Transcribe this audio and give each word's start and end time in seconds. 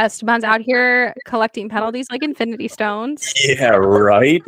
Esteban's 0.00 0.44
out 0.44 0.60
here 0.60 1.12
collecting 1.24 1.68
penalties 1.68 2.06
like 2.08 2.22
infinity 2.22 2.68
stones. 2.68 3.34
Yeah, 3.44 3.70
right. 3.70 4.44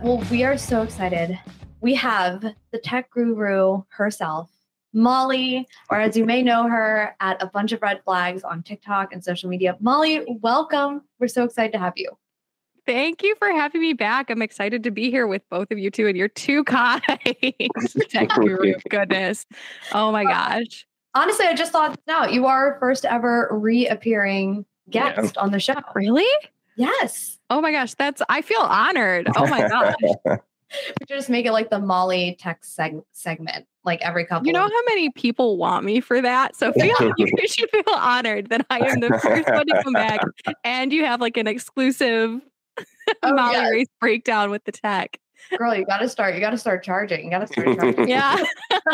Well, 0.00 0.24
we 0.30 0.44
are 0.44 0.56
so 0.56 0.82
excited. 0.82 1.40
We 1.80 1.92
have 1.94 2.54
the 2.70 2.78
tech 2.78 3.10
guru 3.10 3.82
herself, 3.88 4.48
Molly, 4.92 5.66
or 5.90 6.00
as 6.00 6.16
you 6.16 6.24
may 6.24 6.42
know 6.42 6.68
her 6.68 7.16
at 7.18 7.42
a 7.42 7.46
bunch 7.46 7.72
of 7.72 7.82
red 7.82 8.00
flags 8.04 8.44
on 8.44 8.62
TikTok 8.62 9.12
and 9.12 9.24
social 9.24 9.50
media. 9.50 9.76
Molly, 9.80 10.24
welcome. 10.40 11.02
We're 11.18 11.26
so 11.26 11.42
excited 11.42 11.72
to 11.72 11.78
have 11.78 11.94
you. 11.96 12.16
Thank 12.86 13.22
you 13.22 13.34
for 13.36 13.48
having 13.48 13.80
me 13.80 13.92
back. 13.92 14.30
I'm 14.30 14.42
excited 14.42 14.82
to 14.84 14.90
be 14.90 15.10
here 15.10 15.26
with 15.26 15.42
both 15.50 15.70
of 15.70 15.78
you 15.78 15.90
two, 15.90 16.06
and 16.06 16.16
you're 16.16 16.28
too 16.28 16.64
kind. 16.64 17.02
Tech 18.08 18.28
guru, 18.30 18.74
goodness. 18.88 19.46
Oh 19.92 20.12
my 20.12 20.24
gosh. 20.24 20.86
Honestly, 21.14 21.46
I 21.46 21.54
just 21.54 21.72
thought 21.72 21.98
now 22.06 22.26
you 22.26 22.46
are 22.46 22.76
first 22.78 23.04
ever 23.04 23.48
reappearing 23.50 24.64
guest 24.90 25.34
yeah. 25.36 25.42
on 25.42 25.50
the 25.50 25.60
show. 25.60 25.74
Really? 25.94 26.28
Yes. 26.76 27.38
Oh 27.50 27.60
my 27.60 27.72
gosh, 27.72 27.94
that's 27.94 28.22
I 28.28 28.42
feel 28.42 28.60
honored. 28.60 29.28
Oh 29.36 29.46
my 29.46 29.68
gosh. 29.68 29.94
we 31.00 31.06
just 31.08 31.28
make 31.28 31.46
it 31.46 31.52
like 31.52 31.70
the 31.70 31.78
Molly 31.78 32.36
tech 32.38 32.62
seg- 32.62 33.02
segment, 33.12 33.66
like 33.84 34.00
every 34.02 34.24
couple. 34.24 34.46
You 34.46 34.52
know 34.52 34.62
how 34.62 34.82
many 34.88 35.10
people 35.10 35.56
want 35.56 35.84
me 35.84 36.00
for 36.00 36.20
that, 36.20 36.56
so 36.56 36.72
feel 36.80 36.94
you 37.18 37.48
should 37.48 37.70
feel 37.70 37.94
honored 37.94 38.50
that 38.50 38.66
I 38.70 38.78
am 38.78 39.00
the 39.00 39.18
first 39.18 39.48
one 39.48 39.66
to 39.66 39.82
come 39.82 39.92
back, 39.92 40.20
and 40.64 40.92
you 40.92 41.04
have 41.04 41.20
like 41.20 41.36
an 41.36 41.46
exclusive 41.46 42.40
oh, 43.22 43.34
Molly 43.34 43.52
yes. 43.52 43.70
race 43.70 43.88
breakdown 44.00 44.50
with 44.50 44.64
the 44.64 44.72
tech. 44.72 45.18
Girl, 45.56 45.74
you 45.74 45.84
got 45.84 45.98
to 45.98 46.08
start. 46.08 46.34
You 46.34 46.40
got 46.40 46.50
to 46.50 46.58
start 46.58 46.84
charging. 46.84 47.24
You 47.24 47.30
got 47.30 47.40
to 47.40 47.46
start 47.46 47.78
charging. 47.78 48.08
yeah. 48.08 48.42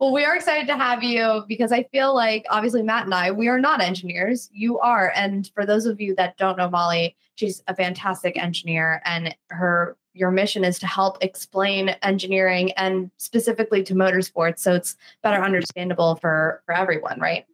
well, 0.00 0.12
we 0.12 0.24
are 0.24 0.36
excited 0.36 0.66
to 0.68 0.76
have 0.76 1.02
you 1.02 1.44
because 1.48 1.72
I 1.72 1.82
feel 1.84 2.14
like 2.14 2.46
obviously 2.50 2.82
Matt 2.82 3.04
and 3.04 3.14
I, 3.14 3.30
we 3.30 3.48
are 3.48 3.58
not 3.58 3.80
engineers. 3.80 4.48
You 4.52 4.78
are. 4.78 5.12
And 5.14 5.50
for 5.54 5.66
those 5.66 5.86
of 5.86 6.00
you 6.00 6.14
that 6.16 6.36
don't 6.36 6.56
know 6.56 6.70
Molly, 6.70 7.16
she's 7.34 7.62
a 7.68 7.74
fantastic 7.74 8.38
engineer 8.38 9.02
and 9.04 9.34
her 9.48 9.96
your 10.14 10.30
mission 10.30 10.62
is 10.62 10.78
to 10.78 10.86
help 10.86 11.16
explain 11.22 11.88
engineering 12.02 12.70
and 12.72 13.10
specifically 13.16 13.82
to 13.82 13.94
motorsports 13.94 14.58
so 14.58 14.74
it's 14.74 14.94
better 15.22 15.42
understandable 15.42 16.16
for 16.16 16.62
for 16.66 16.74
everyone, 16.74 17.18
right? 17.18 17.46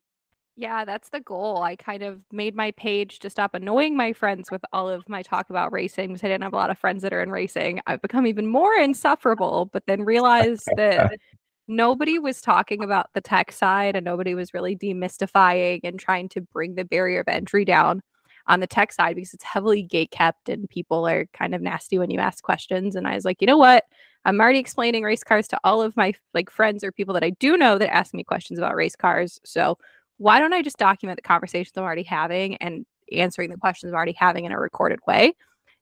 Yeah, 0.58 0.84
that's 0.84 1.08
the 1.10 1.20
goal. 1.20 1.62
I 1.62 1.76
kind 1.76 2.02
of 2.02 2.20
made 2.32 2.56
my 2.56 2.72
page 2.72 3.20
to 3.20 3.30
stop 3.30 3.54
annoying 3.54 3.96
my 3.96 4.12
friends 4.12 4.50
with 4.50 4.60
all 4.72 4.88
of 4.88 5.08
my 5.08 5.22
talk 5.22 5.50
about 5.50 5.72
racing 5.72 6.08
because 6.08 6.24
I 6.24 6.26
didn't 6.26 6.42
have 6.42 6.52
a 6.52 6.56
lot 6.56 6.70
of 6.70 6.78
friends 6.80 7.02
that 7.02 7.12
are 7.12 7.22
in 7.22 7.30
racing. 7.30 7.80
I've 7.86 8.02
become 8.02 8.26
even 8.26 8.48
more 8.48 8.74
insufferable, 8.74 9.70
but 9.72 9.84
then 9.86 10.04
realized 10.04 10.68
that 10.74 11.16
nobody 11.68 12.18
was 12.18 12.40
talking 12.40 12.82
about 12.82 13.06
the 13.14 13.20
tech 13.20 13.52
side 13.52 13.94
and 13.94 14.04
nobody 14.04 14.34
was 14.34 14.52
really 14.52 14.74
demystifying 14.74 15.78
and 15.84 15.96
trying 15.96 16.28
to 16.30 16.40
bring 16.40 16.74
the 16.74 16.84
barrier 16.84 17.20
of 17.20 17.28
entry 17.28 17.64
down 17.64 18.02
on 18.48 18.58
the 18.58 18.66
tech 18.66 18.92
side 18.92 19.14
because 19.14 19.34
it's 19.34 19.44
heavily 19.44 19.84
gate 19.84 20.10
kept 20.10 20.48
and 20.48 20.68
people 20.70 21.06
are 21.06 21.26
kind 21.32 21.54
of 21.54 21.62
nasty 21.62 22.00
when 22.00 22.10
you 22.10 22.18
ask 22.18 22.42
questions. 22.42 22.96
And 22.96 23.06
I 23.06 23.14
was 23.14 23.24
like, 23.24 23.40
you 23.40 23.46
know 23.46 23.58
what? 23.58 23.84
I'm 24.24 24.40
already 24.40 24.58
explaining 24.58 25.04
race 25.04 25.22
cars 25.22 25.46
to 25.48 25.58
all 25.62 25.80
of 25.80 25.96
my 25.96 26.14
like 26.34 26.50
friends 26.50 26.82
or 26.82 26.90
people 26.90 27.14
that 27.14 27.22
I 27.22 27.30
do 27.30 27.56
know 27.56 27.78
that 27.78 27.94
ask 27.94 28.12
me 28.12 28.24
questions 28.24 28.58
about 28.58 28.74
race 28.74 28.96
cars. 28.96 29.38
So 29.44 29.78
why 30.19 30.38
don't 30.38 30.52
I 30.52 30.62
just 30.62 30.78
document 30.78 31.16
the 31.16 31.27
conversations 31.27 31.72
I'm 31.77 31.84
already 31.84 32.02
having 32.02 32.56
and 32.56 32.84
answering 33.12 33.50
the 33.50 33.56
questions 33.56 33.92
I'm 33.92 33.97
already 33.97 34.12
having 34.12 34.44
in 34.44 34.52
a 34.52 34.58
recorded 34.58 34.98
way 35.06 35.33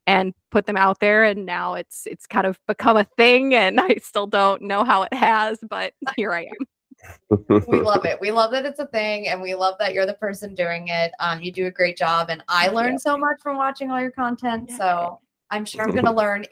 and 0.06 0.32
put 0.50 0.66
them 0.66 0.76
out 0.76 1.00
there 1.00 1.24
and 1.24 1.44
now 1.44 1.74
it's 1.74 2.06
it's 2.06 2.26
kind 2.26 2.46
of 2.46 2.58
become 2.68 2.96
a 2.96 3.04
thing 3.16 3.54
and 3.54 3.80
I 3.80 3.96
still 3.96 4.26
don't 4.26 4.62
know 4.62 4.84
how 4.84 5.02
it 5.02 5.12
has 5.12 5.58
but 5.68 5.92
here 6.16 6.32
I 6.32 6.42
am. 6.44 7.60
we 7.68 7.80
love 7.80 8.04
it. 8.04 8.20
We 8.20 8.30
love 8.30 8.52
that 8.52 8.64
it's 8.64 8.78
a 8.78 8.86
thing 8.86 9.28
and 9.28 9.42
we 9.42 9.54
love 9.54 9.74
that 9.78 9.92
you're 9.92 10.06
the 10.06 10.14
person 10.14 10.54
doing 10.54 10.88
it. 10.88 11.12
Um, 11.18 11.40
you 11.42 11.50
do 11.50 11.66
a 11.66 11.70
great 11.70 11.96
job 11.96 12.30
and 12.30 12.42
I 12.48 12.68
learned 12.68 13.00
so 13.00 13.16
much 13.16 13.40
from 13.42 13.56
watching 13.56 13.90
all 13.90 14.00
your 14.00 14.12
content. 14.12 14.70
So 14.70 15.20
I'm 15.50 15.64
sure 15.64 15.82
I'm 15.82 15.92
going 15.92 16.04
to 16.04 16.12
learn 16.12 16.44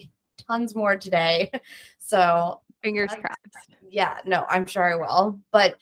tons 0.48 0.75
more 0.75 0.97
today. 0.97 1.50
So 1.98 2.60
fingers 2.82 3.10
crossed. 3.10 3.69
Yeah, 3.88 4.19
no, 4.25 4.44
I'm 4.48 4.66
sure 4.66 4.92
I 4.92 4.97
will. 4.97 5.41
But 5.53 5.76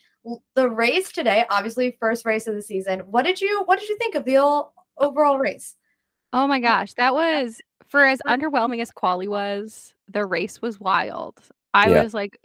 the 0.55 0.69
race 0.69 1.11
today, 1.11 1.45
obviously 1.49 1.97
first 1.99 2.25
race 2.25 2.47
of 2.47 2.55
the 2.55 2.61
season. 2.61 2.99
What 3.01 3.23
did 3.25 3.41
you 3.41 3.63
what 3.65 3.79
did 3.79 3.89
you 3.89 3.97
think 3.97 4.15
of 4.15 4.25
the 4.25 4.37
overall 4.97 5.37
race? 5.37 5.75
Oh 6.31 6.47
my 6.47 6.59
gosh, 6.59 6.93
that 6.93 7.13
was 7.13 7.61
for 7.87 8.05
as 8.05 8.19
underwhelming 8.27 8.81
as 8.81 8.91
quali 8.91 9.27
was, 9.27 9.93
the 10.07 10.25
race 10.25 10.61
was 10.61 10.79
wild. 10.79 11.39
I 11.73 11.89
yeah. 11.89 12.03
was 12.03 12.13
like 12.13 12.39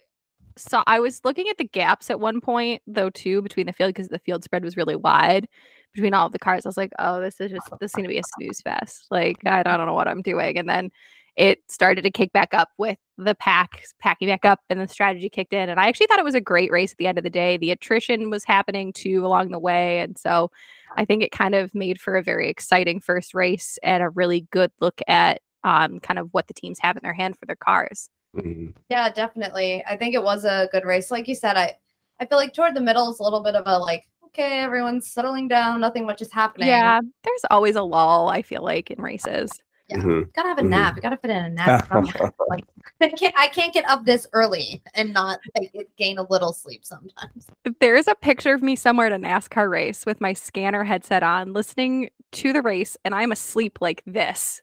so 0.56 0.83
I 0.87 1.00
was 1.00 1.21
looking 1.25 1.49
at 1.49 1.59
the 1.59 1.69
gaps 1.69 2.11
at 2.11 2.21
one 2.21 2.41
point 2.41 2.83
though 2.87 3.11
too 3.11 3.43
between 3.43 3.67
the 3.67 3.72
field 3.72 3.94
because 3.94 4.09
the 4.09 4.19
field 4.19 4.43
spread 4.44 4.65
was 4.65 4.77
really 4.77 4.97
wide 4.97 5.49
between 5.94 6.15
all 6.15 6.27
of 6.27 6.33
the 6.33 6.38
cars. 6.38 6.67
I 6.67 6.69
was 6.69 6.77
like, 6.77 6.93
oh, 6.99 7.21
this 7.21 7.41
is 7.41 7.50
just 7.50 7.69
this 7.81 7.93
is 7.93 7.94
gonna 7.94 8.09
be 8.09 8.19
a 8.19 8.22
snooze 8.37 8.61
fest. 8.61 9.06
Like 9.11 9.38
I 9.47 9.62
don't 9.62 9.87
know 9.87 9.94
what 9.94 10.09
I'm 10.09 10.22
doing. 10.22 10.59
And 10.59 10.69
then 10.69 10.91
it 11.37 11.61
started 11.69 12.03
to 12.03 12.11
kick 12.11 12.33
back 12.33 12.53
up 12.53 12.71
with 12.78 12.99
the 13.19 13.34
pack 13.34 13.83
packing 13.99 14.29
back 14.29 14.45
up 14.45 14.61
and 14.71 14.81
the 14.81 14.89
strategy 14.89 15.29
kicked 15.29 15.53
in. 15.53 15.69
And 15.69 15.79
I 15.79 15.89
actually 15.89 16.06
thought 16.06 16.21
it 16.21 16.25
was 16.25 16.37
a 16.37 16.41
great 16.41 16.71
race 16.71 16.93
at 16.93 16.99
the 16.99 17.09
end 17.09 17.19
of 17.19 17.25
the 17.25 17.31
day. 17.31 17.56
The 17.56 17.73
attrition 17.73 18.31
was 18.31 18.45
happening 18.45 18.93
too 18.93 19.27
along 19.27 19.51
the 19.51 19.59
way. 19.59 20.01
And 20.01 20.17
so 20.17 20.51
I 20.97 21.05
think 21.05 21.23
it 21.23 21.33
kind 21.33 21.55
of 21.55 21.75
made 21.75 22.01
for 22.01 22.17
a 22.17 22.23
very 22.23 22.49
exciting 22.49 23.01
first 23.01 23.34
race 23.34 23.77
and 23.83 24.03
a 24.03 24.09
really 24.09 24.47
good 24.53 24.71
look 24.81 25.01
at 25.09 25.43
um, 25.65 25.99
kind 25.99 26.19
of 26.19 26.29
what 26.33 26.47
the 26.47 26.55
teams 26.55 26.79
have 26.81 26.97
in 26.97 27.03
their 27.03 27.12
hand 27.12 27.37
for 27.39 27.47
their 27.47 27.56
cars. 27.56 28.09
Mm-hmm. 28.37 28.71
Yeah, 28.89 29.11
definitely. 29.11 29.85
I 29.85 29.97
think 29.97 30.15
it 30.15 30.23
was 30.23 30.45
a 30.45 30.69
good 30.71 30.85
race. 30.85 31.11
Like 31.11 31.27
you 31.27 31.35
said, 31.35 31.56
I, 31.56 31.75
I 32.21 32.27
feel 32.27 32.39
like 32.39 32.55
toward 32.55 32.75
the 32.75 32.81
middle 32.81 33.11
is 33.11 33.19
a 33.19 33.23
little 33.25 33.43
bit 33.43 33.56
of 33.56 33.65
a 33.67 33.79
like, 33.79 34.05
okay, 34.27 34.61
everyone's 34.61 35.11
settling 35.11 35.49
down, 35.49 35.81
nothing 35.81 36.06
much 36.06 36.23
is 36.23 36.33
happening. 36.33 36.69
Yeah, 36.69 37.00
there's 37.25 37.45
always 37.50 37.75
a 37.75 37.83
lull, 37.83 38.29
I 38.29 38.43
feel 38.43 38.62
like, 38.62 38.91
in 38.91 39.00
races. 39.00 39.50
Yeah, 39.88 39.99
mm-hmm. 39.99 40.31
gotta 40.34 40.49
have 40.50 40.59
a 40.59 40.62
nap. 40.62 40.93
Mm-hmm. 40.93 41.00
gotta 41.00 41.16
fit 41.16 41.31
in 41.31 41.44
a 41.44 41.49
nap. 41.49 41.91
like, 42.49 42.65
I 43.00 43.09
can't, 43.09 43.34
I 43.38 43.49
can't 43.49 43.72
get 43.72 43.88
up 43.88 44.04
this 44.04 44.26
early 44.34 44.82
and 44.94 45.15
not 45.15 45.41
like, 45.56 45.88
gain 45.97 46.19
a 46.19 46.26
little 46.28 46.53
sleep 46.53 46.84
sometimes. 46.84 47.47
There's 47.81 48.06
a 48.06 48.15
picture 48.15 48.53
of 48.53 48.62
me 48.62 48.76
somewhere 48.76 49.06
at 49.06 49.12
a 49.12 49.16
NASCAR 49.16 49.71
race 49.71 50.04
with 50.04 50.21
my 50.21 50.34
scanner 50.34 50.84
headset 50.84 51.22
on, 51.22 51.54
listening 51.54 52.10
to 52.32 52.53
the 52.53 52.60
race, 52.60 52.99
and 53.04 53.15
I'm 53.15 53.32
asleep 53.32 53.78
like 53.81 54.03
this 54.06 54.60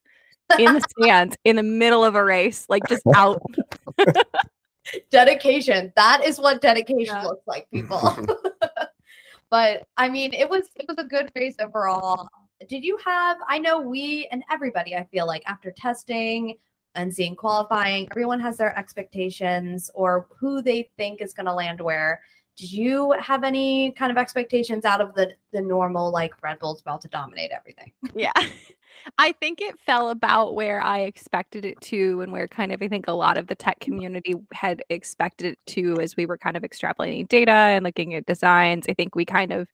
in 0.60 0.76
the 0.76 0.82
stands 1.00 1.36
in 1.44 1.56
the 1.56 1.64
middle 1.64 2.06
of 2.06 2.14
a 2.14 2.24
race, 2.24 2.68
like 2.70 2.88
just 2.88 3.04
out. 3.16 3.42
dedication. 5.10 5.92
That 5.96 6.24
is 6.24 6.38
what 6.38 6.62
dedication 6.62 7.16
yeah. 7.16 7.24
looks 7.24 7.48
like, 7.48 7.68
people. 7.72 8.16
but 9.50 9.88
I 9.98 10.08
mean, 10.08 10.34
it 10.34 10.48
was 10.48 10.70
it 10.76 10.86
was 10.88 11.00
a 11.00 11.04
good 11.04 11.32
race 11.36 11.56
overall 11.60 12.30
did 12.68 12.84
you 12.84 12.98
have 13.04 13.38
i 13.48 13.58
know 13.58 13.80
we 13.80 14.28
and 14.32 14.44
everybody 14.50 14.96
i 14.96 15.04
feel 15.12 15.28
like 15.28 15.44
after 15.46 15.72
testing 15.72 16.56
and 16.96 17.14
seeing 17.14 17.36
qualifying 17.36 18.08
everyone 18.12 18.40
has 18.40 18.58
their 18.58 18.78
expectations 18.78 19.92
or 19.94 20.28
who 20.38 20.62
they 20.62 20.90
think 20.98 21.22
is 21.22 21.34
going 21.34 21.46
to 21.46 21.54
land 21.54 21.80
where. 21.80 22.22
Did 22.58 22.72
you 22.72 23.12
have 23.20 23.44
any 23.44 23.92
kind 23.92 24.12
of 24.12 24.18
expectations 24.18 24.86
out 24.86 25.02
of 25.02 25.14
the 25.14 25.32
the 25.52 25.62
normal 25.62 26.12
like 26.12 26.42
red 26.42 26.58
bull's 26.60 26.82
about 26.82 27.02
to 27.02 27.10
dominate 27.10 27.52
everything? 27.52 27.92
Yeah. 28.16 28.32
I 29.20 29.34
think 29.34 29.62
it 29.62 29.80
fell 29.86 30.10
about 30.10 30.56
where 30.56 30.82
I 30.82 31.02
expected 31.02 31.64
it 31.64 31.80
to, 31.82 32.22
and 32.22 32.32
where 32.32 32.48
kind 32.48 32.72
of 32.72 32.82
I 32.82 32.88
think 32.88 33.08
a 33.08 33.12
lot 33.12 33.38
of 33.38 33.46
the 33.46 33.54
tech 33.54 33.80
community 33.80 34.34
had 34.52 34.84
expected 34.90 35.46
it 35.54 35.60
to 35.74 36.00
as 36.00 36.16
we 36.16 36.26
were 36.26 36.40
kind 36.40 36.58
of 36.58 36.64
extrapolating 36.64 37.28
data 37.28 37.52
and 37.52 37.84
looking 37.84 38.16
at 38.16 38.26
designs. 38.26 38.86
I 38.90 38.94
think 38.94 39.14
we 39.14 39.26
kind 39.26 39.52
of 39.52 39.68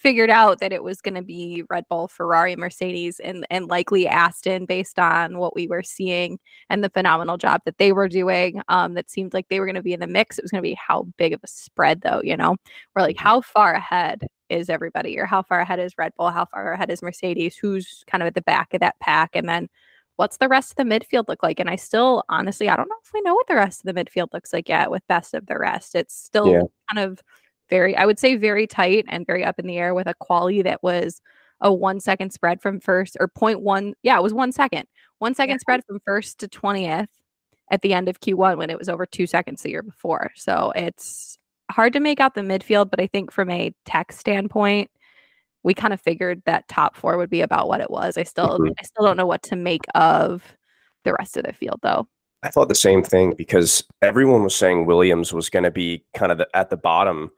figured 0.00 0.30
out 0.30 0.60
that 0.60 0.72
it 0.72 0.82
was 0.82 1.02
going 1.02 1.14
to 1.14 1.22
be 1.22 1.62
Red 1.68 1.84
Bull, 1.90 2.08
Ferrari, 2.08 2.56
Mercedes, 2.56 3.20
and 3.20 3.46
and 3.50 3.66
likely 3.66 4.08
Aston 4.08 4.64
based 4.64 4.98
on 4.98 5.38
what 5.38 5.54
we 5.54 5.68
were 5.68 5.82
seeing 5.82 6.38
and 6.70 6.82
the 6.82 6.90
phenomenal 6.90 7.36
job 7.36 7.60
that 7.66 7.78
they 7.78 7.92
were 7.92 8.08
doing. 8.08 8.62
Um, 8.68 8.94
that 8.94 9.10
seemed 9.10 9.34
like 9.34 9.48
they 9.48 9.60
were 9.60 9.66
going 9.66 9.76
to 9.76 9.82
be 9.82 9.92
in 9.92 10.00
the 10.00 10.06
mix. 10.06 10.38
It 10.38 10.44
was 10.44 10.50
going 10.50 10.62
to 10.62 10.68
be 10.68 10.74
how 10.74 11.06
big 11.18 11.32
of 11.34 11.40
a 11.44 11.46
spread, 11.46 12.00
though. 12.00 12.22
You 12.24 12.36
know, 12.36 12.56
we're 12.94 13.02
like, 13.02 13.16
mm-hmm. 13.16 13.26
how 13.26 13.40
far 13.42 13.74
ahead 13.74 14.26
is 14.48 14.70
everybody, 14.70 15.18
or 15.18 15.26
how 15.26 15.42
far 15.42 15.60
ahead 15.60 15.78
is 15.78 15.98
Red 15.98 16.12
Bull? 16.16 16.30
How 16.30 16.46
far 16.46 16.72
ahead 16.72 16.90
is 16.90 17.02
Mercedes? 17.02 17.56
Who's 17.56 18.02
kind 18.06 18.22
of 18.22 18.26
at 18.26 18.34
the 18.34 18.42
back 18.42 18.72
of 18.74 18.80
that 18.80 18.98
pack? 19.00 19.30
And 19.34 19.48
then 19.48 19.68
what's 20.16 20.38
the 20.38 20.48
rest 20.48 20.72
of 20.72 20.76
the 20.76 20.82
midfield 20.84 21.28
look 21.28 21.42
like? 21.42 21.60
And 21.60 21.70
I 21.70 21.76
still 21.76 22.24
honestly, 22.28 22.68
I 22.68 22.76
don't 22.76 22.88
know 22.88 22.96
if 23.04 23.12
we 23.12 23.20
know 23.22 23.34
what 23.34 23.46
the 23.48 23.54
rest 23.54 23.84
of 23.84 23.94
the 23.94 24.04
midfield 24.04 24.28
looks 24.32 24.52
like 24.52 24.68
yet 24.68 24.90
with 24.90 25.06
best 25.08 25.34
of 25.34 25.46
the 25.46 25.58
rest. 25.58 25.94
It's 25.94 26.14
still 26.14 26.48
yeah. 26.48 26.62
kind 26.92 27.10
of 27.10 27.20
very, 27.70 27.96
I 27.96 28.06
would 28.06 28.18
say, 28.18 28.36
very 28.36 28.66
tight 28.66 29.04
and 29.08 29.26
very 29.26 29.44
up 29.44 29.58
in 29.58 29.66
the 29.66 29.78
air 29.78 29.94
with 29.94 30.06
a 30.06 30.14
quality 30.14 30.62
that 30.62 30.82
was 30.82 31.20
a 31.60 31.72
one 31.72 32.00
second 32.00 32.32
spread 32.32 32.60
from 32.60 32.80
first 32.80 33.16
or 33.20 33.30
one. 33.36 33.94
Yeah, 34.02 34.18
it 34.18 34.22
was 34.22 34.34
one 34.34 34.52
second, 34.52 34.86
one 35.18 35.34
second 35.34 35.54
yeah. 35.54 35.60
spread 35.60 35.84
from 35.86 36.00
first 36.04 36.40
to 36.40 36.48
20th 36.48 37.08
at 37.70 37.82
the 37.82 37.94
end 37.94 38.08
of 38.08 38.20
Q1 38.20 38.58
when 38.58 38.70
it 38.70 38.78
was 38.78 38.88
over 38.88 39.06
two 39.06 39.26
seconds 39.26 39.62
the 39.62 39.70
year 39.70 39.82
before. 39.82 40.32
So 40.34 40.72
it's 40.74 41.38
hard 41.70 41.92
to 41.92 42.00
make 42.00 42.20
out 42.20 42.34
the 42.34 42.40
midfield, 42.40 42.90
but 42.90 43.00
I 43.00 43.06
think 43.06 43.30
from 43.30 43.50
a 43.50 43.72
tech 43.86 44.12
standpoint, 44.12 44.90
we 45.62 45.74
kind 45.74 45.92
of 45.92 46.00
figured 46.00 46.42
that 46.46 46.66
top 46.68 46.96
four 46.96 47.16
would 47.16 47.30
be 47.30 47.42
about 47.42 47.68
what 47.68 47.80
it 47.80 47.90
was. 47.90 48.16
I 48.16 48.24
still, 48.24 48.58
mm-hmm. 48.58 48.72
I 48.78 48.82
still 48.82 49.04
don't 49.04 49.16
know 49.16 49.26
what 49.26 49.42
to 49.44 49.56
make 49.56 49.82
of 49.94 50.42
the 51.04 51.12
rest 51.12 51.36
of 51.36 51.44
the 51.44 51.52
field 51.52 51.80
though. 51.82 52.08
I 52.42 52.48
thought 52.48 52.68
the 52.68 52.74
same 52.74 53.02
thing 53.02 53.34
because 53.36 53.84
everyone 54.00 54.42
was 54.42 54.54
saying 54.54 54.86
Williams 54.86 55.32
was 55.32 55.50
going 55.50 55.64
to 55.64 55.70
be 55.70 56.02
kind 56.14 56.32
of 56.32 56.38
the, 56.38 56.48
at 56.54 56.70
the 56.70 56.76
bottom. 56.76 57.30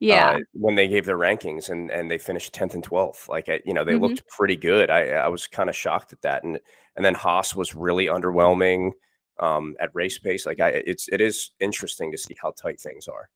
Yeah. 0.00 0.36
Uh, 0.36 0.40
when 0.52 0.74
they 0.74 0.88
gave 0.88 1.04
their 1.06 1.18
rankings 1.18 1.68
and 1.70 1.90
and 1.90 2.10
they 2.10 2.18
finished 2.18 2.52
10th 2.54 2.74
and 2.74 2.82
12th. 2.84 3.28
Like, 3.28 3.48
you 3.64 3.74
know, 3.74 3.84
they 3.84 3.94
Mhm. 3.94 4.00
looked 4.00 4.26
pretty 4.28 4.56
good. 4.56 4.90
I 4.90 5.10
I 5.10 5.28
was 5.28 5.46
kind 5.46 5.68
of 5.70 5.76
shocked 5.76 6.12
at 6.12 6.22
that. 6.22 6.42
And 6.44 6.58
and 6.96 7.04
then 7.04 7.14
Haas 7.14 7.54
was 7.54 7.74
really 7.74 8.06
underwhelming 8.06 8.92
um, 9.38 9.76
at 9.80 9.90
race 9.94 10.18
pace. 10.18 10.46
Like, 10.46 10.60
I 10.60 10.70
it's 10.70 11.08
it 11.08 11.20
is 11.20 11.50
interesting 11.60 12.10
to 12.12 12.18
see 12.18 12.36
how 12.40 12.52
tight 12.52 12.80
things 12.80 13.08
are. 13.08 13.30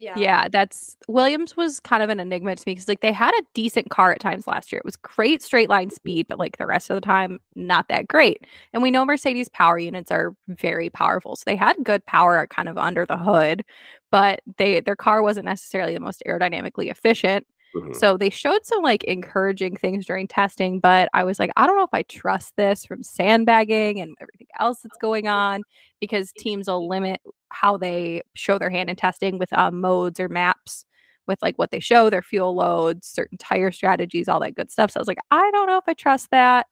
Yeah, 0.00 0.16
Yeah, 0.16 0.48
that's 0.50 0.96
Williams 1.06 1.56
was 1.56 1.78
kind 1.78 2.02
of 2.02 2.10
an 2.10 2.18
enigma 2.18 2.56
to 2.56 2.62
me 2.66 2.72
because 2.74 2.88
like 2.88 3.00
they 3.00 3.12
had 3.12 3.32
a 3.38 3.42
decent 3.54 3.90
car 3.90 4.10
at 4.12 4.18
times 4.20 4.46
last 4.48 4.72
year. 4.72 4.80
It 4.80 4.84
was 4.84 4.96
great 4.96 5.40
straight 5.40 5.68
line 5.68 5.90
speed, 5.90 6.26
but 6.28 6.38
like 6.38 6.58
the 6.58 6.66
rest 6.66 6.90
of 6.90 6.96
the 6.96 7.00
time, 7.00 7.38
not 7.54 7.86
that 7.88 8.08
great. 8.08 8.44
And 8.72 8.82
we 8.82 8.90
know 8.90 9.04
Mercedes 9.04 9.48
power 9.50 9.78
units 9.78 10.10
are 10.10 10.34
very 10.48 10.90
powerful. 10.90 11.36
So 11.36 11.44
they 11.46 11.54
had 11.54 11.76
good 11.84 12.04
power 12.06 12.44
kind 12.48 12.68
of 12.68 12.76
under 12.76 13.06
the 13.06 13.16
hood, 13.18 13.62
but 14.10 14.40
they 14.58 14.80
their 14.80 14.96
car 14.96 15.22
wasn't 15.22 15.46
necessarily 15.46 15.94
the 15.94 16.00
most 16.00 16.24
aerodynamically 16.26 16.90
efficient. 16.90 17.46
Mhm. 17.74 17.94
So 17.94 18.16
they 18.16 18.30
showed 18.30 18.64
some 18.64 18.82
like 18.82 19.04
encouraging 19.04 19.76
things 19.76 20.04
during 20.06 20.26
testing, 20.26 20.80
but 20.80 21.08
I 21.14 21.24
was 21.24 21.38
like, 21.38 21.50
I 21.56 21.66
don't 21.66 21.76
know 21.76 21.84
if 21.84 21.94
I 21.94 22.02
trust 22.02 22.56
this 22.56 22.84
from 22.84 23.02
sandbagging 23.02 24.00
and 24.00 24.16
everything 24.20 24.48
else 24.58 24.80
that's 24.82 24.96
going 24.96 25.28
on 25.28 25.62
because 26.00 26.32
teams 26.32 26.66
will 26.68 26.88
limit 26.88 27.20
how 27.50 27.76
they 27.76 28.22
show 28.34 28.58
their 28.58 28.70
hand 28.70 28.90
in 28.90 28.96
testing 28.96 29.38
with 29.38 29.52
um, 29.52 29.80
modes 29.80 30.18
or 30.18 30.28
maps 30.28 30.84
with 31.26 31.40
like 31.42 31.56
what 31.58 31.70
they 31.70 31.80
show, 31.80 32.10
their 32.10 32.22
fuel 32.22 32.54
loads, 32.54 33.06
certain 33.06 33.38
tire 33.38 33.70
strategies, 33.70 34.28
all 34.28 34.40
that 34.40 34.56
good 34.56 34.70
stuff. 34.70 34.90
So 34.90 34.98
I 34.98 35.02
was 35.02 35.08
like, 35.08 35.18
I 35.30 35.50
don't 35.52 35.66
know 35.66 35.78
if 35.78 35.84
I 35.86 35.94
trust 35.94 36.30
that. 36.32 36.66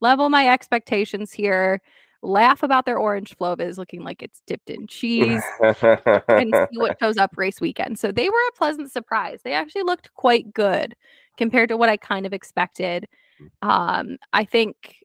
Level 0.00 0.28
my 0.30 0.48
expectations 0.48 1.30
here. 1.32 1.80
Laugh 2.22 2.62
about 2.62 2.84
their 2.84 2.98
orange 2.98 3.34
flow-vis 3.36 3.78
looking 3.78 4.02
like 4.02 4.22
it's 4.22 4.42
dipped 4.46 4.68
in 4.70 4.86
cheese 4.86 5.42
and 5.60 6.54
see 6.70 6.78
what 6.78 6.98
shows 7.02 7.16
up 7.16 7.30
race 7.36 7.60
weekend. 7.60 7.98
So 7.98 8.12
they 8.12 8.28
were 8.28 8.48
a 8.50 8.58
pleasant 8.58 8.92
surprise. 8.92 9.40
They 9.42 9.54
actually 9.54 9.84
looked 9.84 10.12
quite 10.14 10.52
good 10.52 10.94
compared 11.36 11.70
to 11.70 11.76
what 11.76 11.88
I 11.88 11.96
kind 11.96 12.26
of 12.26 12.32
expected. 12.32 13.06
Um, 13.62 14.18
I 14.32 14.44
think 14.44 14.96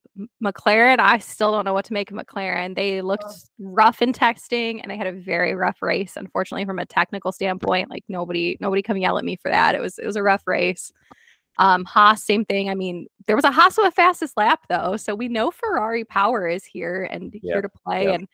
McLaren, 0.44 1.00
I 1.00 1.18
still 1.20 1.52
don't 1.52 1.66
know 1.66 1.74
what 1.74 1.86
to 1.86 1.94
make 1.94 2.12
of 2.12 2.18
McLaren. 2.18 2.76
They 2.76 3.02
looked 3.02 3.34
rough 3.60 4.02
in 4.02 4.14
texting 4.14 4.80
and 4.82 4.90
they 4.90 4.98
had 4.98 5.08
a 5.08 5.12
very 5.12 5.56
rough 5.56 5.82
race, 5.82 6.14
unfortunately, 6.16 6.66
from 6.66 6.80
a 6.80 6.86
technical 6.86 7.32
standpoint. 7.32 7.90
Like 7.90 8.04
nobody, 8.08 8.58
nobody 8.60 8.82
come 8.82 8.98
yell 8.98 9.18
at 9.18 9.26
me 9.26 9.36
for 9.36 9.52
that. 9.52 9.76
It 9.76 9.82
was 9.82 9.98
it 10.00 10.06
was 10.06 10.16
a 10.16 10.24
rough 10.24 10.44
race. 10.48 10.92
Um, 11.58 11.86
Haas, 11.86 12.24
same 12.24 12.46
thing. 12.46 12.70
I 12.70 12.76
mean, 12.76 13.08
there 13.28 13.36
was 13.36 13.46
a 13.46 13.52
Haas 13.52 13.78
with 13.78 13.88
a 13.88 13.92
fastest 13.92 14.36
lap 14.38 14.62
though, 14.70 14.98
so 14.98 15.16
we 15.16 15.28
know 15.28 15.52
Ferrari 15.52 16.04
power 16.04 16.48
is 16.48 16.66
here 16.66 17.08
and 17.10 17.34
Yeah, 17.42 17.54
here 17.54 17.62
to 17.62 17.70
play. 17.70 18.06
yeah. 18.06 18.12
And 18.14 18.28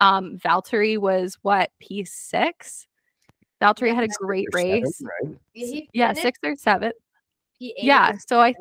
um, 0.00 0.38
Valtteri 0.38 0.98
was 0.98 1.38
what 1.42 1.70
P 1.80 2.04
six. 2.04 2.86
Valtteri 3.62 3.94
had 3.94 4.04
a 4.04 4.08
great 4.20 4.48
Or 4.52 4.58
seven, 4.58 4.82
race. 4.82 5.02
right? 5.24 5.36
Yeah, 5.54 6.08
finished 6.08 6.22
sixth 6.22 6.44
or 6.44 6.56
seventh. 6.56 6.94
P8 7.60 7.72
Yeah, 7.78 8.12
was 8.12 8.24
so 8.28 8.40
I. 8.40 8.54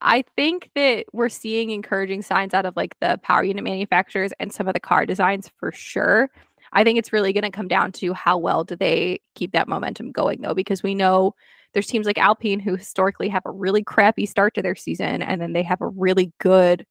I 0.00 0.22
think 0.36 0.70
that 0.76 1.06
we're 1.12 1.28
seeing 1.28 1.70
encouraging 1.70 2.22
signs 2.22 2.54
out 2.54 2.64
of 2.64 2.76
like 2.76 2.94
the 3.00 3.18
power 3.24 3.42
unit 3.42 3.64
manufacturers 3.64 4.30
and 4.38 4.52
some 4.52 4.68
of 4.68 4.74
the 4.74 4.78
car 4.78 5.04
designs 5.04 5.50
for 5.58 5.72
sure. 5.72 6.30
I 6.72 6.84
think 6.84 7.00
it's 7.00 7.12
really 7.12 7.32
going 7.32 7.42
to 7.42 7.50
come 7.50 7.66
down 7.66 7.90
to 7.92 8.12
how 8.12 8.38
well 8.38 8.62
do 8.62 8.76
they 8.76 9.20
keep 9.34 9.50
that 9.54 9.66
momentum 9.66 10.12
going 10.12 10.40
though 10.40 10.54
because 10.54 10.84
we 10.84 10.94
know 10.94 11.34
there's 11.78 11.86
teams 11.86 12.06
like 12.06 12.18
Alpine 12.18 12.58
who 12.58 12.74
historically 12.74 13.28
have 13.28 13.46
a 13.46 13.52
really 13.52 13.84
crappy 13.84 14.26
start 14.26 14.52
to 14.54 14.62
their 14.62 14.74
season 14.74 15.22
and 15.22 15.40
then 15.40 15.52
they 15.52 15.62
have 15.62 15.80
a 15.80 15.86
really 15.86 16.32
good 16.40 16.84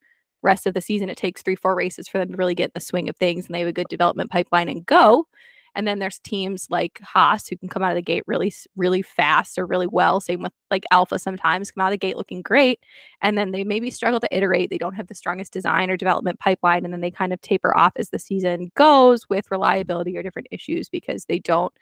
rest 0.43 0.65
of 0.65 0.73
the 0.73 0.79
season. 0.79 1.09
It 1.09 1.17
takes 1.17 1.43
3-4 1.43 1.75
races 1.75 2.07
for 2.07 2.19
them 2.19 2.29
to 2.29 2.37
really 2.37 2.55
get 2.55 2.73
the 2.73 2.79
swing 2.79 3.09
of 3.09 3.17
things 3.17 3.45
and 3.45 3.53
they 3.53 3.59
have 3.59 3.67
a 3.67 3.73
good 3.73 3.89
development 3.89 4.31
pipeline 4.31 4.69
and 4.69 4.85
go. 4.85 5.27
And 5.75 5.85
then 5.85 5.99
there's 5.99 6.19
teams 6.19 6.67
like 6.69 7.01
Haas 7.03 7.49
who 7.49 7.57
can 7.57 7.67
come 7.67 7.83
out 7.83 7.91
of 7.91 7.97
the 7.97 8.01
gate 8.01 8.23
really 8.27 8.53
really 8.77 9.01
fast 9.01 9.59
or 9.59 9.65
really 9.65 9.87
well. 9.87 10.21
Same 10.21 10.41
with 10.41 10.53
like 10.71 10.85
Alpha 10.89 11.19
sometimes 11.19 11.69
come 11.69 11.81
out 11.81 11.87
of 11.87 11.91
the 11.91 11.97
gate 11.97 12.15
looking 12.15 12.41
great 12.41 12.79
and 13.21 13.37
then 13.37 13.51
they 13.51 13.65
maybe 13.65 13.91
struggle 13.91 14.21
to 14.21 14.33
iterate. 14.37 14.69
They 14.69 14.77
don't 14.77 14.95
have 14.95 15.07
the 15.07 15.15
strongest 15.15 15.51
design 15.51 15.89
or 15.89 15.97
development 15.97 16.39
pipeline, 16.39 16.85
and 16.85 16.93
then 16.93 17.01
they 17.01 17.11
kind 17.11 17.33
of 17.33 17.41
taper 17.41 17.75
off 17.75 17.91
as 17.97 18.09
the 18.09 18.19
season 18.19 18.71
goes 18.77 19.27
with 19.27 19.51
reliability 19.51 20.15
or 20.15 20.23
different 20.23 20.47
issues 20.49 20.87
because 20.87 21.25
they 21.25 21.39
don't 21.39 21.73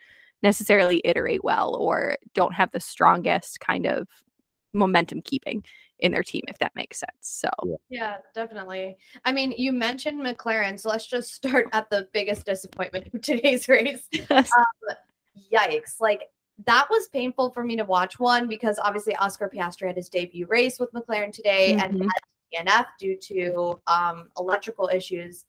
necessarily 0.43 1.01
iterate 1.03 1.43
well 1.43 1.75
or 1.75 2.17
don't 2.33 2.53
have 2.53 2.71
the 2.71 2.79
strongest 2.79 3.59
kind 3.59 3.85
of 3.85 4.07
momentum 4.73 5.21
keeping 5.21 5.63
in 5.99 6.11
their 6.11 6.23
team, 6.23 6.43
if 6.47 6.57
that 6.59 6.75
makes 6.75 6.99
sense. 6.99 7.11
So 7.21 7.49
Yeah, 7.89 8.17
definitely. 8.33 8.97
I 9.23 9.31
mean, 9.31 9.53
you 9.57 9.71
mentioned 9.71 10.21
McLaren, 10.21 10.79
so 10.79 10.89
let's 10.89 11.07
just 11.07 11.33
start 11.33 11.67
at 11.71 11.89
the 11.89 12.07
biggest 12.13 12.45
disappointment 12.45 13.13
of 13.13 13.21
today's 13.21 13.67
race. 13.69 14.07
Yikes. 15.53 15.99
Like 15.99 16.23
that 16.65 16.88
was 16.89 17.07
painful 17.09 17.51
for 17.51 17.63
me 17.63 17.75
to 17.77 17.83
watch 17.83 18.19
one 18.19 18.47
because 18.47 18.79
obviously 18.79 19.15
Oscar 19.17 19.51
Piastri 19.53 19.88
had 19.88 19.97
his 19.97 20.09
debut 20.09 20.45
race 20.47 20.79
with 20.79 20.91
McLaren 20.93 21.31
today 21.31 21.73
and 21.73 21.93
Mhm. 21.93 22.09
had 22.53 22.67
DNF 22.67 22.85
due 22.99 23.17
to 23.17 23.79
um, 23.88 24.29
electrical 24.38 24.89
issues 24.93 25.45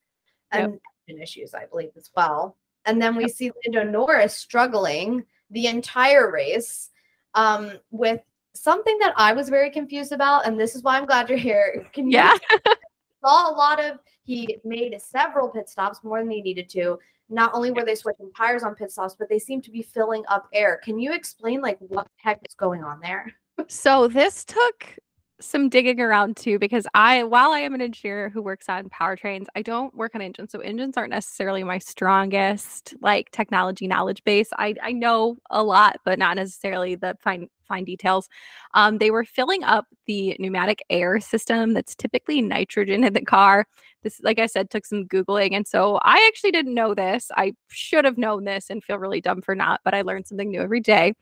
and 0.52 0.80
engine 1.08 1.22
issues, 1.22 1.54
I 1.54 1.66
believe, 1.66 1.90
as 1.96 2.10
well. 2.16 2.56
And 2.86 3.00
then 3.00 3.16
we 3.16 3.28
see 3.28 3.50
Lando 3.64 3.90
Norris 3.90 4.34
struggling 4.34 5.24
the 5.50 5.66
entire 5.66 6.30
race 6.30 6.90
um, 7.34 7.72
with 7.90 8.20
something 8.54 8.98
that 9.00 9.12
I 9.16 9.32
was 9.32 9.48
very 9.48 9.70
confused 9.70 10.12
about. 10.12 10.46
And 10.46 10.58
this 10.58 10.74
is 10.74 10.82
why 10.82 10.96
I'm 10.96 11.06
glad 11.06 11.28
you're 11.28 11.38
here. 11.38 11.86
Can 11.92 12.10
you 12.10 12.18
yeah. 12.18 12.36
saw 13.24 13.50
a 13.50 13.54
lot 13.54 13.82
of 13.82 13.98
he 14.22 14.58
made 14.64 15.00
several 15.00 15.48
pit 15.48 15.68
stops 15.68 16.02
more 16.02 16.20
than 16.20 16.30
he 16.30 16.42
needed 16.42 16.68
to 16.70 16.98
not 17.28 17.52
only 17.54 17.70
were 17.70 17.84
they 17.84 17.94
switching 17.94 18.30
tires 18.36 18.62
on 18.62 18.74
pit 18.74 18.90
stops 18.90 19.16
but 19.18 19.28
they 19.28 19.38
seem 19.38 19.60
to 19.62 19.70
be 19.70 19.82
filling 19.82 20.22
up 20.28 20.48
air 20.52 20.80
can 20.84 20.98
you 20.98 21.12
explain 21.12 21.60
like 21.60 21.78
what 21.80 22.04
the 22.04 22.10
heck 22.18 22.38
is 22.46 22.54
going 22.54 22.84
on 22.84 23.00
there 23.00 23.32
So 23.68 24.06
this 24.06 24.44
took 24.44 24.96
some 25.40 25.68
digging 25.68 26.00
around 26.00 26.36
too 26.36 26.58
because 26.58 26.86
I 26.94 27.22
while 27.24 27.50
I 27.50 27.60
am 27.60 27.74
an 27.74 27.82
engineer 27.82 28.30
who 28.30 28.40
works 28.42 28.68
on 28.68 28.88
powertrains, 28.88 29.46
I 29.54 29.62
don't 29.62 29.94
work 29.94 30.14
on 30.14 30.22
engines. 30.22 30.52
So 30.52 30.60
engines 30.60 30.96
aren't 30.96 31.10
necessarily 31.10 31.62
my 31.62 31.78
strongest 31.78 32.94
like 33.02 33.30
technology 33.32 33.86
knowledge 33.86 34.24
base. 34.24 34.48
I 34.58 34.74
I 34.82 34.92
know 34.92 35.36
a 35.50 35.62
lot, 35.62 35.98
but 36.04 36.18
not 36.18 36.36
necessarily 36.36 36.94
the 36.94 37.16
fine 37.22 37.48
fine 37.68 37.84
details. 37.84 38.28
Um, 38.74 38.98
they 38.98 39.10
were 39.10 39.24
filling 39.24 39.62
up 39.64 39.86
the 40.06 40.36
pneumatic 40.38 40.82
air 40.88 41.20
system 41.20 41.74
that's 41.74 41.94
typically 41.94 42.40
nitrogen 42.40 43.04
in 43.04 43.12
the 43.12 43.22
car. 43.22 43.66
This, 44.06 44.20
like 44.22 44.38
I 44.38 44.46
said, 44.46 44.70
took 44.70 44.86
some 44.86 45.08
Googling. 45.08 45.52
And 45.52 45.66
so 45.66 45.98
I 46.04 46.24
actually 46.28 46.52
didn't 46.52 46.74
know 46.74 46.94
this. 46.94 47.28
I 47.36 47.54
should 47.70 48.04
have 48.04 48.16
known 48.16 48.44
this 48.44 48.70
and 48.70 48.84
feel 48.84 49.00
really 49.00 49.20
dumb 49.20 49.42
for 49.42 49.56
not, 49.56 49.80
but 49.84 49.94
I 49.94 50.02
learned 50.02 50.28
something 50.28 50.48
new 50.48 50.60
every 50.60 50.78
day. 50.78 51.12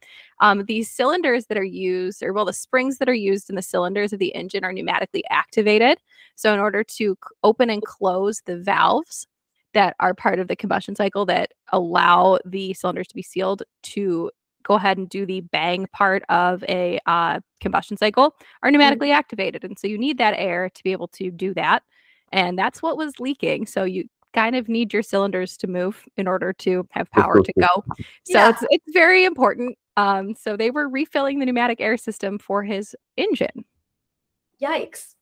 Um, 0.43 0.67
these 0.67 0.91
cylinders 0.91 1.47
that 1.47 1.57
are 1.57 1.65
used, 1.65 2.23
or 2.23 2.35
well, 2.35 2.45
the 2.45 2.53
springs 2.53 2.99
that 2.99 3.09
are 3.09 3.15
used 3.15 3.49
in 3.49 3.57
the 3.57 3.63
cylinders 3.63 4.13
of 4.13 4.19
the 4.19 4.35
engine 4.35 4.67
are 4.67 4.73
pneumatically 4.73 5.23
activated. 5.31 5.97
So, 6.37 6.53
in 6.53 6.61
order 6.61 6.85
to 6.85 7.17
open 7.43 7.71
and 7.71 7.83
close 7.83 8.43
the 8.45 8.59
valves 8.59 9.27
that 9.73 9.97
are 9.99 10.13
part 10.13 10.39
of 10.39 10.49
the 10.49 10.57
combustion 10.57 10.95
cycle 10.95 11.25
that 11.25 11.53
allow 11.73 12.39
the 12.45 12.75
cylinders 12.75 13.09
to 13.09 13.15
be 13.15 13.23
sealed 13.23 13.63
to 13.95 14.31
go 14.63 14.75
ahead 14.75 14.99
and 14.99 15.09
do 15.09 15.25
the 15.25 15.41
bang 15.41 15.87
part 15.93 16.23
of 16.29 16.63
a 16.69 16.99
uh, 17.07 17.41
combustion 17.61 17.97
cycle 17.97 18.35
are 18.63 18.71
pneumatically 18.71 19.11
activated. 19.11 19.65
And 19.65 19.79
so, 19.79 19.87
you 19.87 19.97
need 19.97 20.19
that 20.19 20.35
air 20.37 20.69
to 20.69 20.83
be 20.85 20.93
able 20.93 21.09
to 21.09 21.31
do 21.31 21.55
that. 21.55 21.83
And 22.35 22.59
that's 22.59 22.83
what 22.83 22.99
was 22.99 23.19
leaking. 23.21 23.67
So, 23.67 23.85
you 23.85 24.05
kind 24.35 24.57
of 24.57 24.69
need 24.69 24.93
your 24.93 25.03
cylinders 25.03 25.57
to 25.59 25.69
move 25.69 26.05
in 26.17 26.27
order 26.27 26.53
to 26.53 26.85
have 26.91 27.09
power 27.13 27.41
to 27.41 27.53
go. 27.61 27.85
So 28.25 28.39
Yeah. 28.41 28.51
it's 28.51 28.65
it's 28.69 28.93
very 28.93 29.25
important. 29.25 29.79
Um, 29.97 30.35
so 30.35 30.57
they 30.57 30.73
were 30.73 30.89
refilling 30.89 31.39
the 31.39 31.47
pneumatic 31.47 31.81
air 31.81 31.97
system 31.97 32.39
for 32.41 32.65
his 32.65 32.97
engine. 33.17 33.65
yikes 34.61 35.15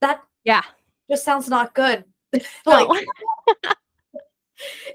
that 0.00 0.22
Yeah. 0.44 0.62
just 1.10 1.24
sounds 1.24 1.48
not 1.48 1.74
good 1.74 2.04
like 2.66 2.88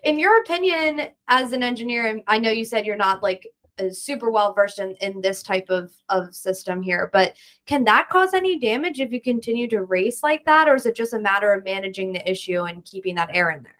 in 0.03 0.17
your 0.17 0.39
opinion 0.41 1.09
as 1.27 1.51
an 1.53 1.61
engineer 1.63 2.21
i 2.27 2.37
know 2.39 2.49
you 2.51 2.63
said 2.65 2.85
you're 2.87 2.95
not 2.95 3.21
like 3.21 3.45
uh, 3.79 3.89
super 3.89 4.29
well 4.31 4.53
versed 4.53 4.79
in, 4.79 4.95
in 5.01 5.21
this 5.21 5.41
type 5.43 5.69
of, 5.69 5.91
of 6.09 6.33
system 6.35 6.81
here 6.81 7.09
but 7.13 7.35
can 7.65 7.83
that 7.83 8.09
cause 8.09 8.33
any 8.33 8.59
damage 8.59 8.99
if 8.99 9.11
you 9.11 9.21
continue 9.21 9.67
to 9.67 9.83
race 9.83 10.23
like 10.23 10.45
that 10.45 10.67
or 10.67 10.75
is 10.75 10.85
it 10.85 10.95
just 10.95 11.13
a 11.13 11.19
matter 11.19 11.53
of 11.53 11.63
managing 11.63 12.13
the 12.13 12.29
issue 12.29 12.63
and 12.63 12.85
keeping 12.85 13.15
that 13.15 13.29
air 13.33 13.51
in 13.51 13.63
there 13.63 13.75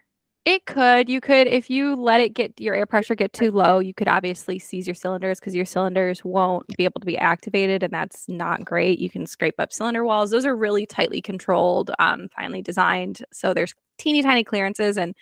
It 0.46 0.66
could. 0.66 1.10
You 1.10 1.22
could, 1.22 1.48
if 1.48 1.70
you 1.70 1.96
let 1.96 2.22
it 2.22 2.34
get 2.34 2.60
your 2.60 2.74
air 2.74 2.86
pressure 2.88 3.14
get 3.14 3.34
too 3.34 3.52
low, 3.52 3.80
you 3.80 3.94
could 3.94 4.08
obviously 4.08 4.58
seize 4.58 4.88
your 4.88 4.96
cylinders 4.96 5.40
because 5.40 5.54
your 5.54 5.66
cylinders 5.66 6.24
won't 6.24 6.66
be 6.76 6.86
able 6.86 7.00
to 7.02 7.06
be 7.06 7.18
activated, 7.18 7.84
and 7.84 7.94
that's 7.94 8.28
not 8.28 8.66
great. 8.66 8.98
You 9.00 9.10
can 9.12 9.28
scrape 9.28 9.60
up 9.60 9.72
cylinder 9.72 10.04
walls. 10.06 10.32
Those 10.32 10.46
are 10.46 10.56
really 10.56 10.86
tightly 10.88 11.22
controlled, 11.22 11.92
um, 12.00 12.30
finely 12.36 12.62
designed. 12.64 13.24
So 13.32 13.54
there's 13.54 13.76
teeny 14.00 14.24
tiny 14.24 14.44
clearances. 14.44 14.98
And 14.98 15.14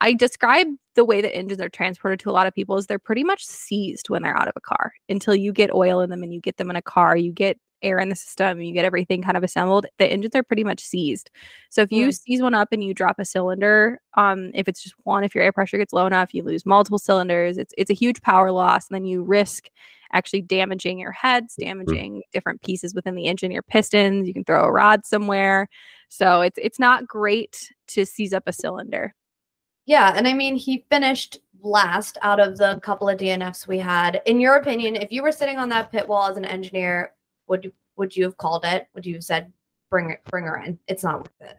I 0.00 0.14
describe 0.14 0.66
the 0.96 1.04
way 1.04 1.20
that 1.20 1.34
engines 1.36 1.60
are 1.60 1.68
transported 1.68 2.20
to 2.20 2.30
a 2.30 2.32
lot 2.32 2.46
of 2.46 2.54
people 2.54 2.76
is 2.76 2.86
they're 2.86 2.98
pretty 2.98 3.24
much 3.24 3.44
seized 3.44 4.08
when 4.10 4.22
they're 4.22 4.36
out 4.36 4.48
of 4.48 4.54
a 4.56 4.60
car 4.60 4.92
until 5.08 5.34
you 5.34 5.52
get 5.52 5.72
oil 5.74 6.00
in 6.00 6.10
them 6.10 6.22
and 6.22 6.32
you 6.32 6.40
get 6.40 6.56
them 6.56 6.70
in 6.70 6.76
a 6.76 6.82
car. 6.82 7.16
You 7.16 7.32
get 7.32 7.58
air 7.82 7.98
in 7.98 8.10
the 8.10 8.16
system, 8.16 8.60
you 8.60 8.74
get 8.74 8.84
everything 8.84 9.22
kind 9.22 9.36
of 9.38 9.42
assembled, 9.42 9.86
the 9.98 10.06
engines 10.06 10.34
are 10.34 10.42
pretty 10.42 10.64
much 10.64 10.80
seized. 10.80 11.30
So 11.70 11.80
if 11.80 11.90
you 11.90 12.08
Mm. 12.08 12.14
seize 12.14 12.42
one 12.42 12.52
up 12.54 12.68
and 12.72 12.84
you 12.84 12.92
drop 12.92 13.18
a 13.18 13.24
cylinder, 13.24 14.00
um, 14.18 14.50
if 14.54 14.68
it's 14.68 14.82
just 14.82 14.94
one, 15.04 15.24
if 15.24 15.34
your 15.34 15.42
air 15.44 15.52
pressure 15.52 15.78
gets 15.78 15.92
low 15.94 16.06
enough, 16.06 16.34
you 16.34 16.42
lose 16.42 16.66
multiple 16.66 16.98
cylinders. 16.98 17.56
It's 17.56 17.72
it's 17.78 17.90
a 17.90 17.94
huge 17.94 18.20
power 18.22 18.50
loss, 18.52 18.88
and 18.88 18.94
then 18.94 19.06
you 19.06 19.22
risk 19.22 19.68
actually 20.12 20.42
damaging 20.42 20.98
your 20.98 21.12
heads, 21.12 21.54
damaging 21.58 22.22
different 22.32 22.60
pieces 22.62 22.94
within 22.94 23.14
the 23.14 23.26
engine, 23.26 23.50
your 23.50 23.62
pistons. 23.62 24.26
You 24.28 24.34
can 24.34 24.44
throw 24.44 24.64
a 24.64 24.72
rod 24.72 25.06
somewhere. 25.06 25.68
So 26.10 26.42
it's 26.42 26.58
it's 26.60 26.78
not 26.78 27.06
great 27.06 27.72
to 27.88 28.04
seize 28.04 28.32
up 28.34 28.42
a 28.46 28.52
cylinder. 28.52 29.14
Yeah, 29.90 30.12
and 30.14 30.28
I 30.28 30.34
mean, 30.34 30.54
he 30.54 30.84
finished 30.88 31.40
last 31.60 32.16
out 32.22 32.38
of 32.38 32.56
the 32.56 32.78
couple 32.80 33.08
of 33.08 33.18
DNFs 33.18 33.66
we 33.66 33.80
had. 33.80 34.22
In 34.24 34.38
your 34.38 34.54
opinion, 34.54 34.94
if 34.94 35.10
you 35.10 35.20
were 35.20 35.32
sitting 35.32 35.58
on 35.58 35.68
that 35.70 35.90
pit 35.90 36.06
wall 36.06 36.30
as 36.30 36.36
an 36.36 36.44
engineer, 36.44 37.12
would 37.48 37.64
you 37.64 37.72
would 37.96 38.14
you 38.14 38.22
have 38.22 38.36
called 38.36 38.64
it? 38.64 38.86
Would 38.94 39.04
you 39.04 39.14
have 39.14 39.24
said, 39.24 39.52
"Bring 39.90 40.10
it, 40.10 40.20
bring 40.26 40.44
her 40.44 40.58
in"? 40.58 40.78
It's 40.86 41.02
not 41.02 41.18
worth 41.18 41.40
it. 41.40 41.58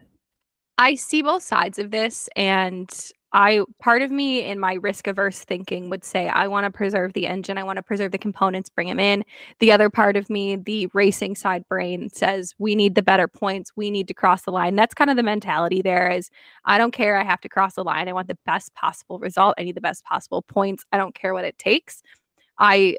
I 0.78 0.94
see 0.94 1.20
both 1.20 1.42
sides 1.42 1.78
of 1.78 1.90
this 1.90 2.30
and 2.34 2.90
I 3.32 3.62
part 3.80 4.02
of 4.02 4.10
me 4.10 4.44
in 4.44 4.58
my 4.58 4.74
risk 4.74 5.06
averse 5.06 5.40
thinking 5.40 5.88
would 5.88 6.04
say 6.04 6.28
I 6.28 6.48
want 6.48 6.64
to 6.64 6.70
preserve 6.70 7.14
the 7.14 7.26
engine, 7.26 7.56
I 7.56 7.64
want 7.64 7.78
to 7.78 7.82
preserve 7.82 8.12
the 8.12 8.18
components, 8.18 8.68
bring 8.68 8.88
them 8.88 9.00
in. 9.00 9.24
The 9.58 9.72
other 9.72 9.88
part 9.88 10.16
of 10.16 10.28
me, 10.28 10.56
the 10.56 10.88
racing 10.92 11.36
side 11.36 11.66
brain 11.68 12.10
says 12.10 12.54
we 12.58 12.74
need 12.74 12.94
the 12.94 13.02
better 13.02 13.28
points, 13.28 13.72
we 13.74 13.90
need 13.90 14.08
to 14.08 14.14
cross 14.14 14.42
the 14.42 14.52
line. 14.52 14.76
That's 14.76 14.94
kind 14.94 15.10
of 15.10 15.16
the 15.16 15.22
mentality 15.22 15.80
there 15.82 16.10
is 16.10 16.30
I 16.64 16.78
don't 16.78 16.92
care 16.92 17.16
I 17.16 17.24
have 17.24 17.40
to 17.42 17.48
cross 17.48 17.74
the 17.74 17.84
line. 17.84 18.08
I 18.08 18.12
want 18.12 18.28
the 18.28 18.38
best 18.44 18.74
possible 18.74 19.18
result. 19.18 19.54
I 19.58 19.64
need 19.64 19.76
the 19.76 19.80
best 19.80 20.04
possible 20.04 20.42
points. 20.42 20.84
I 20.92 20.98
don't 20.98 21.14
care 21.14 21.32
what 21.32 21.44
it 21.44 21.58
takes. 21.58 22.02
I 22.58 22.96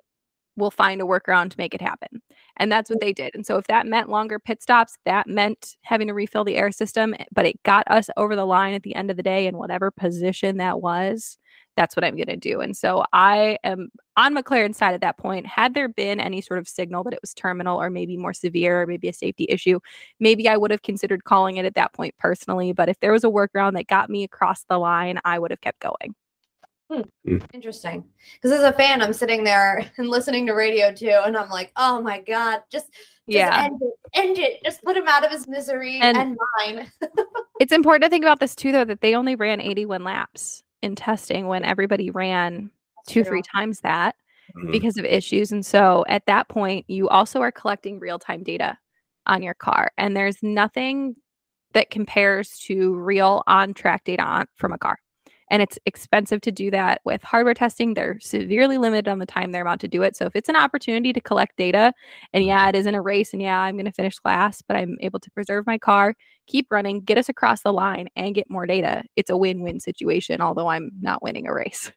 will 0.56 0.72
find 0.72 1.02
a 1.02 1.06
workaround 1.06 1.50
to 1.52 1.58
make 1.58 1.74
it 1.74 1.82
happen. 1.82 2.22
And 2.58 2.72
that's 2.72 2.90
what 2.90 3.02
they 3.02 3.14
did. 3.14 3.34
And 3.34 3.46
so 3.46 3.58
if 3.58 3.66
that 3.68 3.88
meant 3.88 4.10
longer 4.10 4.40
pit 4.40 4.62
stops, 4.62 4.98
that 5.06 5.28
meant 5.28 5.76
having 5.82 6.08
to 6.08 6.14
refill 6.14 6.44
the 6.44 6.56
air 6.56 6.72
system, 6.72 7.16
eh, 7.18 7.26
but 7.34 7.46
it 7.46 7.62
got 7.64 7.88
us 7.90 8.10
over 8.18 8.36
the 8.36 8.46
line 8.46 8.74
at 8.74 8.84
the 8.84 8.96
end 8.96 9.10
of 9.10 9.18
the 9.18 9.24
day 9.24 9.48
in 9.48 9.58
whatever 9.58 9.90
position 9.92 10.58
that 10.58 10.82
was. 10.82 11.38
That's 11.76 11.96
what 11.96 12.04
I'm 12.04 12.16
going 12.16 12.28
to 12.28 12.38
do. 12.38 12.62
And 12.62 12.78
so 12.78 13.04
I 13.14 13.58
am 13.64 13.90
on 14.16 14.36
McLaren's 14.36 14.78
side 14.78 14.94
at 14.94 15.02
that 15.02 15.18
point. 15.18 15.48
Had 15.48 15.74
there 15.74 15.88
been 15.88 16.20
any 16.20 16.40
sort 16.40 16.60
of 16.60 16.68
signal 16.68 17.04
that 17.06 17.14
it 17.14 17.20
was 17.22 17.34
terminal 17.34 17.82
or 17.82 17.90
maybe 17.90 18.16
more 18.16 18.34
severe 18.34 18.84
or 18.84 18.88
maybe 18.88 19.10
a 19.10 19.14
safety 19.14 19.48
issue, 19.50 19.80
maybe 20.20 20.48
I 20.48 20.56
would 20.56 20.70
have 20.70 20.84
considered 20.84 21.24
calling 21.24 21.58
it 21.58 21.66
at 21.66 21.74
that 21.74 21.94
point 21.94 22.14
personally. 22.20 22.74
But 22.74 22.90
if 22.90 23.00
there 23.00 23.12
was 23.12 23.24
a 23.24 23.28
workaround 23.28 23.74
that 23.74 23.88
got 23.88 24.12
me 24.12 24.24
across 24.24 24.66
the 24.66 24.78
line, 24.78 25.20
I 25.26 25.40
would 25.40 25.50
have 25.50 25.62
kept 25.62 25.80
going. 25.80 26.14
Interesting. 27.54 28.04
Because 28.36 28.52
as 28.52 28.64
a 28.64 28.74
fan, 28.74 29.02
I'm 29.02 29.14
sitting 29.14 29.44
there 29.44 29.90
and 29.98 30.10
listening 30.10 30.46
to 30.48 30.54
radio 30.54 30.92
too, 30.94 31.10
and 31.26 31.36
I'm 31.38 31.50
like, 31.50 31.72
"Oh 31.78 32.02
my 32.02 32.20
god, 32.22 32.62
just, 32.72 32.88
just 32.92 33.00
Yeah. 33.28 33.64
end 33.66 33.82
it, 33.82 33.94
end 34.14 34.38
it, 34.40 34.64
just 34.64 34.84
put 34.84 34.98
him 34.98 35.08
out 35.08 35.26
of 35.26 35.32
his 35.32 35.48
misery 35.48 36.00
And- 36.02 36.18
and, 36.18 36.38
mine." 36.58 36.92
It's 37.60 37.72
important 37.72 38.04
to 38.04 38.10
think 38.10 38.26
about 38.26 38.40
this 38.40 38.56
too, 38.56 38.72
though, 38.72 38.84
that 38.86 39.02
they 39.02 39.16
only 39.16 39.36
ran 39.36 39.62
81 39.62 40.04
laps 40.04 40.64
in 40.82 40.96
testing 40.96 41.48
when 41.48 41.64
everybody 41.64 42.10
ran 42.10 42.72
two, 43.08 43.24
three 43.24 43.42
times 43.44 43.80
that. 43.82 44.16
Mhm. 44.58 44.72
because 44.72 44.98
of 44.98 45.06
issues. 45.06 45.52
And 45.54 45.66
so 45.66 46.04
at 46.10 46.26
that 46.26 46.50
point, 46.50 46.86
you 46.90 47.08
also 47.08 47.40
are 47.42 47.52
collecting 47.52 48.00
real 48.00 48.20
time 48.20 48.44
data 48.44 48.78
on 49.26 49.42
your 49.42 49.54
car. 49.54 49.92
And 49.98 50.16
there's 50.18 50.44
nothing 50.44 51.16
that 51.74 51.90
compares 51.90 52.58
to 52.66 52.94
real 52.96 53.42
on 53.48 53.74
track 53.74 54.04
data 54.04 54.22
on, 54.24 54.46
from 54.56 54.74
a 54.74 54.78
car. 54.78 54.98
And 55.50 55.62
it's 55.62 55.78
expensive 55.86 56.42
to 56.42 56.52
do 56.52 56.72
that 56.72 57.02
with 57.06 57.22
hardware 57.22 57.54
testing. 57.54 57.94
They're 57.94 58.20
severely 58.20 58.78
limited 58.78 59.08
on 59.08 59.20
the 59.20 59.26
time 59.26 59.52
they're 59.52 59.62
about 59.62 59.80
to 59.82 59.88
do 59.88 60.02
it. 60.02 60.16
So 60.16 60.26
if 60.26 60.36
it's 60.36 60.50
an 60.50 60.56
opportunity 60.56 61.14
to 61.14 61.22
collect 61.22 61.58
data, 61.58 61.94
and 62.34 62.46
yeah, 62.46 62.68
it 62.70 62.76
isn't 62.76 62.96
a 62.96 63.02
race, 63.02 63.34
and 63.34 63.42
yeah, 63.42 63.60
I'm 63.60 63.76
going 63.76 63.86
to 63.86 63.92
finish 63.92 64.16
last, 64.26 64.64
but 64.68 64.78
I'm 64.78 64.98
able 65.02 65.20
to 65.20 65.32
preserve 65.32 65.68
my 65.68 65.78
car, 65.78 66.16
keep 66.48 66.68
running, 66.72 67.02
get 67.02 67.18
us 67.18 67.30
across 67.30 67.62
the 67.62 67.74
line, 67.74 68.08
and 68.16 68.36
get 68.36 68.50
more 68.50 68.66
data, 68.66 69.04
it's 69.16 69.30
a 69.30 69.38
win 69.38 69.62
win 69.62 69.80
situation, 69.80 70.42
although 70.42 70.68
I'm 70.68 70.92
not 71.02 71.22
winning 71.22 71.48
a 71.48 71.54
race. 71.54 71.92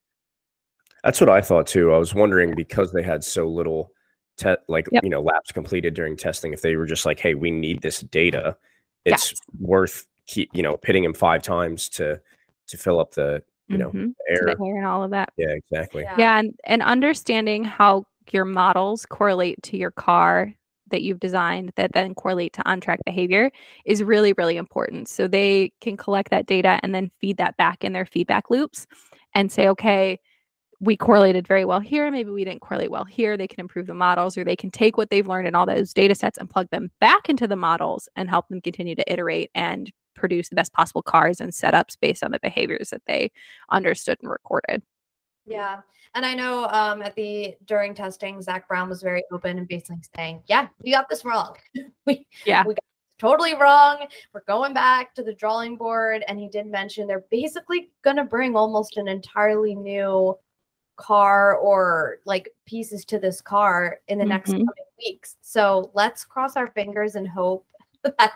That's 1.05 1.21
what 1.21 1.31
I 1.31 1.41
thought 1.41 1.67
too. 1.67 1.93
I 1.93 1.99
was 1.99 2.15
wondering 2.15 2.55
because 2.55 2.93
they 2.93 3.03
had 3.03 3.23
so 3.23 3.47
little, 3.47 3.93
te- 4.37 4.57
like 4.69 4.89
Yep. 4.91 5.05
you 5.05 5.11
know, 5.11 5.21
laps 5.23 5.53
completed 5.53 5.95
during 5.95 6.17
testing. 6.17 6.53
If 6.53 6.63
they 6.63 6.77
were 6.77 6.87
just 6.87 7.07
like, 7.07 7.21
"Hey, 7.21 7.35
we 7.35 7.51
need 7.51 7.81
this 7.83 8.01
data," 8.01 8.57
it's 9.05 9.31
Yes. 9.31 9.41
worth 9.61 10.05
keep 10.27 10.51
you 10.53 10.63
know 10.63 10.77
pitting 10.77 11.05
him 11.05 11.15
five 11.15 11.43
times 11.43 11.89
to 11.91 12.21
to 12.69 12.77
fill 12.77 13.01
up 13.01 13.13
the 13.15 13.43
you 13.69 13.79
know 13.79 13.91
Mhm. 13.91 14.15
air. 14.29 14.57
The 14.57 14.65
air 14.65 14.77
and 14.77 14.87
all 14.87 15.03
of 15.03 15.11
that. 15.11 15.33
Yeah, 15.37 15.51
exactly. 15.51 16.05
Yeah, 16.19 16.39
and, 16.39 16.55
and 16.65 16.83
understanding 16.83 17.65
how 17.65 18.05
your 18.33 18.45
models 18.45 19.07
correlate 19.07 19.63
to 19.65 19.77
your 19.77 19.91
car 19.91 20.53
that 20.91 21.03
you've 21.03 21.19
designed 21.21 21.73
that 21.77 21.93
then 21.93 22.15
correlate 22.15 22.53
to 22.53 22.69
on 22.69 22.81
track 22.81 23.01
behavior 23.05 23.51
is 23.85 24.05
really, 24.05 24.33
really 24.35 24.57
important. 24.57 25.09
So 25.09 25.27
they 25.27 25.73
can 25.81 25.97
collect 25.97 26.31
that 26.31 26.47
data 26.47 26.79
and 26.83 26.95
then 26.95 27.11
feed 27.21 27.39
that 27.39 27.57
back 27.57 27.83
in 27.83 27.93
their 27.93 28.07
feedback 28.07 28.51
loops 28.51 28.87
and 29.35 29.51
say, 29.51 29.67
okay, 29.69 30.21
we 30.81 30.97
correlated 30.97 31.49
very 31.49 31.65
well 31.65 31.81
here. 31.81 32.09
Maybe 32.11 32.31
we 32.31 32.45
didn't 32.45 32.61
correlate 32.61 32.91
well 32.91 33.05
here. 33.05 33.37
They 33.37 33.49
can 33.49 33.61
improve 33.61 33.87
the 33.87 33.95
models 33.95 34.37
or 34.39 34.45
they 34.45 34.57
can 34.57 34.71
take 34.71 34.97
what 34.97 35.11
they've 35.11 35.27
learned 35.27 35.49
in 35.49 35.55
all 35.55 35.67
those 35.67 35.93
data 35.93 36.15
sets 36.15 36.39
and 36.39 36.49
plug 36.49 36.69
them 36.71 36.91
back 37.01 37.29
into 37.29 37.49
the 37.49 37.57
models 37.57 38.09
and 38.15 38.29
help 38.29 38.47
them 38.49 38.61
continue 38.61 38.95
to 38.95 39.13
iterate 39.13 39.51
and 39.55 39.91
produce 40.27 40.49
the 40.49 40.57
best 40.57 40.73
possible 40.73 41.03
cars 41.03 41.41
and 41.41 41.53
setups 41.53 41.97
based 42.01 42.25
on 42.25 42.33
the 42.33 42.41
behaviors 42.41 42.91
that 42.91 43.03
they 43.07 43.31
understood 43.71 44.19
and 44.23 44.31
recorded. 44.31 44.83
Yeah. 45.47 45.81
And 46.17 46.27
I 46.27 46.35
know 46.35 46.67
um, 46.71 47.01
at 47.03 47.15
the 47.15 47.55
during 47.67 47.95
testing, 47.95 48.43
Zak 48.43 48.67
Brown 48.67 48.89
was 48.89 49.03
very 49.03 49.23
open 49.31 49.59
and 49.59 49.69
basically 49.69 50.03
saying, 50.17 50.43
Yeah, 50.47 50.67
we 50.83 50.91
got 50.91 51.09
this 51.09 51.25
wrong. 51.25 51.57
we 52.07 52.27
Yeah. 52.45 52.65
we 52.67 52.75
got 52.75 52.83
this 52.83 53.21
totally 53.21 53.55
wrong. 53.55 54.07
We're 54.33 54.43
going 54.49 54.75
back 54.75 55.15
to 55.15 55.23
the 55.23 55.35
drawing 55.35 55.77
board. 55.77 56.25
And 56.27 56.41
he 56.41 56.49
did 56.49 56.67
mention 56.67 57.07
they're 57.07 57.25
basically 57.31 57.91
gonna 58.03 58.25
bring 58.25 58.57
almost 58.57 58.97
an 58.97 59.07
entirely 59.07 59.77
new 59.77 60.37
car 60.97 61.55
or 61.57 62.19
like 62.25 62.49
pieces 62.67 63.05
to 63.05 63.21
this 63.21 63.41
car 63.41 64.01
in 64.09 64.19
the 64.19 64.25
next 64.25 64.51
Mhm. 64.51 64.67
coming 64.67 64.85
weeks. 64.99 65.37
So 65.43 65.91
let's 65.95 66.25
cross 66.25 66.57
our 66.57 66.69
fingers 66.69 67.15
and 67.15 67.29
hope 67.29 67.67
that 68.19 68.33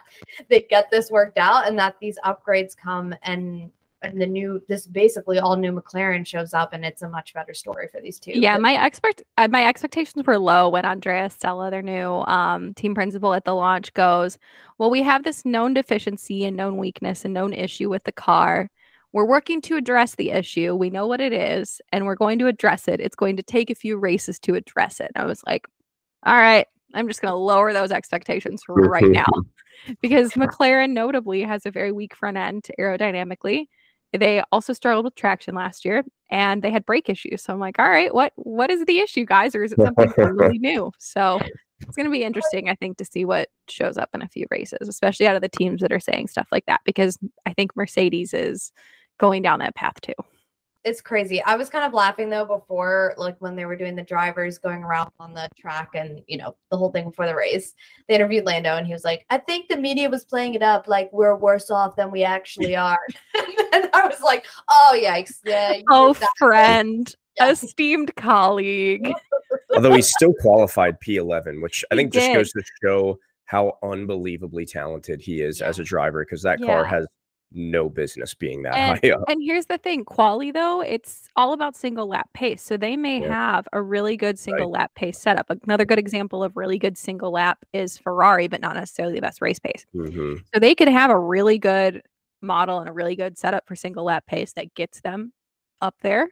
they 0.48 0.62
get 0.62 0.90
this 0.90 1.10
worked 1.10 1.38
out 1.38 1.66
and 1.68 1.78
that 1.78 1.96
these 2.00 2.18
upgrades 2.24 2.76
come 2.76 3.14
and 3.22 3.70
and 4.02 4.20
the 4.20 4.26
new 4.26 4.62
this 4.68 4.86
basically 4.86 5.38
all 5.38 5.56
new 5.56 5.72
McLaren 5.72 6.26
shows 6.26 6.54
up 6.54 6.72
and 6.72 6.84
it's 6.84 7.02
a 7.02 7.08
much 7.08 7.34
better 7.34 7.54
story 7.54 7.88
for 7.92 8.00
these 8.00 8.18
two. 8.18 8.32
Yeah, 8.34 8.56
my 8.58 8.84
expect 8.84 9.22
uh, 9.36 9.48
my 9.48 9.66
expectations 9.66 10.26
were 10.26 10.38
low 10.38 10.68
when 10.68 10.84
Andrea 10.84 11.28
Stella, 11.30 11.70
their 11.70 11.82
new 11.82 12.20
um, 12.22 12.74
team 12.74 12.94
principal 12.94 13.34
at 13.34 13.44
the 13.44 13.54
launch, 13.54 13.92
goes, 13.94 14.38
"Well, 14.78 14.90
we 14.90 15.02
have 15.02 15.24
this 15.24 15.44
known 15.44 15.74
deficiency 15.74 16.44
and 16.44 16.56
known 16.56 16.76
weakness 16.76 17.24
and 17.24 17.34
known 17.34 17.52
issue 17.52 17.88
with 17.88 18.04
the 18.04 18.12
car. 18.12 18.70
We're 19.12 19.26
working 19.26 19.60
to 19.62 19.76
address 19.76 20.14
the 20.14 20.30
issue. 20.30 20.74
We 20.74 20.88
know 20.88 21.06
what 21.06 21.20
it 21.20 21.32
is, 21.32 21.80
and 21.92 22.06
we're 22.06 22.14
going 22.14 22.38
to 22.38 22.46
address 22.46 22.88
it. 22.88 23.00
It's 23.00 23.16
going 23.16 23.36
to 23.36 23.42
take 23.42 23.70
a 23.70 23.74
few 23.74 23.98
races 23.98 24.38
to 24.40 24.54
address 24.54 25.00
it." 25.00 25.10
And 25.14 25.22
I 25.22 25.26
was 25.26 25.42
like, 25.46 25.66
"All 26.24 26.36
right, 26.36 26.66
I'm 26.94 27.09
just 27.09 27.20
going 27.20 27.32
to 27.32 27.37
lower 27.37 27.73
those 27.73 27.90
expectations 27.90 28.62
for 28.64 28.75
right 28.75 29.04
now." 29.04 29.26
because 30.00 30.32
McLaren 30.32 30.90
notably 30.90 31.42
has 31.42 31.66
a 31.66 31.70
very 31.70 31.92
weak 31.92 32.14
front 32.14 32.37
end 32.37 32.68
aerodynamically. 32.78 33.66
They 34.12 34.42
also 34.50 34.73
struggled 34.73 35.04
with 35.04 35.14
traction 35.14 35.54
last 35.54 35.85
year 35.85 36.04
and 36.30 36.62
they 36.62 36.70
had 36.70 36.85
brake 36.85 37.09
issues. 37.09 37.42
So 37.42 37.52
I'm 37.52 37.61
like, 37.61 37.78
all 37.78 37.88
right, 37.88 38.12
what 38.12 38.32
what 38.37 38.70
is 38.70 38.85
the 38.85 38.99
issue, 38.99 39.25
guys? 39.25 39.54
Or 39.54 39.62
is 39.62 39.73
it 39.73 39.78
something 39.78 40.12
totally 40.12 40.59
new? 40.61 40.90
So 40.99 41.40
it's 41.80 41.97
gonna 41.97 42.11
be 42.11 42.25
interesting, 42.25 42.68
I 42.68 42.75
think, 42.75 42.99
to 42.99 43.04
see 43.04 43.25
what 43.25 43.49
shows 43.68 43.97
up 43.97 44.11
in 44.12 44.23
a 44.23 44.28
few 44.28 44.47
races, 44.50 44.88
especially 44.88 45.28
out 45.28 45.37
of 45.37 45.42
the 45.42 45.49
teams 45.49 45.80
that 45.80 45.92
are 45.92 46.00
saying 46.00 46.28
stuff 46.28 46.49
like 46.50 46.66
that, 46.66 46.80
because 46.85 47.18
I 47.47 47.52
think 47.52 47.76
Mercedes 47.76 48.35
is 48.35 48.73
going 49.18 49.42
down 49.42 49.61
that 49.61 49.76
path 49.76 50.00
too. 50.00 50.14
It's 50.84 51.00
crazy. 51.00 51.42
I 51.42 51.56
was 51.56 51.68
kind 51.68 51.84
of 51.84 51.92
laughing 51.92 52.30
though 52.30 52.44
before, 52.44 53.14
like 53.18 53.37
when 53.40 53.54
they 53.54 53.66
were 53.66 53.76
doing 53.76 53.94
the 53.94 54.02
drivers 54.02 54.58
going 54.58 54.82
around 54.82 55.10
on 55.20 55.34
the 55.34 55.49
track 55.58 55.90
and 55.94 56.22
you 56.26 56.38
know 56.38 56.56
the 56.70 56.76
whole 56.76 56.90
thing 56.90 57.10
before 57.10 57.26
the 57.26 57.34
race. 57.34 57.75
They 58.08 58.14
interviewed 58.14 58.46
Lando 58.46 58.76
and 58.76 58.87
he 58.87 58.92
was 58.92 59.04
like, 59.04 59.26
"I 59.30 59.38
think 59.38 59.68
the 59.68 59.76
media 59.76 60.08
was 60.08 60.25
playing 60.25 60.54
it 60.54 60.62
up 60.62 60.88
like 60.88 61.10
we're 61.12 61.37
worse 61.37 61.70
off 61.70 61.96
than 61.96 62.10
we 62.10 62.25
actually 62.25 62.76
are." 62.76 63.00
and 63.34 63.90
I 63.92 64.06
was 64.06 64.20
like, 64.22 64.46
"Oh 64.70 64.99
yikes! 64.99 65.37
Yeah, 65.44 65.75
you 65.75 65.84
Oh, 65.90 66.14
did 66.14 66.26
friend, 66.38 67.14
Yeah. 67.37 67.50
esteemed 67.50 68.14
colleague. 68.16 69.12
Although 69.75 69.94
he 69.94 70.02
still 70.02 70.32
qualified 70.40 70.99
P11, 71.00 71.62
which 71.62 71.84
I 71.90 71.94
He 71.94 72.00
think 72.00 72.12
just 72.12 72.26
did. 72.28 72.34
goes 72.37 72.52
to 72.52 72.62
show 72.82 73.18
how 73.44 73.78
unbelievably 73.82 74.64
talented 74.66 75.20
he 75.20 75.42
is 75.42 75.60
as 75.60 75.78
a 75.78 75.84
driver 75.84 76.25
because 76.25 76.42
that 76.42 76.62
car 76.62 76.84
has 76.84 77.06
no 77.52 77.88
business 77.88 78.35
being 78.35 78.62
that 78.62 78.75
And- 78.75 79.00
high 79.02 79.11
up. 79.11 79.25
And 79.28 79.42
here's 79.42 79.66
the 79.66 79.78
thing, 79.78 80.04
quali 80.04 80.50
though, 80.52 80.80
it's 80.80 81.28
all 81.37 81.52
about 81.52 81.75
single 81.76 82.07
lap 82.07 82.28
pace. 82.35 82.62
So 82.62 82.76
they 82.76 82.97
may 82.97 83.21
Yeah. 83.21 83.28
have 83.35 83.69
a 83.73 83.83
really 83.83 84.16
good 84.16 84.38
single 84.38 84.71
lap 84.71 84.92
pace 84.95 85.19
setup. 85.19 85.50
Another 85.64 85.85
good 85.85 85.99
example 85.99 86.45
of 86.45 86.57
really 86.57 86.78
good 86.78 86.97
single 86.97 87.33
lap 87.33 87.59
is 87.73 87.99
Ferrari, 87.99 88.47
but 88.49 88.61
not 88.61 88.75
necessarily 88.76 89.14
the 89.16 89.21
best 89.21 89.40
race 89.40 89.59
pace. 89.59 89.85
hmm 89.92 90.35
So 90.54 90.61
they 90.61 90.75
could 90.75 90.88
have 90.88 91.11
a 91.11 91.19
really 91.19 91.59
good 91.59 92.02
model 92.42 92.78
and 92.78 92.88
a 92.88 92.92
really 92.92 93.16
good 93.16 93.37
setup 93.37 93.66
for 93.66 93.75
single 93.76 94.04
lap 94.04 94.26
pace 94.26 94.52
that 94.54 94.73
gets 94.75 95.00
them 95.00 95.33
up 95.80 95.95
there. 96.02 96.28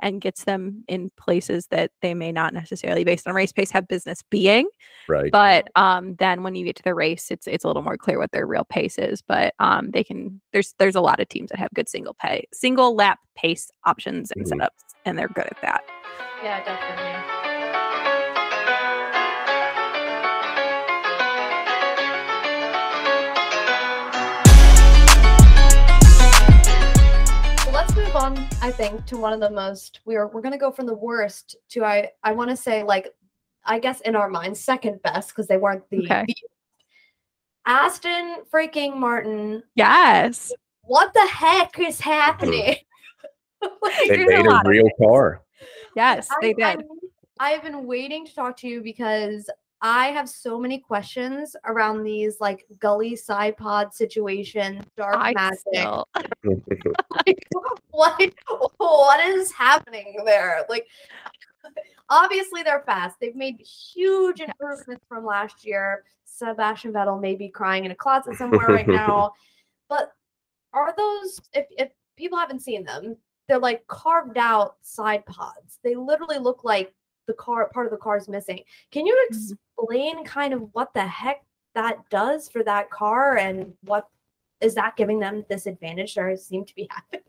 And 0.00 0.20
gets 0.20 0.44
them 0.44 0.84
in 0.88 1.10
places 1.16 1.66
that 1.68 1.90
they 2.02 2.14
may 2.14 2.32
not 2.32 2.52
necessarily 2.54 3.04
based 3.04 3.26
on 3.26 3.34
race 3.34 3.52
pace 3.52 3.70
have 3.70 3.88
business 3.88 4.22
being 4.30 4.66
Right. 5.08 5.30
but 5.30 5.68
um 5.76 6.14
then 6.16 6.42
when 6.42 6.54
you 6.54 6.64
get 6.64 6.76
to 6.76 6.82
the 6.82 6.94
race 6.94 7.30
it's 7.30 7.46
it's 7.46 7.64
a 7.64 7.66
little 7.66 7.82
more 7.82 7.96
clear 7.96 8.18
what 8.18 8.32
their 8.32 8.46
real 8.46 8.64
pace 8.64 8.98
is 8.98 9.22
but 9.22 9.54
um 9.58 9.90
they 9.90 10.02
can 10.04 10.40
there's 10.52 10.74
there's 10.78 10.96
a 10.96 11.00
lot 11.00 11.20
of 11.20 11.28
teams 11.28 11.50
that 11.50 11.58
have 11.58 11.70
good 11.74 11.88
single 11.88 12.14
pay 12.14 12.46
single 12.52 12.94
lap 12.94 13.18
pace 13.36 13.70
options 13.84 14.30
and 14.32 14.44
Mhm. 14.46 14.52
setups 14.60 14.94
and 15.04 15.18
they're 15.18 15.28
good 15.28 15.46
at 15.46 15.58
that 15.62 15.82
Yeah, 16.42 16.62
definitely. 16.64 17.13
I 28.64 28.72
think, 28.72 29.04
to 29.08 29.18
one 29.18 29.34
of 29.34 29.40
the 29.40 29.50
most 29.50 30.00
we're 30.06 30.26
we're 30.26 30.40
gonna 30.40 30.56
go 30.56 30.70
from 30.72 30.86
the 30.86 30.94
worst 30.94 31.54
to 31.68 31.84
I 31.84 32.08
I 32.22 32.32
want 32.32 32.48
to 32.48 32.56
say 32.56 32.82
like 32.82 33.12
I 33.66 33.78
guess 33.78 34.00
in 34.00 34.16
our 34.16 34.30
minds 34.30 34.58
second 34.58 35.02
best 35.02 35.28
because 35.28 35.46
they 35.46 35.58
weren't 35.58 35.84
the, 35.90 35.98
Okay. 35.98 36.24
the 36.26 36.34
Aston 37.66 38.36
freaking 38.50 38.96
Martin. 38.96 39.62
yes 39.74 40.50
What 40.80 41.12
the 41.12 41.26
heck 41.26 41.78
is 41.78 42.00
happening? 42.00 42.76
Like, 43.82 43.94
They 44.08 44.16
There's 44.16 44.28
a 44.28 44.44
made 44.44 44.46
lot 44.46 44.64
a 44.64 44.68
real 44.70 44.88
car. 44.98 45.42
yes 45.94 46.28
they 46.40 46.54
I, 46.62 46.76
did 46.76 46.86
I, 47.38 47.50
have 47.50 47.62
been 47.62 47.86
waiting 47.86 48.24
to 48.24 48.34
talk 48.34 48.56
to 48.58 48.68
you 48.68 48.80
because 48.82 49.50
I 49.86 50.06
have 50.12 50.30
so 50.30 50.58
many 50.58 50.78
questions 50.78 51.54
around 51.66 52.04
these 52.04 52.40
like 52.40 52.64
gully 52.78 53.14
side 53.16 53.58
pod 53.58 53.92
situations, 53.92 54.82
dark 54.96 55.16
I 55.18 55.34
magic. 55.34 55.58
still, 55.68 56.08
Like, 57.26 57.46
what 57.90 58.32
what 58.78 59.20
is 59.28 59.52
happening 59.52 60.16
there? 60.24 60.64
Like 60.70 60.86
obviously 62.08 62.62
they're 62.62 62.82
fast. 62.86 63.20
They've 63.20 63.36
made 63.36 63.60
huge 63.60 64.40
Yes. 64.40 64.48
improvements 64.48 65.04
from 65.06 65.26
last 65.26 65.66
year. 65.66 66.04
Sebastian 66.24 66.94
Vettel 66.94 67.20
may 67.20 67.34
be 67.34 67.50
crying 67.50 67.84
in 67.84 67.90
a 67.90 67.94
closet 67.94 68.36
somewhere 68.36 68.66
right 68.68 68.88
now. 68.88 69.32
But 69.90 70.12
are 70.72 70.94
those 70.96 71.38
if 71.52 71.66
if 71.76 71.90
people 72.16 72.38
haven't 72.38 72.62
seen 72.62 72.84
them, 72.84 73.18
they're 73.48 73.58
like 73.58 73.86
carved 73.86 74.38
out 74.38 74.76
side 74.80 75.26
pods. 75.26 75.78
They 75.84 75.94
literally 75.94 76.38
look 76.38 76.64
like 76.64 76.94
the 77.26 77.34
car 77.34 77.68
part 77.70 77.86
of 77.86 77.92
the 77.92 77.98
car 77.98 78.16
is 78.16 78.28
missing. 78.28 78.60
Can 78.90 79.06
you 79.06 79.14
Mhm. 79.32 79.52
explain 79.78 80.24
kind 80.24 80.54
of 80.54 80.72
what 80.74 80.92
the 80.94 81.06
heck 81.06 81.44
that 81.74 82.08
does 82.10 82.48
for 82.48 82.62
that 82.64 82.90
car 82.90 83.36
and 83.36 83.74
what 83.82 84.08
is 84.60 84.74
that 84.76 84.96
giving 84.96 85.18
them 85.18 85.44
this 85.48 85.66
advantage 85.66 86.14
they 86.14 86.36
seem 86.36 86.64
to 86.64 86.74
be 86.74 86.88
having? 87.12 87.24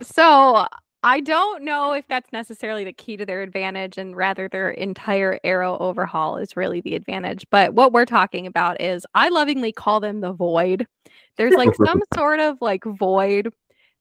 so 0.00 0.66
I 1.04 1.20
don't 1.20 1.64
know 1.64 1.94
if 1.94 2.06
that's 2.06 2.32
necessarily 2.32 2.84
the 2.84 2.92
key 2.92 3.16
to 3.16 3.26
their 3.26 3.42
advantage, 3.42 3.98
and 3.98 4.14
rather 4.16 4.48
their 4.48 4.70
entire 4.70 5.40
aero 5.42 5.76
overhaul 5.78 6.36
is 6.36 6.56
really 6.56 6.80
the 6.80 6.94
advantage. 6.94 7.44
But 7.50 7.74
what 7.74 7.92
we're 7.92 8.04
talking 8.04 8.46
about 8.46 8.80
is 8.80 9.04
I 9.14 9.28
lovingly 9.28 9.72
call 9.72 9.98
them 9.98 10.20
the 10.20 10.32
void. 10.32 10.86
There's 11.36 11.54
like 11.54 11.74
some 11.84 12.00
sort 12.14 12.38
of 12.38 12.58
like 12.60 12.84
void 12.84 13.52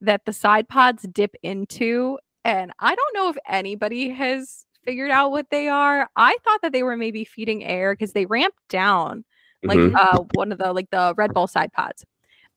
that 0.02 0.26
the 0.26 0.34
side 0.34 0.70
pods 0.70 1.04
dip 1.12 1.34
into, 1.42 2.20
and 2.46 2.72
I 2.80 2.94
don't 2.94 3.14
know 3.16 3.30
if 3.30 3.38
anybody 3.48 4.10
has 4.10 4.66
figured 4.86 5.12
out 5.12 5.32
what 5.32 5.50
they 5.52 5.68
are. 5.68 6.10
I 6.16 6.36
thought 6.44 6.62
that 6.64 6.72
they 6.74 6.84
were 6.84 6.98
maybe 6.98 7.24
feeding 7.26 7.64
air 7.64 7.94
because 7.94 8.14
they 8.14 8.26
ramped 8.26 8.60
down 8.70 9.26
like 9.64 9.80
Mhm. 9.80 9.96
uh 9.96 10.24
one 10.34 10.52
of 10.52 10.58
the 10.58 10.74
like 10.74 10.90
the 10.92 11.14
Red 11.18 11.34
Bull 11.34 11.48
side 11.48 11.72
pods. 11.74 12.06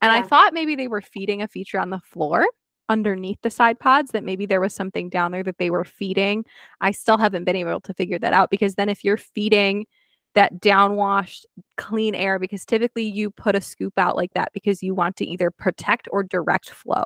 And 0.01 0.11
I 0.11 0.21
thought 0.21 0.53
maybe 0.53 0.75
they 0.75 0.87
were 0.87 1.01
feeding 1.01 1.41
a 1.41 1.47
feature 1.47 1.79
on 1.79 1.89
the 1.89 1.99
floor 2.01 2.47
underneath 2.89 3.39
the 3.41 3.49
side 3.49 3.79
pods 3.79 4.11
that 4.11 4.23
maybe 4.23 4.45
there 4.45 4.61
was 4.61 4.73
something 4.75 5.09
down 5.09 5.31
there 5.31 5.43
that 5.43 5.57
they 5.57 5.69
were 5.71 5.85
feeding. 5.85 6.45
I 6.81 6.91
still 6.91 7.17
haven't 7.17 7.45
been 7.45 7.55
able 7.55 7.81
to 7.81 7.93
figure 7.93 8.19
that 8.19 8.33
out 8.33 8.49
because 8.51 8.75
then 8.75 8.89
if 8.89 9.03
you're 9.03 9.17
feeding 9.17 9.87
that 10.35 10.59
downwashed 10.61 11.45
clean 11.77 12.13
air 12.13 12.37
because 12.39 12.65
typically 12.65 13.05
you 13.05 13.31
put 13.31 13.55
a 13.55 13.61
scoop 13.61 13.93
out 13.97 14.15
like 14.17 14.33
that 14.33 14.51
because 14.53 14.83
you 14.83 14.93
want 14.93 15.15
to 15.17 15.25
either 15.25 15.49
protect 15.51 16.07
or 16.11 16.23
direct 16.23 16.69
flow. 16.69 17.03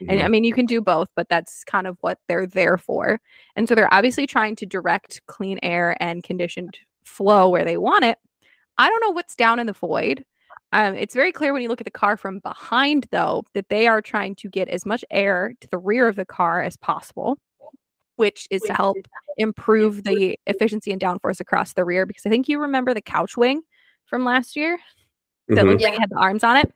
And 0.00 0.22
I 0.22 0.28
mean, 0.28 0.44
you 0.44 0.52
can 0.54 0.66
do 0.66 0.80
both, 0.80 1.08
but 1.16 1.28
that's 1.28 1.64
kind 1.64 1.86
of 1.86 1.96
what 2.00 2.18
they're 2.28 2.46
there 2.46 2.76
for. 2.78 3.20
And 3.56 3.68
so 3.68 3.74
they're 3.74 3.92
obviously 3.92 4.26
trying 4.26 4.56
to 4.56 4.66
direct 4.66 5.20
clean 5.26 5.58
air 5.62 5.96
and 6.00 6.22
conditioned 6.22 6.78
flow 7.04 7.48
where 7.48 7.64
they 7.64 7.76
want 7.76 8.04
it. 8.04 8.18
I 8.78 8.88
don't 8.88 9.00
know 9.00 9.10
what's 9.10 9.34
down 9.34 9.58
in 9.58 9.66
the 9.66 9.72
void. 9.72 10.24
Um, 10.72 10.94
it's 10.94 11.14
very 11.14 11.32
clear 11.32 11.52
when 11.52 11.62
you 11.62 11.68
look 11.68 11.80
at 11.80 11.86
the 11.86 11.90
car 11.90 12.16
from 12.16 12.40
behind, 12.40 13.06
though, 13.10 13.44
that 13.54 13.68
they 13.68 13.86
are 13.86 14.02
trying 14.02 14.34
to 14.36 14.48
get 14.48 14.68
as 14.68 14.84
much 14.84 15.04
air 15.10 15.54
to 15.60 15.68
the 15.68 15.78
rear 15.78 16.08
of 16.08 16.16
the 16.16 16.26
car 16.26 16.62
as 16.62 16.76
possible, 16.76 17.38
which 18.16 18.46
is 18.50 18.62
to 18.62 18.74
help 18.74 18.98
improve 19.38 20.02
the 20.04 20.38
efficiency 20.46 20.92
and 20.92 21.00
downforce 21.00 21.40
across 21.40 21.72
the 21.72 21.84
rear. 21.84 22.04
Because 22.04 22.26
I 22.26 22.30
think 22.30 22.48
you 22.48 22.58
remember 22.60 22.92
the 22.92 23.00
couch 23.00 23.36
wing 23.36 23.62
from 24.06 24.24
last 24.24 24.56
year 24.56 24.78
that 25.48 25.64
Mhm. 25.64 25.68
looked 25.68 25.82
like 25.82 25.94
it 25.94 26.00
had 26.00 26.10
the 26.10 26.16
arms 26.18 26.42
on 26.44 26.56
it. 26.56 26.70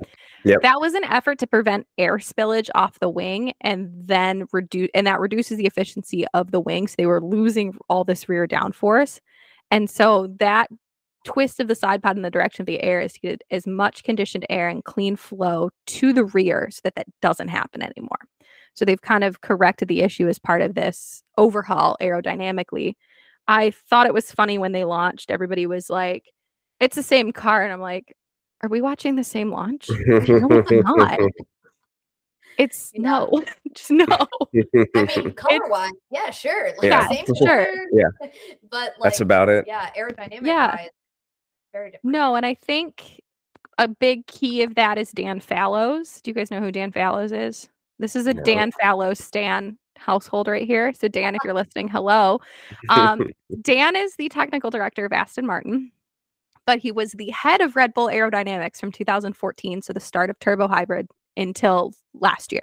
Yep. 0.45 0.63
That 0.63 0.81
was 0.81 0.95
an 0.95 1.05
effort 1.05 1.39
to 1.41 1.47
prevent 1.47 1.87
air 1.99 2.17
spillage 2.17 2.71
off 2.75 2.99
the 2.99 3.09
wing 3.09 3.53
and 3.61 3.91
then 3.93 4.47
reduce 4.53 4.89
and 4.95 5.07
that 5.07 5.21
reduces 5.21 5.59
the 5.59 5.67
efficiency 5.67 6.25
of 6.35 6.51
the 6.51 6.61
wing. 6.61 6.89
So 6.89 6.95
they 6.97 7.07
were 7.07 7.23
losing 7.23 7.77
all 7.89 8.05
this 8.05 8.29
rear 8.29 8.47
downforce. 8.47 9.21
And 9.71 9.89
so 9.89 10.35
that 10.39 10.71
twist 11.25 11.61
of 11.61 11.69
the 11.69 11.75
side 11.75 12.03
pod 12.03 12.17
in 12.17 12.23
the 12.23 12.31
direction 12.31 12.63
of 12.63 12.67
the 12.67 12.83
air 12.83 13.01
is 13.01 13.13
to 13.13 13.21
get 13.21 13.43
as 13.51 13.67
much 13.67 14.03
conditioned 14.03 14.47
air 14.49 14.69
and 14.69 14.85
clean 14.85 15.17
flow 15.17 15.71
to 15.87 16.13
the 16.13 16.25
rear 16.25 16.69
so 16.71 16.81
that 16.85 16.95
that 16.95 17.07
doesn't 17.21 17.49
happen 17.49 17.83
anymore. 17.83 18.19
So 18.75 18.85
they've 18.85 19.01
kind 19.01 19.25
of 19.25 19.41
corrected 19.43 19.89
the 19.89 20.01
issue 20.01 20.29
as 20.29 20.39
part 20.39 20.63
of 20.63 20.75
this 20.75 21.23
overhaul 21.37 21.97
aerodynamically. 22.01 22.95
I 23.47 23.73
thought 23.91 24.07
it 24.07 24.15
was 24.15 24.33
funny 24.33 24.59
when 24.59 24.73
they 24.73 24.85
launched. 24.85 25.31
Everybody 25.31 25.67
was 25.67 25.91
like, 25.91 26.25
it's 26.79 26.97
the 26.97 27.03
same 27.03 27.33
car. 27.33 27.63
And 27.63 27.73
I'm 27.73 27.81
like, 27.81 28.15
are 28.63 28.69
we 28.69 28.81
watching 28.81 29.17
the 29.17 29.25
same 29.25 29.51
launch? 29.59 29.89
No, 29.89 30.49
it's 30.51 30.71
not. 30.87 31.21
It's 32.59 32.91
Yeah. 32.95 33.01
no, 33.03 33.43
just 33.75 33.91
no. 33.91 34.05
I 34.11 35.07
mean, 35.17 35.33
color 35.33 35.69
wise, 35.69 35.93
yeah, 36.11 36.31
sure. 36.31 36.69
Like 36.79 36.83
Yeah. 36.83 37.09
same 37.09 37.25
Sure. 37.37 37.65
color, 37.65 37.87
Yeah. 37.93 38.09
But 38.71 38.95
like 38.99 39.05
That's 39.05 39.21
about 39.21 39.49
it. 39.49 39.65
yeah, 39.67 39.91
aerodynamic 39.97 40.43
Yeah. 40.47 40.77
wise, 40.77 40.89
very 41.73 41.91
different. 41.93 42.13
No, 42.13 42.35
and 42.35 42.45
I 42.45 42.55
think 42.55 43.23
a 43.79 43.89
big 43.89 44.27
key 44.27 44.63
of 44.63 44.75
that 44.75 44.99
is 44.99 45.11
Dan 45.11 45.41
Fallows. 45.41 46.21
Do 46.21 46.31
you 46.31 46.35
guys 46.35 46.51
know 46.51 46.61
who 46.61 46.71
Dan 46.71 46.93
Fallows 46.93 47.33
is? 47.33 47.69
This 47.99 48.15
is 48.15 48.27
a 48.27 48.35
No. 48.35 48.43
Dan 48.43 48.73
Fallows 48.73 49.19
Stan 49.21 49.79
household 49.97 50.47
right 50.49 50.67
here. 50.67 50.93
So 50.93 51.09
Dan, 51.09 51.35
if 51.35 51.43
you're 51.45 51.55
listening, 51.55 51.89
hello. 51.89 52.41
Um, 52.91 53.31
Dan 53.63 53.97
is 53.97 54.17
the 54.17 54.29
technical 54.29 54.71
director 54.71 55.07
of 55.07 55.13
Aston 55.13 55.47
Martin, 55.47 55.93
but 56.71 56.79
he 56.79 56.93
was 56.93 57.11
the 57.11 57.31
head 57.31 57.61
of 57.61 57.75
Red 57.75 57.93
Bull 57.95 58.07
Aerodynamics 58.07 58.77
from 58.77 58.93
2014, 58.93 59.83
so 59.83 59.93
the 59.93 59.99
start 59.99 60.31
of 60.31 60.39
turbo 60.39 60.69
hybrid 60.69 61.09
until 61.37 61.93
last 62.15 62.53
year, 62.53 62.63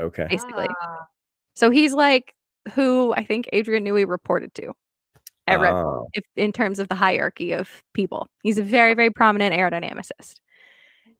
okay. 0.00 0.28
basically. 0.30 0.68
Ah, 0.80 1.08
So 1.54 1.70
he's 1.70 1.92
like 1.92 2.36
who 2.72 3.12
I 3.14 3.24
think 3.24 3.48
Adrian 3.52 3.84
Newey 3.84 4.06
reported 4.06 4.54
to 4.54 4.72
at 5.48 5.58
Red 5.58 5.72
Bull 5.72 6.04
Ah, 6.04 6.10
if, 6.14 6.22
in 6.36 6.52
terms 6.52 6.78
of 6.78 6.86
the 6.86 6.94
hierarchy 6.94 7.50
of 7.50 7.68
people. 7.94 8.28
He's 8.44 8.58
a 8.58 8.62
very, 8.62 8.94
very 8.94 9.10
prominent 9.10 9.52
aerodynamicist. 9.52 10.36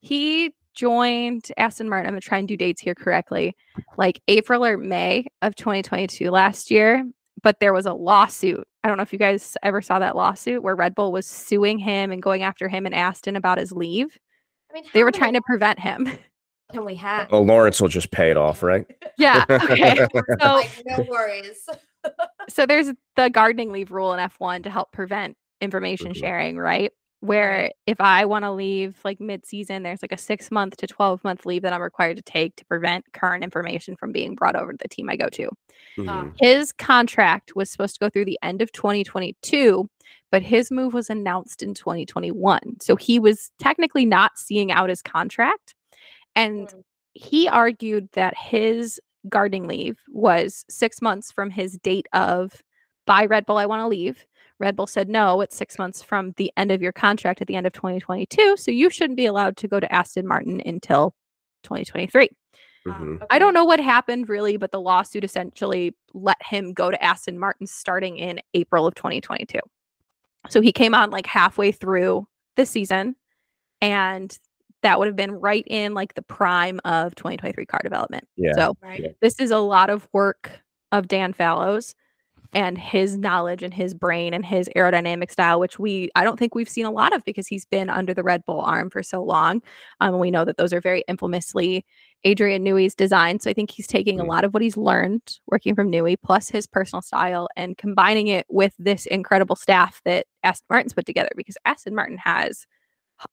He 0.00 0.54
joined 0.74 1.50
Aston 1.56 1.88
Martin. 1.88 2.06
I'm 2.06 2.12
gonna 2.12 2.20
try 2.20 2.38
and 2.38 2.46
do 2.46 2.56
dates 2.56 2.80
here 2.80 2.94
correctly, 2.94 3.56
like 3.98 4.22
April 4.28 4.64
or 4.64 4.78
May 4.78 5.26
of 5.42 5.56
2022 5.56 6.30
last 6.30 6.70
year. 6.70 7.04
But 7.42 7.58
there 7.58 7.72
was 7.72 7.86
a 7.86 7.94
lawsuit. 7.94 8.64
I 8.86 8.88
don't 8.88 8.98
know 8.98 9.02
if 9.02 9.12
you 9.12 9.18
guys 9.18 9.56
ever 9.64 9.82
saw 9.82 9.98
that 9.98 10.14
lawsuit 10.14 10.62
where 10.62 10.76
Red 10.76 10.94
Bull 10.94 11.10
was 11.10 11.26
suing 11.26 11.76
him 11.76 12.12
and 12.12 12.22
going 12.22 12.44
after 12.44 12.68
him 12.68 12.86
and 12.86 12.94
Aston 12.94 13.34
about 13.34 13.58
his 13.58 13.72
leave. 13.72 14.16
I 14.70 14.74
mean, 14.74 14.84
They 14.94 15.02
were 15.02 15.08
many 15.08 15.18
trying 15.18 15.32
to 15.32 15.40
prevent 15.44 15.80
him. 15.80 16.08
Can 16.72 16.84
we 16.84 16.94
have? 16.94 17.28
well, 17.32 17.44
Lawrence 17.44 17.80
will 17.80 17.88
just 17.88 18.12
pay 18.12 18.30
it 18.30 18.36
off, 18.36 18.62
right? 18.62 18.86
yeah. 19.18 19.44
Okay. 19.50 20.06
So 20.40 20.62
no 20.86 21.04
worries. 21.10 21.68
so 22.48 22.64
there's 22.64 22.92
the 23.16 23.28
gardening 23.28 23.72
leave 23.72 23.90
rule 23.90 24.12
in 24.14 24.20
F1 24.20 24.62
to 24.62 24.70
help 24.70 24.92
prevent 24.92 25.36
information 25.60 26.12
Mhm. 26.12 26.16
sharing, 26.18 26.56
right? 26.56 26.92
Where 27.20 27.72
if 27.86 28.00
I 28.00 28.26
want 28.26 28.44
to 28.44 28.52
leave 28.52 28.98
like 29.04 29.20
mid-season, 29.20 29.82
there's 29.82 30.02
like 30.02 30.12
a 30.12 30.18
six 30.18 30.50
month 30.50 30.76
to 30.78 30.86
12 30.86 31.24
month 31.24 31.46
leave 31.46 31.62
that 31.62 31.72
I'm 31.72 31.80
required 31.80 32.18
to 32.18 32.22
take 32.22 32.54
to 32.56 32.64
prevent 32.66 33.10
current 33.12 33.42
information 33.42 33.96
from 33.96 34.12
being 34.12 34.34
brought 34.34 34.54
over 34.54 34.72
to 34.72 34.78
the 34.80 34.88
team 34.88 35.08
I 35.08 35.16
go 35.16 35.28
to. 35.30 35.48
Mhm. 35.96 36.34
His 36.38 36.72
contract 36.72 37.56
was 37.56 37.70
supposed 37.70 37.94
to 37.94 38.00
go 38.00 38.10
through 38.10 38.26
the 38.26 38.38
end 38.42 38.60
of 38.60 38.70
2022, 38.72 39.88
but 40.30 40.42
his 40.42 40.70
move 40.70 40.92
was 40.92 41.08
announced 41.08 41.62
in 41.62 41.72
2021. 41.72 42.76
So 42.82 42.96
he 42.96 43.18
was 43.18 43.50
technically 43.58 44.04
not 44.04 44.38
seeing 44.38 44.70
out 44.70 44.90
his 44.90 45.00
contract. 45.02 45.74
And 46.34 46.68
Mm. 46.68 46.82
he 47.14 47.48
argued 47.48 48.10
that 48.12 48.36
his 48.36 49.00
gardening 49.30 49.66
leave 49.66 49.98
was 50.08 50.66
six 50.68 51.00
months 51.00 51.32
from 51.32 51.50
his 51.50 51.78
date 51.78 52.06
of 52.12 52.62
by 53.06 53.24
Red 53.24 53.46
Bull, 53.46 53.56
I 53.56 53.66
want 53.66 53.80
to 53.80 53.88
leave. 53.88 54.26
Red 54.58 54.76
Bull 54.76 54.86
said, 54.86 55.08
no, 55.08 55.40
it's 55.42 55.56
six 55.56 55.78
months 55.78 56.02
from 56.02 56.32
the 56.36 56.50
end 56.56 56.70
of 56.72 56.80
your 56.82 56.92
contract 56.92 57.40
at 57.42 57.46
the 57.46 57.56
end 57.56 57.66
of 57.66 57.72
2022. 57.74 58.56
So 58.56 58.70
you 58.70 58.88
shouldn't 58.90 59.16
be 59.16 59.26
allowed 59.26 59.56
to 59.58 59.68
go 59.68 59.78
to 59.80 59.92
Aston 59.94 60.26
Martin 60.26 60.62
until 60.64 61.14
2023. 61.64 62.30
Mhm. 62.86 63.26
I 63.30 63.38
don't 63.38 63.52
know 63.52 63.64
what 63.64 63.80
happened 63.80 64.28
really, 64.28 64.56
but 64.56 64.70
the 64.70 64.80
lawsuit 64.80 65.24
essentially 65.24 65.94
let 66.14 66.36
him 66.40 66.72
go 66.72 66.90
to 66.90 67.02
Aston 67.04 67.38
Martin 67.38 67.66
starting 67.66 68.16
in 68.16 68.40
April 68.54 68.86
of 68.86 68.94
2022. 68.94 69.58
So 70.48 70.60
he 70.60 70.72
came 70.72 70.94
on 70.94 71.10
like 71.10 71.26
halfway 71.26 71.72
through 71.72 72.26
the 72.54 72.64
season, 72.64 73.16
and 73.80 74.38
that 74.82 74.98
would 75.00 75.06
have 75.08 75.16
been 75.16 75.32
right 75.32 75.64
in 75.66 75.94
like 75.94 76.14
the 76.14 76.22
prime 76.22 76.80
of 76.84 77.14
2023 77.16 77.66
car 77.66 77.80
development. 77.82 78.28
Yeah. 78.36 78.52
So 78.54 78.76
Right. 78.80 79.00
Yeah. 79.00 79.08
this 79.20 79.40
is 79.40 79.50
a 79.50 79.58
lot 79.58 79.90
of 79.90 80.06
work 80.12 80.60
of 80.92 81.08
Dan 81.08 81.32
Fallows 81.32 81.94
and 82.52 82.78
his 82.78 83.16
knowledge 83.18 83.62
and 83.62 83.74
his 83.74 83.94
brain 83.94 84.32
and 84.34 84.44
his 84.44 84.68
aerodynamic 84.76 85.30
style, 85.30 85.60
which 85.60 85.78
we 85.78 86.10
I 86.14 86.24
don't 86.24 86.38
think 86.38 86.54
we've 86.54 86.68
seen 86.68 86.86
a 86.86 86.90
lot 86.90 87.14
of 87.14 87.24
because 87.24 87.46
he's 87.46 87.64
been 87.66 87.90
under 87.90 88.14
the 88.14 88.22
Red 88.22 88.44
Bull 88.46 88.60
arm 88.60 88.90
for 88.90 89.02
so 89.02 89.22
long. 89.22 89.62
Um, 90.00 90.18
we 90.18 90.30
know 90.30 90.44
that 90.44 90.56
those 90.56 90.72
are 90.72 90.80
very 90.80 91.04
infamously 91.08 91.84
Adrian 92.24 92.64
Newey's 92.64 92.94
design. 92.94 93.38
So 93.40 93.50
I 93.50 93.52
think 93.54 93.70
he's 93.70 93.86
taking 93.86 94.18
a 94.20 94.24
Mhm. 94.24 94.28
lot 94.28 94.44
of 94.44 94.54
what 94.54 94.62
he's 94.62 94.76
learned 94.76 95.22
working 95.46 95.74
from 95.74 95.90
Newey 95.92 96.16
plus 96.22 96.48
his 96.48 96.66
personal 96.66 97.02
style 97.02 97.48
and 97.56 97.76
combining 97.78 98.26
it 98.28 98.46
with 98.48 98.72
this 98.78 99.06
incredible 99.06 99.56
staff 99.56 100.00
that 100.04 100.26
Aston 100.42 100.66
Martin's 100.70 100.94
put 100.94 101.06
together 101.06 101.30
because 101.36 101.56
Aston 101.64 101.94
Martin 101.94 102.18
has 102.18 102.66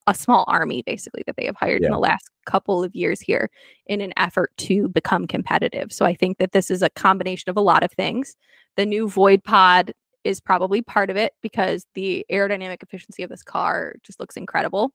a 0.08 0.14
small 0.16 0.46
army 0.48 0.82
basically 0.86 1.24
that 1.26 1.36
they 1.36 1.46
have 1.46 1.58
hired 1.58 1.84
in 1.84 1.92
the 1.92 2.00
last 2.00 2.30
couple 2.46 2.84
of 2.84 2.96
years 2.96 3.20
here 3.20 3.50
in 3.88 4.00
an 4.02 4.14
effort 4.18 4.52
to 4.58 4.88
become 4.90 5.28
competitive. 5.28 5.92
So 5.92 6.06
I 6.06 6.14
think 6.16 6.38
that 6.38 6.54
this 6.54 6.72
is 6.72 6.82
a 6.82 6.90
combination 6.90 7.50
of 7.50 7.58
a 7.58 7.62
lot 7.62 7.84
of 7.84 7.92
things. 7.92 8.36
The 8.76 8.86
new 8.86 9.08
Void 9.08 9.44
Pod 9.44 9.94
is 10.24 10.40
probably 10.40 10.82
part 10.82 11.10
of 11.10 11.18
it 11.18 11.34
because 11.42 11.86
the 11.96 12.26
aerodynamic 12.32 12.82
efficiency 12.82 13.24
of 13.24 13.30
this 13.30 13.44
car 13.44 13.96
just 14.04 14.20
looks 14.20 14.38
incredible. 14.38 14.94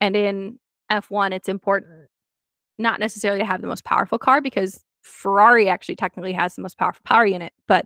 And 0.00 0.16
in 0.16 0.58
F1, 0.90 1.32
it's 1.32 1.48
important 1.48 1.92
mm-hmm. 1.92 2.82
not 2.82 3.00
necessarily 3.00 3.40
to 3.40 3.46
have 3.46 3.60
the 3.60 3.68
most 3.68 3.84
powerful 3.84 4.18
car 4.18 4.40
because 4.40 4.80
Ferrari 5.02 5.68
actually 5.68 5.96
technically 5.96 6.32
has 6.32 6.54
the 6.54 6.62
most 6.62 6.76
powerful 6.78 7.02
power 7.04 7.26
unit, 7.26 7.52
but 7.66 7.84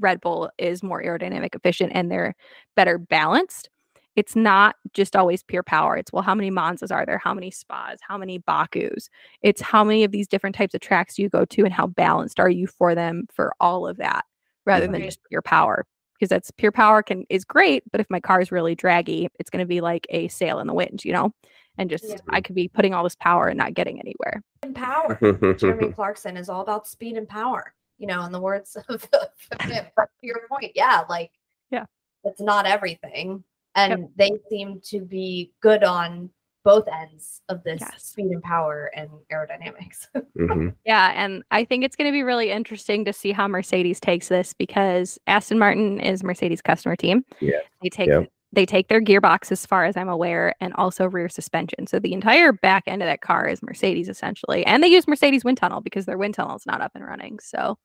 Red 0.00 0.20
Bull 0.20 0.50
is 0.58 0.82
more 0.82 1.02
aerodynamic 1.02 1.54
efficient 1.54 1.92
and 1.94 2.10
they're 2.10 2.34
better 2.74 2.98
balanced. 2.98 3.70
It's 4.14 4.34
not 4.34 4.76
just 4.94 5.14
always 5.14 5.42
pure 5.42 5.62
power. 5.62 5.96
It's 5.96 6.10
well, 6.12 6.22
how 6.22 6.34
many 6.34 6.50
Monzas 6.50 6.90
are 6.90 7.04
there? 7.04 7.18
How 7.18 7.34
many 7.34 7.50
spas? 7.50 7.98
How 8.00 8.16
many 8.16 8.38
Bakus? 8.38 9.08
It's 9.42 9.60
how 9.60 9.84
many 9.84 10.04
of 10.04 10.12
these 10.12 10.26
different 10.26 10.56
types 10.56 10.74
of 10.74 10.80
tracks 10.80 11.18
you 11.18 11.28
go 11.28 11.44
to 11.44 11.64
and 11.64 11.72
how 11.72 11.86
balanced 11.86 12.40
are 12.40 12.48
you 12.48 12.66
for 12.66 12.94
them 12.94 13.26
for 13.30 13.52
all 13.60 13.86
of 13.86 13.98
that 13.98 14.24
rather 14.66 14.86
than 14.86 15.02
just 15.02 15.20
pure 15.28 15.42
power. 15.42 15.86
Because 16.18 16.30
that's 16.30 16.50
pure 16.50 16.72
power 16.72 17.02
can 17.02 17.24
is 17.28 17.44
great, 17.44 17.82
but 17.92 18.00
if 18.00 18.06
my 18.08 18.20
car 18.20 18.40
is 18.40 18.50
really 18.50 18.74
draggy, 18.74 19.28
it's 19.38 19.50
going 19.50 19.62
to 19.62 19.66
be 19.66 19.80
like 19.82 20.06
a 20.10 20.28
sail 20.28 20.58
in 20.60 20.66
the 20.66 20.72
wind, 20.74 21.04
you 21.04 21.12
know? 21.12 21.32
And 21.78 21.90
just 21.90 22.04
Yeah. 22.04 22.16
I 22.30 22.40
could 22.40 22.54
be 22.54 22.68
putting 22.68 22.94
all 22.94 23.04
this 23.04 23.16
power 23.16 23.48
and 23.48 23.58
not 23.58 23.74
getting 23.74 24.00
anywhere. 24.00 24.42
And 24.62 24.74
power. 24.74 25.18
Jeremy 25.54 25.92
Clarkson 25.94 26.38
is 26.38 26.48
all 26.48 26.62
about 26.62 26.86
speed 26.88 27.16
and 27.18 27.28
power. 27.28 27.74
You 27.98 28.06
know, 28.06 28.24
in 28.24 28.32
the 28.32 28.40
words 28.40 28.76
of 28.88 29.08
the 29.10 29.30
him. 29.62 29.86
But 29.94 30.08
to 30.20 30.26
your 30.26 30.40
point, 30.50 30.72
yeah, 30.74 31.04
like 31.08 31.30
Yeah. 31.70 31.84
it's 32.24 32.40
not 32.40 32.66
everything, 32.66 33.44
and 33.74 34.08
they 34.16 34.32
seem 34.50 34.80
to 34.86 35.00
be 35.00 35.52
good 35.60 35.84
on 35.84 36.30
both 36.66 36.86
ends 36.88 37.40
of 37.48 37.62
this 37.62 37.80
Yes. 37.80 38.02
speed 38.04 38.26
and 38.26 38.42
power 38.42 38.90
and 38.96 39.08
aerodynamics. 39.32 40.08
Mhm. 40.36 40.74
Yeah, 40.84 41.12
and 41.14 41.42
I 41.50 41.64
think 41.64 41.84
it's 41.84 41.94
going 41.96 42.10
to 42.10 42.12
be 42.12 42.22
really 42.24 42.50
interesting 42.50 43.04
to 43.06 43.12
see 43.12 43.30
how 43.32 43.46
Mercedes 43.48 44.00
takes 44.00 44.28
this 44.28 44.52
because 44.52 45.18
Aston 45.28 45.58
Martin 45.58 46.00
is 46.00 46.22
Mercedes 46.24 46.60
customer 46.60 46.96
team. 46.96 47.24
Yeah. 47.40 47.60
They 47.82 47.88
take 47.88 48.08
Yep. 48.08 48.28
they 48.52 48.66
take 48.66 48.88
their 48.88 49.00
gearbox 49.00 49.50
as 49.52 49.64
far 49.64 49.84
as 49.84 49.96
I'm 49.96 50.08
aware 50.08 50.54
and 50.60 50.72
also 50.74 51.06
rear 51.06 51.28
suspension. 51.28 51.86
So 51.86 51.98
the 51.98 52.12
entire 52.12 52.52
back 52.52 52.84
end 52.86 53.02
of 53.02 53.06
that 53.06 53.20
car 53.20 53.46
is 53.46 53.62
Mercedes 53.62 54.08
essentially. 54.08 54.64
And 54.66 54.82
they 54.82 54.88
use 54.88 55.06
Mercedes 55.08 55.44
wind 55.44 55.58
tunnel 55.58 55.80
because 55.80 56.04
their 56.06 56.18
wind 56.18 56.34
tunnel 56.34 56.56
is 56.56 56.66
not 56.66 56.80
up 56.80 56.92
and 56.94 57.04
running. 57.04 57.38
So 57.38 57.78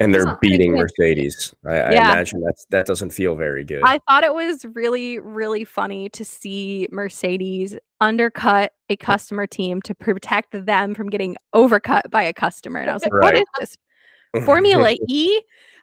And 0.00 0.12
they're 0.12 0.36
beating 0.40 0.72
Mercedes. 0.72 1.54
I, 1.64 1.74
I 1.76 1.92
imagine 1.92 2.40
that's 2.40 2.66
that 2.70 2.84
doesn't 2.86 3.10
feel 3.10 3.36
very 3.36 3.62
good. 3.62 3.82
I 3.84 4.00
thought 4.08 4.24
it 4.24 4.34
was 4.34 4.64
really, 4.74 5.20
really 5.20 5.64
funny 5.64 6.08
to 6.10 6.24
see 6.24 6.88
Mercedes 6.90 7.76
undercut 8.00 8.72
a 8.88 8.96
customer 8.96 9.46
team 9.46 9.80
to 9.82 9.94
protect 9.94 10.66
them 10.66 10.94
from 10.94 11.10
getting 11.10 11.36
overcut 11.54 12.10
by 12.10 12.24
a 12.24 12.32
customer. 12.32 12.80
And 12.80 12.90
I 12.90 12.94
was 12.94 13.04
like, 13.04 13.12
what 13.12 13.34
Right. 13.34 13.42
is 13.42 13.46
this? 13.60 14.44
Formula 14.44 14.96
E. 15.08 15.40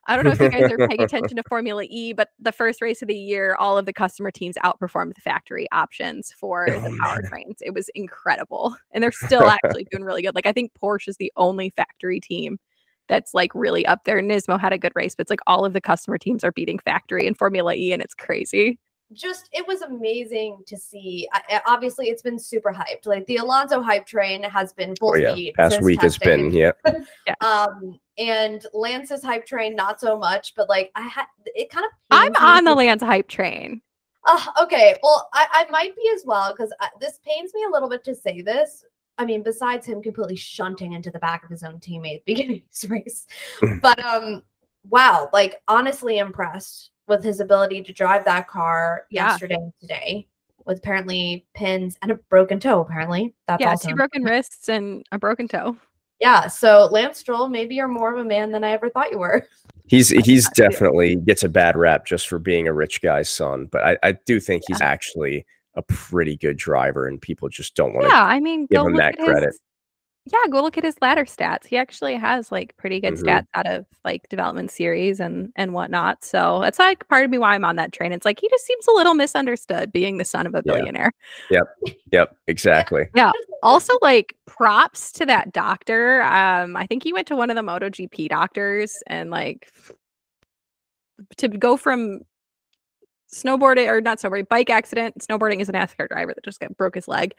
I 0.08 0.16
don't 0.16 0.26
know 0.26 0.32
if 0.32 0.42
you 0.42 0.50
guys 0.50 0.70
are 0.70 0.88
paying 0.88 1.04
attention 1.04 1.38
to 1.38 1.44
Formula 1.48 1.84
E, 1.88 2.12
but 2.12 2.30
the 2.40 2.52
first 2.52 2.82
race 2.82 3.02
of 3.02 3.08
the 3.08 3.16
year, 3.16 3.56
all 3.60 3.78
of 3.78 3.86
the 3.86 3.94
customer 3.94 4.32
teams 4.32 4.58
outperformed 4.64 5.14
the 5.14 5.22
factory 5.22 5.68
options 5.72 6.34
for 6.38 6.68
Oh, 6.70 6.82
the 6.82 6.90
powertrains. 7.02 7.58
It 7.62 7.74
was 7.74 7.88
incredible. 7.96 8.76
And 8.92 9.02
they're 9.02 9.12
still 9.14 9.48
actually 9.48 9.86
doing 9.92 10.04
really 10.04 10.24
good. 10.24 10.36
Like, 10.36 10.48
I 10.48 10.52
think 10.52 10.72
Porsche 10.82 11.08
is 11.08 11.18
the 11.18 11.32
only 11.38 11.70
factory 11.78 12.20
team 12.20 12.60
that's 13.12 13.34
like 13.34 13.52
really 13.54 13.86
up 13.86 14.06
there. 14.06 14.22
Nismo 14.22 14.58
had 14.58 14.72
a 14.72 14.78
good 14.78 14.94
race, 14.96 15.16
but 15.16 15.24
it's 15.24 15.30
like 15.30 15.42
all 15.46 15.66
of 15.66 15.74
the 15.74 15.82
customer 15.82 16.18
teams 16.18 16.46
are 16.46 16.54
beating 16.54 16.80
factory 16.80 17.28
in 17.28 17.36
Formula 17.36 17.76
E, 17.76 17.92
and 17.92 18.02
it's 18.02 18.14
crazy. 18.14 18.80
Just 19.12 19.50
it 19.52 19.68
was 19.68 19.82
amazing 19.82 20.60
to 20.66 20.78
see. 20.78 21.28
I, 21.34 21.42
I- 21.58 21.62
obviously, 21.68 22.08
it's 22.08 22.22
been 22.22 22.40
super 22.40 22.72
hyped. 22.72 23.06
Like 23.06 23.26
the 23.26 23.36
Alonso 23.36 23.82
hype 23.82 24.06
train 24.06 24.42
has 24.44 24.72
been 24.72 24.96
full 24.96 25.10
oh 25.10 25.16
yeah, 25.16 25.34
speed. 25.34 25.56
past 25.56 25.74
since 25.74 25.84
week 25.84 26.02
has 26.02 26.18
been 26.18 26.52
testing. 26.52 26.74
yeah. 27.28 27.34
Um, 27.42 28.00
and 28.18 28.66
Lance's 28.74 29.22
hype 29.22 29.46
train 29.46 29.76
not 29.76 30.00
so 30.00 30.18
much, 30.18 30.54
but 30.56 30.70
like 30.70 30.90
I 30.96 31.02
had 31.02 31.26
it 31.48 31.70
kind 31.70 31.86
of. 31.86 31.92
I'm 32.12 32.32
pains 32.34 32.42
me 32.42 32.50
on 32.50 32.64
the 32.64 32.76
Lance 32.76 33.04
hype 33.04 33.28
train. 33.28 33.82
Uh, 34.26 34.46
okay, 34.62 34.98
well, 35.04 35.28
I, 35.34 35.48
I 35.52 35.72
might 35.72 35.96
be 35.98 36.10
as 36.16 36.24
well 36.26 36.54
because 36.54 36.72
this 37.02 37.20
pains 37.26 37.52
me 37.54 37.66
a 37.66 37.70
little 37.70 37.90
bit 37.90 38.06
to 38.06 38.16
say 38.16 38.42
this. 38.42 38.86
I 39.22 39.26
mean, 39.26 39.44
besides 39.44 39.86
him 39.86 40.02
completely 40.02 40.36
shunting 40.36 40.94
into 40.94 41.12
the 41.12 41.20
back 41.20 41.44
of 41.44 41.50
his 41.50 41.62
own 41.64 41.80
teammate 41.80 42.16
at 42.18 42.22
the 42.26 42.34
beginning 42.34 42.56
of 42.58 42.62
this 42.72 42.90
race, 42.90 43.28
but 43.82 44.04
um, 44.04 44.42
wow, 44.90 45.30
like 45.32 45.62
honestly 45.68 46.18
impressed 46.18 46.92
with 47.08 47.24
his 47.24 47.40
ability 47.40 47.84
to 47.84 47.94
drive 47.94 48.26
that 48.26 48.48
car 48.48 49.06
Yeah. 49.12 49.28
yesterday 49.30 49.56
and 49.56 49.74
today 49.80 50.28
with 50.66 50.80
apparently 50.80 51.46
pins 51.54 51.98
and 52.02 52.12
a 52.12 52.16
broken 52.30 52.60
toe. 52.60 52.80
Apparently, 52.82 53.34
that's 53.48 53.62
yeah, 53.62 53.72
also 53.72 53.90
two 53.90 53.96
broken 53.96 54.24
wrists 54.24 54.70
and 54.70 55.06
a 55.12 55.20
broken 55.20 55.48
toe. 55.48 55.76
yeah. 56.20 56.48
So 56.48 56.88
Lance 56.92 57.18
Stroll, 57.20 57.48
maybe 57.50 57.76
you're 57.76 57.88
more 57.88 58.14
of 58.14 58.20
a 58.20 58.24
man 58.24 58.52
than 58.52 58.64
I 58.64 58.72
ever 58.72 58.90
thought 58.90 59.12
you 59.12 59.20
were. 59.20 59.48
He's 59.88 60.08
he's 60.08 60.50
definitely 60.52 61.18
gets 61.18 61.44
a 61.44 61.50
bad 61.50 61.76
rap 61.76 62.06
just 62.06 62.30
for 62.30 62.40
being 62.40 62.66
a 62.66 62.72
rich 62.74 63.02
guy's 63.02 63.30
son, 63.30 63.66
but 63.70 63.84
I, 63.84 63.98
I 64.04 64.12
do 64.26 64.40
think 64.40 64.64
he's 64.66 64.80
actually 64.80 65.46
a 65.76 65.82
pretty 65.84 66.38
good 66.38 66.58
driver, 66.58 67.08
and 67.08 67.22
people 67.22 67.48
just 67.50 67.76
don't 67.76 67.94
want 67.94 68.08
to. 68.08 68.14
Yeah, 68.14 68.24
I 68.24 68.40
mean, 68.40 68.66
give 68.68 68.82
him 68.82 68.94
look 68.94 68.98
that 68.98 69.20
at 69.20 69.26
credit. 69.26 69.46
his. 69.48 69.60
Yeah, 70.32 70.38
go 70.52 70.62
look 70.62 70.78
at 70.78 70.84
his 70.84 70.96
ladder 71.02 71.26
stats. 71.26 71.66
He 71.66 71.78
actually 71.78 72.14
has 72.16 72.52
like 72.52 72.78
pretty 72.78 73.00
good 73.00 73.16
Mhm. 73.16 73.24
stats 73.24 73.48
out 73.56 73.66
of 73.66 73.88
like 74.06 74.30
development 74.30 74.70
series 74.70 75.20
and 75.20 75.52
and 75.56 75.74
whatnot. 75.74 76.24
So 76.24 76.62
it's 76.62 76.78
like 76.78 77.08
part 77.08 77.26
of 77.26 77.32
me 77.32 77.40
why 77.40 77.56
I'm 77.56 77.66
on 77.66 77.76
that 77.78 77.92
train. 77.92 78.12
It's 78.12 78.24
like 78.24 78.40
he 78.40 78.48
just 78.50 78.64
seems 78.68 78.86
a 78.86 78.92
little 78.92 79.16
misunderstood, 79.16 79.92
being 79.92 80.18
the 80.20 80.26
son 80.26 80.46
of 80.46 80.54
a 80.54 80.62
billionaire. 80.62 81.12
Yeah. 81.50 81.62
billionaire. 81.84 82.02
Yep, 82.12 82.36
exactly. 82.48 83.06
Yeah. 83.16 83.32
Also, 83.64 83.94
like 84.04 84.36
props 84.46 85.12
to 85.14 85.26
that 85.26 85.54
doctor. 85.54 86.22
Um, 86.24 86.76
I 86.76 86.86
think 86.86 87.04
he 87.04 87.14
went 87.14 87.26
to 87.28 87.36
one 87.36 87.50
of 87.50 87.56
the 87.56 87.62
MotoGP 87.64 88.30
doctors 88.30 89.02
and 89.08 89.32
like 89.32 89.72
to 91.38 91.48
go 91.48 91.78
from 91.78 92.22
snowboarding 93.34 93.88
or 93.88 94.02
not 94.02 94.20
snowboarding, 94.20 94.48
bike 94.50 94.70
accident. 94.70 95.16
Snowboarding 95.20 95.60
is 95.62 95.70
an 95.70 95.76
NASCAR 95.76 96.08
driver 96.10 96.34
that 96.34 96.44
just 96.44 96.60
got 96.60 96.76
broke 96.78 96.96
his 96.96 97.08
leg. 97.08 97.34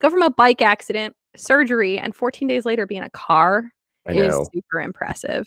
Go 0.00 0.10
from 0.10 0.22
a 0.22 0.30
bike 0.30 0.62
accident, 0.62 1.14
surgery, 1.36 1.98
and 1.98 2.14
14 2.14 2.48
days 2.48 2.64
later 2.64 2.86
be 2.86 2.96
in 2.96 3.04
a 3.04 3.10
car 3.10 3.70
I 4.06 4.12
is 4.12 4.28
know, 4.28 4.46
super 4.52 4.80
impressive. 4.80 5.46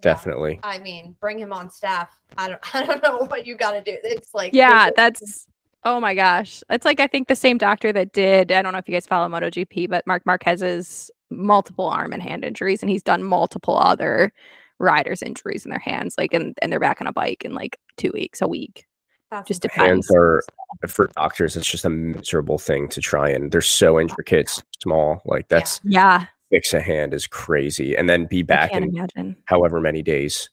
definitely. 0.00 0.60
I 0.62 0.78
mean, 0.78 1.16
bring 1.20 1.38
him 1.38 1.52
on 1.52 1.70
staff. 1.70 2.10
I 2.38 2.48
don't. 2.48 2.60
I 2.74 2.84
don't 2.84 3.02
know 3.02 3.18
what 3.26 3.46
you 3.46 3.56
got 3.56 3.72
to 3.72 3.82
do. 3.82 3.96
It's 4.02 4.34
like 4.34 4.52
Yeah, 4.54 4.90
there's- 4.90 4.92
that's 4.96 5.46
oh 5.84 6.00
my 6.00 6.14
gosh. 6.14 6.62
It's 6.70 6.84
like 6.84 7.00
I 7.00 7.06
think 7.06 7.28
the 7.28 7.36
same 7.36 7.58
doctor 7.58 7.92
that 7.92 8.12
did, 8.12 8.50
I 8.52 8.62
don't 8.62 8.72
know 8.72 8.78
if 8.78 8.88
you 8.88 8.94
guys 8.94 9.06
follow 9.06 9.28
MotoGP, 9.28 9.88
but 9.90 10.06
Marc 10.06 10.24
Marquez's 10.24 11.10
multiple 11.30 11.86
arm 11.86 12.12
and 12.12 12.22
hand 12.22 12.44
injuries, 12.44 12.80
and 12.82 12.88
he's 12.90 13.02
done 13.02 13.22
multiple 13.22 13.76
other 13.78 14.32
riders' 14.78 15.22
injuries 15.22 15.64
in 15.66 15.70
their 15.70 15.78
hands, 15.78 16.14
like 16.16 16.32
and, 16.32 16.56
and 16.62 16.72
they're 16.72 16.80
back 16.80 17.00
on 17.02 17.06
a 17.06 17.12
bike 17.12 17.44
in 17.44 17.52
like 17.54 17.78
two 17.96 18.10
weeks, 18.14 18.40
a 18.40 18.48
week. 18.48 18.86
That's 19.34 19.48
just 19.48 19.62
depends. 19.62 20.08
are 20.14 20.42
for 20.88 21.10
doctors. 21.16 21.56
It's 21.56 21.68
just 21.70 21.84
a 21.84 21.90
miserable 21.90 22.58
thing 22.58 22.88
to 22.88 23.00
try 23.00 23.28
and. 23.30 23.50
They're 23.50 23.60
so 23.60 23.98
intricate, 24.00 24.50
small. 24.82 25.22
Like 25.24 25.48
that's 25.48 25.80
Yeah, 25.84 26.26
fix 26.50 26.72
a 26.74 26.80
hand 26.80 27.12
is 27.14 27.26
crazy, 27.26 27.96
and 27.96 28.08
then 28.08 28.26
be 28.26 28.42
back 28.42 28.70
can't 28.72 28.84
in 28.84 28.96
imagine. 28.96 29.36
however 29.46 29.80
many 29.80 30.02
days. 30.02 30.50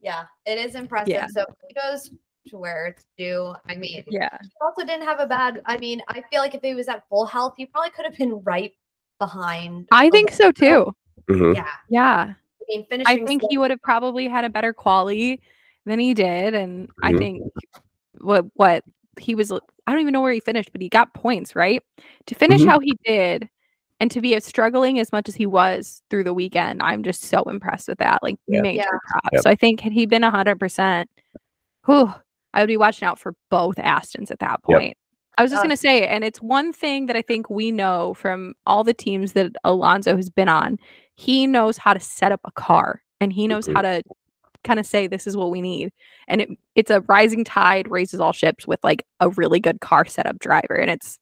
Yeah, 0.00 0.24
it 0.46 0.58
is 0.58 0.74
impressive. 0.74 1.08
Yeah. 1.08 1.26
So 1.28 1.44
kudos 1.68 2.10
to 2.48 2.58
where 2.58 2.86
it's 2.86 3.04
due. 3.18 3.54
I 3.68 3.76
mean, 3.76 4.04
Yeah, 4.08 4.36
he 4.40 4.48
also 4.62 4.84
didn't 4.84 5.04
have 5.06 5.20
a 5.20 5.26
bad. 5.26 5.60
I 5.66 5.76
mean, 5.78 6.02
I 6.08 6.22
feel 6.30 6.40
like 6.40 6.54
if 6.54 6.62
he 6.62 6.74
was 6.74 6.88
at 6.88 7.06
full 7.08 7.26
health, 7.26 7.54
he 7.56 7.66
probably 7.66 7.90
could 7.90 8.04
have 8.06 8.16
been 8.16 8.40
right 8.42 8.72
behind. 9.18 9.88
I 9.92 10.08
think 10.10 10.30
so 10.30 10.44
Alonso. 10.44 10.94
too. 11.26 11.34
Mhm. 11.34 11.54
Yeah, 11.54 11.66
Yeah, 11.88 12.34
I 12.34 12.34
mean, 12.68 12.86
finishing. 12.88 13.22
I 13.22 13.26
think 13.26 13.42
he 13.50 13.58
would 13.58 13.70
have 13.70 13.82
probably 13.82 14.26
had 14.28 14.44
a 14.44 14.48
better 14.50 14.72
quality 14.72 15.40
than 15.86 15.98
he 15.98 16.14
did, 16.14 16.54
and 16.54 16.88
I 17.02 17.12
Mhm. 17.12 17.18
think 17.18 17.42
what 18.20 18.46
what 18.54 18.84
he 19.18 19.34
was. 19.34 19.50
I 19.52 19.92
don't 19.92 20.00
even 20.00 20.12
know 20.12 20.20
where 20.22 20.32
he 20.32 20.40
finished, 20.40 20.72
but 20.72 20.80
he 20.80 20.88
got 20.88 21.12
points 21.14 21.54
right 21.56 21.82
to 22.26 22.34
finish 22.34 22.62
Mhm. 22.62 22.68
how 22.68 22.78
he 22.80 22.96
did 23.04 23.48
And 24.02 24.10
to 24.12 24.22
be 24.22 24.34
as 24.34 24.46
struggling 24.46 24.98
as 24.98 25.12
much 25.12 25.28
as 25.28 25.34
he 25.34 25.44
was 25.44 26.02
through 26.08 26.24
the 26.24 26.32
weekend, 26.32 26.80
I'm 26.82 27.02
just 27.02 27.22
so 27.24 27.42
impressed 27.42 27.86
with 27.86 27.98
that. 27.98 28.22
Like 28.22 28.36
Yeah. 28.46 28.62
major 28.62 28.76
Yeah. 28.78 28.98
props. 29.10 29.28
Yep. 29.32 29.42
So 29.42 29.50
I 29.50 29.54
think 29.56 29.80
had 29.80 29.92
he 29.92 30.06
been 30.06 30.22
hundred 30.22 30.58
percent, 30.58 31.10
whew, 31.86 32.10
I 32.54 32.60
would 32.62 32.68
be 32.68 32.78
watching 32.78 33.06
out 33.06 33.18
for 33.18 33.34
both 33.50 33.76
Astons 33.76 34.30
at 34.30 34.38
that 34.38 34.60
Yep. 34.68 34.78
point. 34.80 34.96
I 35.36 35.42
was 35.42 35.50
just 35.50 35.60
Uh, 35.60 35.64
gonna 35.64 35.76
say, 35.76 36.06
and 36.06 36.24
it's 36.24 36.40
one 36.40 36.72
thing 36.72 37.06
that 37.06 37.16
I 37.16 37.20
think 37.22 37.50
we 37.50 37.70
know 37.72 38.14
from 38.14 38.54
all 38.66 38.84
the 38.84 38.94
teams 38.94 39.34
that 39.34 39.52
Alonso 39.64 40.16
has 40.16 40.30
been 40.30 40.48
on. 40.48 40.78
He 41.16 41.46
knows 41.46 41.76
how 41.76 41.92
to 41.92 42.00
set 42.00 42.32
up 42.32 42.40
a 42.46 42.52
car 42.52 43.02
and 43.20 43.32
he 43.34 43.46
knows 43.46 43.66
Mhm. 43.68 43.74
how 43.74 43.82
to 43.82 44.02
kind 44.64 44.80
of 44.80 44.86
say 44.86 45.06
this 45.06 45.26
is 45.26 45.36
what 45.36 45.50
we 45.50 45.60
need. 45.60 45.92
And 46.28 46.40
it 46.40 46.50
it's 46.74 46.90
a 46.90 47.00
rising 47.02 47.44
tide 47.44 47.90
raises 47.90 48.20
all 48.20 48.32
ships 48.32 48.66
with 48.66 48.80
like 48.82 49.04
a 49.20 49.30
really 49.30 49.60
good 49.60 49.80
car 49.80 50.04
setup 50.04 50.38
driver. 50.38 50.74
And 50.74 50.90
it's 50.90 51.18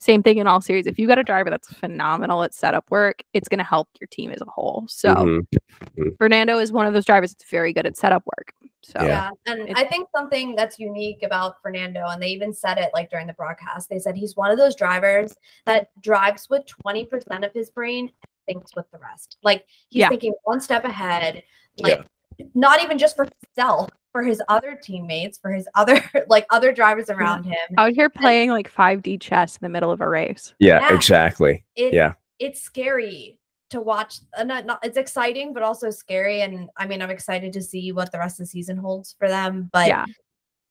same 0.00 0.22
thing 0.22 0.38
in 0.38 0.46
all 0.46 0.60
series. 0.60 0.86
If 0.86 0.98
you 0.98 1.08
got 1.08 1.18
a 1.18 1.24
driver 1.24 1.50
that's 1.50 1.72
phenomenal 1.74 2.44
at 2.44 2.54
setup 2.54 2.88
work, 2.90 3.22
it's 3.34 3.48
gonna 3.48 3.64
help 3.64 3.88
your 4.00 4.06
team 4.08 4.30
as 4.30 4.40
a 4.40 4.44
whole. 4.44 4.84
So 4.88 5.14
Mhm. 5.14 6.16
Fernando 6.18 6.58
is 6.58 6.70
one 6.72 6.86
of 6.86 6.94
those 6.94 7.04
drivers 7.04 7.34
that's 7.34 7.50
very 7.50 7.72
good 7.72 7.84
at 7.86 7.96
setup 7.96 8.22
work. 8.26 8.52
So 8.82 9.04
Yeah. 9.04 9.30
And 9.46 9.72
I 9.76 9.84
think 9.84 10.08
something 10.14 10.54
that's 10.54 10.78
unique 10.78 11.22
about 11.24 11.60
Fernando, 11.60 12.06
and 12.06 12.22
they 12.22 12.28
even 12.28 12.54
said 12.54 12.78
it 12.78 12.90
like 12.94 13.10
during 13.10 13.26
the 13.26 13.32
broadcast, 13.34 13.88
they 13.90 13.98
said 13.98 14.16
he's 14.16 14.36
one 14.36 14.50
of 14.52 14.56
those 14.56 14.76
drivers 14.76 15.34
that 15.66 15.88
drives 16.00 16.48
with 16.48 16.64
20% 16.66 17.44
of 17.44 17.52
his 17.52 17.68
brain 17.70 18.06
and 18.06 18.12
thinks 18.46 18.76
with 18.76 18.88
the 18.92 18.98
rest. 18.98 19.36
Like 19.42 19.66
he's 19.88 20.00
Yeah. 20.00 20.08
thinking 20.10 20.32
one 20.44 20.60
step 20.60 20.84
ahead, 20.84 21.42
like 21.78 22.06
not 22.54 22.82
even 22.82 22.98
just 22.98 23.16
for 23.16 23.26
himself, 23.56 23.90
for 24.12 24.22
his 24.22 24.42
other 24.48 24.78
teammates, 24.80 25.38
for 25.38 25.50
his 25.52 25.68
other 25.74 26.02
like 26.28 26.46
other 26.50 26.72
drivers 26.72 27.10
around 27.10 27.44
him. 27.44 27.56
out 27.76 27.92
here 27.92 28.08
playing 28.10 28.50
like 28.50 28.72
5D 28.72 29.20
chess 29.20 29.56
in 29.56 29.60
the 29.62 29.68
middle 29.68 29.90
of 29.90 30.00
a 30.00 30.08
race. 30.08 30.54
Yeah, 30.58 30.80
Yeah. 30.80 30.94
exactly. 30.94 31.64
It, 31.76 31.92
Yeah. 31.92 32.14
It's 32.38 32.62
scary 32.62 33.38
to 33.70 33.80
watch. 33.80 34.20
Uh, 34.36 34.44
not, 34.44 34.64
not, 34.64 34.78
it's 34.84 34.96
exciting, 34.96 35.52
but 35.52 35.62
also 35.62 35.90
scary. 35.90 36.42
And 36.42 36.70
I 36.76 36.86
mean, 36.86 37.02
I'm 37.02 37.10
excited 37.10 37.52
to 37.52 37.62
see 37.62 37.90
what 37.92 38.12
the 38.12 38.18
rest 38.18 38.38
of 38.38 38.46
the 38.46 38.50
season 38.50 38.76
holds 38.76 39.16
for 39.18 39.28
them. 39.28 39.68
But 39.72 39.88
yeah. 39.88 40.04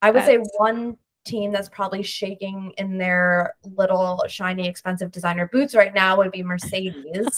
I 0.01 0.11
would 0.11 0.23
say 0.23 0.39
one 0.57 0.95
team 1.27 1.51
that's 1.51 1.69
probably 1.69 2.01
shaking 2.01 2.71
in 2.77 2.97
their 2.97 3.53
little 3.75 4.23
shiny 4.27 4.67
expensive 4.67 5.11
designer 5.11 5.47
boots 5.51 5.75
right 5.75 5.93
now 5.93 6.17
would 6.17 6.31
be 6.31 6.41
Mercedes. 6.43 7.27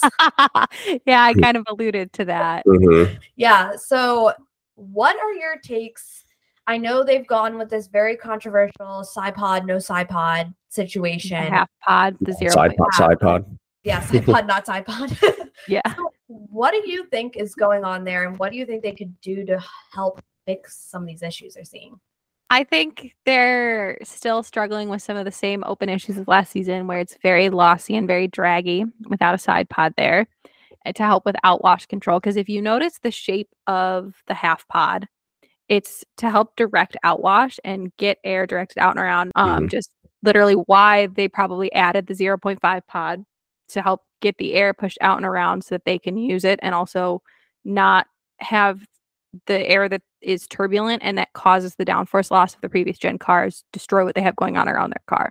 yeah, 1.06 1.22
I 1.24 1.34
kind 1.40 1.56
of 1.56 1.64
alluded 1.68 2.12
to 2.14 2.24
that. 2.26 2.64
Mhm. 2.66 3.18
yeah. 3.36 3.72
So 3.76 4.32
what 4.76 5.16
are 5.20 5.32
your 5.34 5.58
takes? 5.58 6.24
I 6.66 6.78
know 6.78 7.02
they've 7.02 7.26
gone 7.26 7.58
with 7.58 7.68
this 7.68 7.88
very 7.88 8.16
controversial 8.16 9.04
sidepod, 9.04 9.66
no 9.66 9.76
sidepod 9.76 10.54
situation. 10.68 11.36
half 11.52 11.68
pod, 11.82 12.16
the 12.20 12.32
zero. 12.32 12.52
Side 12.52 12.76
point 12.76 12.78
pod, 12.78 12.88
five. 12.92 13.08
side 13.08 13.20
pod. 13.20 13.58
Yeah, 13.82 14.00
sidepod, 14.06 14.46
not 14.46 14.66
sidepod. 14.66 15.48
Yeah. 15.68 15.82
So 15.94 16.10
what 16.26 16.70
do 16.72 16.90
you 16.90 17.04
think 17.10 17.36
is 17.36 17.54
going 17.54 17.84
on 17.84 18.02
there, 18.04 18.26
and 18.26 18.38
what 18.38 18.50
do 18.50 18.56
you 18.56 18.64
think 18.64 18.82
they 18.82 18.94
could 18.94 19.20
do 19.20 19.44
to 19.44 19.62
help 19.92 20.22
fix 20.46 20.78
some 20.90 21.02
of 21.02 21.08
these 21.08 21.22
issues 21.22 21.52
they're 21.54 21.64
seeing? 21.64 22.00
I 22.52 22.64
think 22.64 23.14
they're 23.24 23.96
still 24.02 24.42
struggling 24.42 24.88
with 24.88 25.02
some 25.02 25.16
of 25.16 25.24
the 25.24 25.30
same 25.30 25.62
open 25.64 25.88
issues 25.88 26.18
of 26.18 26.26
last 26.26 26.50
season 26.50 26.88
where 26.88 26.98
it's 26.98 27.16
very 27.22 27.48
lossy 27.48 27.94
and 27.96 28.08
very 28.08 28.26
draggy 28.26 28.84
without 29.08 29.36
a 29.36 29.38
side 29.38 29.68
pod 29.70 29.94
there 29.96 30.26
to 30.94 31.02
help 31.04 31.24
with 31.24 31.36
outwash 31.44 31.86
control. 31.86 32.18
Because 32.18 32.36
if 32.36 32.48
you 32.48 32.60
notice 32.60 32.98
the 32.98 33.12
shape 33.12 33.48
of 33.68 34.14
the 34.26 34.34
half 34.34 34.66
pod, 34.66 35.06
it's 35.68 36.04
to 36.16 36.28
help 36.28 36.56
direct 36.56 36.96
outwash 37.04 37.60
and 37.64 37.96
get 37.96 38.18
air 38.24 38.48
directed 38.48 38.80
out 38.80 38.96
and 38.96 39.00
around. 39.00 39.30
Um, 39.36 39.68
just 39.68 39.90
literally 40.24 40.54
why 40.54 41.06
they 41.06 41.28
probably 41.28 41.72
added 41.72 42.08
the 42.08 42.14
0.5 42.14 42.80
pod 42.88 43.24
to 43.68 43.80
help 43.80 44.02
get 44.20 44.36
the 44.38 44.54
air 44.54 44.74
pushed 44.74 44.98
out 45.00 45.18
and 45.18 45.24
around 45.24 45.62
so 45.62 45.76
that 45.76 45.84
they 45.84 46.00
can 46.00 46.16
use 46.16 46.44
it 46.44 46.58
and 46.62 46.74
also 46.74 47.22
not 47.64 48.08
have 48.38 48.84
the 49.46 49.68
air 49.68 49.88
that 49.88 50.02
is 50.20 50.46
turbulent 50.48 51.02
and 51.04 51.16
that 51.16 51.32
causes 51.32 51.76
the 51.76 51.84
downforce 51.84 52.30
loss 52.30 52.54
of 52.54 52.60
the 52.60 52.68
previous 52.68 52.98
gen 52.98 53.18
cars 53.18 53.64
destroy 53.72 54.04
what 54.04 54.14
they 54.14 54.22
have 54.22 54.36
going 54.36 54.56
on 54.56 54.68
around 54.68 54.90
their 54.90 55.02
car. 55.06 55.30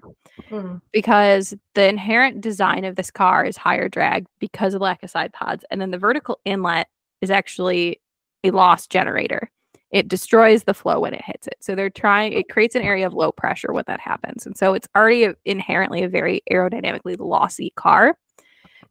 Mm, 0.50 0.82
because 0.94 1.54
the 1.76 1.88
inherent 1.88 2.42
design 2.42 2.86
of 2.86 2.96
this 2.96 3.12
car 3.12 3.46
is 3.46 3.58
higher 3.58 3.90
drag 3.90 4.26
because 4.40 4.74
of 4.74 4.82
lack 4.82 5.04
of 5.04 5.10
side 5.10 5.34
pods 5.34 5.66
and 5.70 5.82
then 5.82 5.92
the 5.92 5.98
vertical 5.98 6.40
inlet 6.46 6.88
is 7.22 7.30
actually 7.30 8.02
a 8.44 8.52
loss 8.52 8.88
generator. 8.88 9.52
It 9.92 10.08
destroys 10.08 10.64
the 10.64 10.74
flow 10.74 11.00
when 11.00 11.14
it 11.14 11.24
hits 11.26 11.48
it. 11.48 11.56
So 11.60 11.76
they're 11.76 11.90
trying 11.90 12.34
it 12.34 12.50
creates 12.50 12.76
an 12.76 12.84
area 12.84 13.06
of 13.06 13.14
low 13.14 13.32
pressure 13.32 13.74
when 13.74 13.84
that 13.88 14.00
happens. 14.00 14.46
And 14.46 14.56
so 14.56 14.74
it's 14.74 14.88
already 14.96 15.26
a, 15.26 15.36
inherently 15.46 16.04
a 16.04 16.10
very 16.10 16.42
aerodynamically 16.52 17.18
lossy 17.20 17.74
car. 17.76 18.18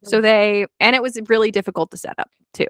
So 0.05 0.21
they 0.21 0.66
and 0.81 0.94
it 0.94 1.03
was 1.03 1.18
really 1.29 1.51
difficult 1.51 1.90
to 1.92 1.97
set 1.97 2.18
up 2.18 2.31
too. 2.53 2.66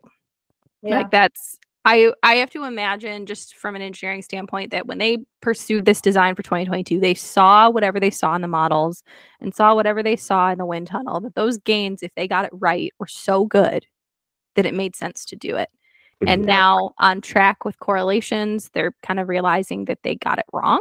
Yeah. 0.82 0.98
like 0.98 1.10
that's 1.10 1.58
I 1.88 2.12
I 2.22 2.34
have 2.34 2.50
to 2.50 2.64
imagine 2.64 3.24
just 3.24 3.56
from 3.56 3.74
an 3.74 3.80
engineering 3.80 4.20
standpoint 4.20 4.72
that 4.72 4.86
when 4.86 4.98
they 4.98 5.18
pursued 5.40 5.86
this 5.86 6.02
design 6.02 6.34
for 6.34 6.42
2022, 6.42 7.00
they 7.00 7.14
saw 7.14 7.70
whatever 7.70 7.98
they 7.98 8.10
saw 8.10 8.34
in 8.34 8.42
the 8.42 8.48
models 8.48 9.02
and 9.40 9.54
saw 9.54 9.74
whatever 9.74 10.02
they 10.02 10.14
saw 10.14 10.50
in 10.50 10.58
the 10.58 10.66
wind 10.66 10.88
tunnel. 10.88 11.18
That 11.20 11.34
those 11.34 11.56
gains, 11.56 12.02
if 12.02 12.14
they 12.14 12.28
got 12.28 12.44
it 12.44 12.50
right, 12.52 12.92
were 12.98 13.06
so 13.06 13.46
good 13.46 13.86
that 14.54 14.66
it 14.66 14.74
made 14.74 14.96
sense 14.96 15.24
to 15.26 15.36
do 15.36 15.56
it. 15.56 15.70
And 16.26 16.44
now 16.44 16.90
on 16.98 17.22
track 17.22 17.64
with 17.64 17.78
correlations, 17.78 18.70
they're 18.74 18.94
kind 19.02 19.18
of 19.18 19.28
realizing 19.28 19.86
that 19.86 20.00
they 20.02 20.16
got 20.16 20.38
it 20.38 20.46
wrong. 20.52 20.80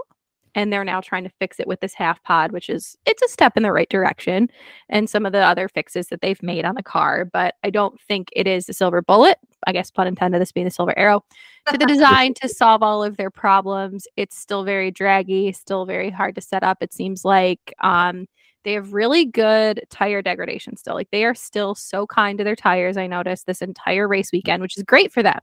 And 0.58 0.74
they're 0.74 0.84
now 0.84 1.02
trying 1.02 1.24
to 1.24 1.30
fix 1.39 1.60
it 1.60 1.67
with 1.67 1.82
this 1.82 1.93
half 1.93 2.22
pod, 2.24 2.52
which 2.52 2.67
is 2.67 2.98
it's 3.06 3.22
a 3.22 3.28
step 3.28 3.56
in 3.56 3.62
the 3.62 3.72
right 3.72 3.88
direction. 3.89 4.50
And 4.89 5.08
some 5.08 5.24
of 5.24 5.32
the 5.32 5.46
other 5.46 5.70
fixes 5.70 6.08
that 6.08 6.22
they've 6.22 6.41
made 6.41 6.65
on 6.65 6.74
the 6.74 6.82
car, 6.82 7.26
but 7.26 7.54
I 7.63 7.70
don't 7.70 8.02
think 8.02 8.30
it 8.36 8.48
is 8.48 8.65
the 8.65 8.74
silver 8.74 9.04
bullet. 9.04 9.38
I 9.67 9.72
guess 9.72 9.91
pun 9.91 10.08
intended, 10.08 10.41
this 10.41 10.52
being 10.52 10.65
the 10.65 10.72
silver 10.72 10.98
arrow 10.98 11.24
to 11.72 11.78
the 11.78 11.86
design 11.86 12.34
to 12.41 12.50
solve 12.50 12.82
all 12.82 13.04
of 13.04 13.17
their 13.17 13.30
problems. 13.30 14.08
It's 14.17 14.36
still 14.36 14.63
very 14.63 14.89
draggy, 14.89 15.52
still 15.52 15.86
very 15.86 16.10
hard 16.10 16.34
to 16.36 16.41
set 16.41 16.63
up. 16.63 16.80
It 16.82 16.91
seems 16.91 17.24
like 17.24 17.74
um, 17.84 18.26
they 18.63 18.74
have 18.74 18.93
really 18.93 19.26
good 19.26 19.84
tire 19.91 20.24
degradation 20.24 20.76
still. 20.76 20.96
Like 20.96 21.12
they 21.12 21.24
are 21.24 21.36
still 21.36 21.76
so 21.76 22.08
kind 22.08 22.38
to 22.39 22.43
their 22.43 22.56
tires. 22.56 22.98
I 22.98 23.06
noticed 23.06 23.46
this 23.46 23.62
entire 23.62 24.08
race 24.08 24.32
weekend, 24.34 24.62
which 24.63 24.76
is 24.76 24.84
great 24.84 25.13
for 25.13 25.22
them. 25.22 25.39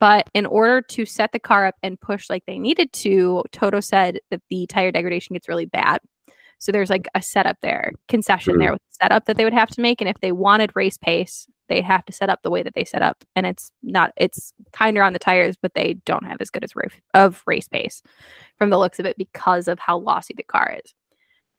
But 0.00 0.28
in 0.34 0.46
order 0.46 0.80
to 0.80 1.04
set 1.04 1.32
the 1.32 1.40
car 1.40 1.66
up 1.66 1.74
and 1.82 2.00
push 2.00 2.30
like 2.30 2.44
they 2.46 2.58
needed 2.58 2.92
to, 2.94 3.42
Toto 3.52 3.80
said 3.80 4.20
that 4.30 4.42
the 4.48 4.66
tire 4.66 4.92
degradation 4.92 5.34
gets 5.34 5.48
really 5.48 5.66
bad. 5.66 6.00
So 6.58 6.72
there's 6.72 6.90
like 6.90 7.08
a 7.14 7.22
setup 7.22 7.56
there, 7.62 7.92
concession 8.08 8.58
there 8.58 8.68
hmm. 8.68 8.74
with 8.74 8.82
the 8.82 9.04
setup 9.04 9.24
that 9.26 9.36
they 9.36 9.44
would 9.44 9.52
have 9.52 9.70
to 9.70 9.80
make. 9.80 10.00
And 10.00 10.08
if 10.08 10.20
they 10.20 10.32
wanted 10.32 10.72
race 10.74 10.98
pace, 10.98 11.46
they'd 11.68 11.84
have 11.84 12.04
to 12.06 12.12
set 12.12 12.30
up 12.30 12.40
the 12.42 12.50
way 12.50 12.62
that 12.62 12.74
they 12.74 12.84
set 12.84 13.02
up. 13.02 13.24
And 13.36 13.46
it's 13.46 13.70
not, 13.82 14.12
it's 14.16 14.52
kinder 14.72 15.02
on 15.02 15.12
the 15.12 15.18
tires, 15.18 15.56
but 15.60 15.74
they 15.74 15.94
don't 16.04 16.24
have 16.24 16.40
as 16.40 16.50
good 16.50 16.64
as 16.64 16.74
race 16.74 16.92
of 17.14 17.42
race 17.46 17.68
pace 17.68 18.02
from 18.56 18.70
the 18.70 18.78
looks 18.78 18.98
of 18.98 19.06
it 19.06 19.18
because 19.18 19.68
of 19.68 19.78
how 19.78 19.98
lossy 19.98 20.34
the 20.36 20.42
car 20.42 20.78
is. 20.84 20.94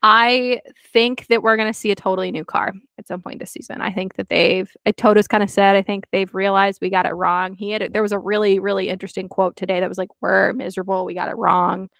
I 0.02 0.60
think 0.92 1.26
that 1.26 1.42
we're 1.42 1.56
going 1.56 1.70
to 1.70 1.78
see 1.78 1.90
a 1.90 1.94
totally 1.94 2.30
new 2.30 2.44
car 2.44 2.72
at 2.98 3.06
some 3.06 3.20
point 3.20 3.38
this 3.38 3.50
season. 3.52 3.80
I 3.82 3.92
think 3.92 4.14
that 4.16 4.28
they've, 4.30 4.70
uh, 4.86 4.92
Toto's 4.96 5.28
kind 5.28 5.42
of 5.42 5.50
said, 5.50 5.76
I 5.76 5.82
think 5.82 6.06
they've 6.10 6.34
realized 6.34 6.78
we 6.80 6.88
got 6.88 7.04
it 7.06 7.12
wrong. 7.12 7.54
He 7.54 7.70
had, 7.70 7.82
a- 7.82 7.88
there 7.90 8.02
was 8.02 8.12
a 8.12 8.18
really, 8.18 8.58
really 8.58 8.88
interesting 8.88 9.28
quote 9.28 9.56
today 9.56 9.78
that 9.80 9.88
was 9.88 9.98
like, 9.98 10.08
we're 10.22 10.54
miserable. 10.54 11.04
We 11.04 11.12
got 11.14 11.28
it 11.28 11.36
wrong. 11.36 11.90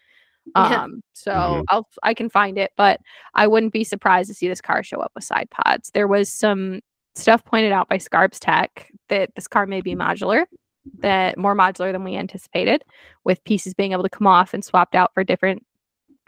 Yeah. 0.56 0.82
Um, 0.84 1.02
so 1.12 1.32
Mhm. 1.32 1.64
I'll, 1.68 1.88
I 2.02 2.14
can 2.14 2.30
find 2.30 2.56
it, 2.56 2.72
but 2.76 3.00
I 3.34 3.46
wouldn't 3.46 3.74
be 3.74 3.84
surprised 3.84 4.28
to 4.30 4.34
see 4.34 4.48
this 4.48 4.62
car 4.62 4.82
show 4.82 5.00
up 5.00 5.12
with 5.14 5.24
side 5.24 5.48
pods. 5.50 5.90
There 5.92 6.08
was 6.08 6.32
some 6.32 6.80
stuff 7.14 7.44
pointed 7.44 7.72
out 7.72 7.88
by 7.88 7.98
Scarbs 7.98 8.38
Tech 8.40 8.90
that 9.10 9.34
this 9.34 9.46
car 9.46 9.66
may 9.66 9.82
be 9.82 9.94
modular, 9.94 10.46
that 11.00 11.36
more 11.36 11.54
modular 11.54 11.92
than 11.92 12.02
we 12.04 12.16
anticipated, 12.16 12.82
with 13.24 13.44
pieces 13.44 13.74
being 13.74 13.92
able 13.92 14.02
to 14.04 14.08
come 14.08 14.26
off 14.26 14.54
and 14.54 14.64
swapped 14.64 14.94
out 14.94 15.12
for 15.12 15.22
different 15.22 15.62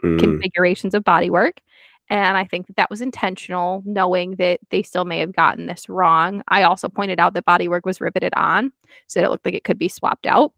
Mm. 0.03 0.19
configurations 0.19 0.93
of 0.93 1.03
bodywork. 1.03 1.57
And 2.09 2.35
I 2.37 2.43
think 2.43 2.67
that 2.67 2.75
that 2.75 2.89
was 2.89 2.99
intentional, 3.01 3.81
knowing 3.85 4.35
that 4.35 4.59
they 4.69 4.83
still 4.83 5.05
may 5.05 5.19
have 5.19 5.33
gotten 5.33 5.67
this 5.67 5.87
wrong. 5.87 6.43
I 6.49 6.63
also 6.63 6.89
pointed 6.89 7.19
out 7.19 7.33
that 7.33 7.45
bodywork 7.45 7.85
was 7.85 8.01
riveted 8.01 8.33
on, 8.35 8.73
so 9.07 9.19
that 9.19 9.25
it 9.27 9.29
looked 9.29 9.45
like 9.45 9.55
it 9.55 9.63
could 9.63 9.79
be 9.79 9.87
swapped 9.87 10.25
out. 10.25 10.51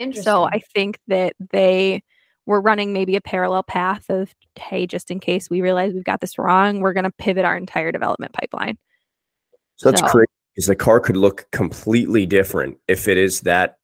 Interesting. 0.00 0.24
So 0.24 0.44
I 0.44 0.60
think 0.74 0.98
that 1.06 1.34
they 1.52 2.02
were 2.46 2.60
running 2.60 2.92
maybe 2.92 3.14
a 3.14 3.20
parallel 3.20 3.62
path 3.62 4.10
of, 4.10 4.34
hey, 4.56 4.86
just 4.86 5.10
in 5.12 5.20
case 5.20 5.48
we 5.48 5.60
realize 5.62 5.94
we've 5.94 6.02
got 6.04 6.20
this 6.20 6.36
wrong, 6.38 6.80
we're 6.80 6.92
going 6.92 7.04
to 7.04 7.12
pivot 7.12 7.44
our 7.44 7.56
entire 7.56 7.92
development 7.92 8.32
pipeline. 8.32 8.76
So 9.76 9.90
that's 9.90 10.02
So- 10.02 10.08
crazy 10.08 10.26
because 10.54 10.66
the 10.66 10.76
car 10.76 11.00
could 11.00 11.16
look 11.16 11.46
completely 11.52 12.26
different 12.26 12.78
if 12.88 13.08
it 13.08 13.16
is 13.16 13.40
that 13.42 13.78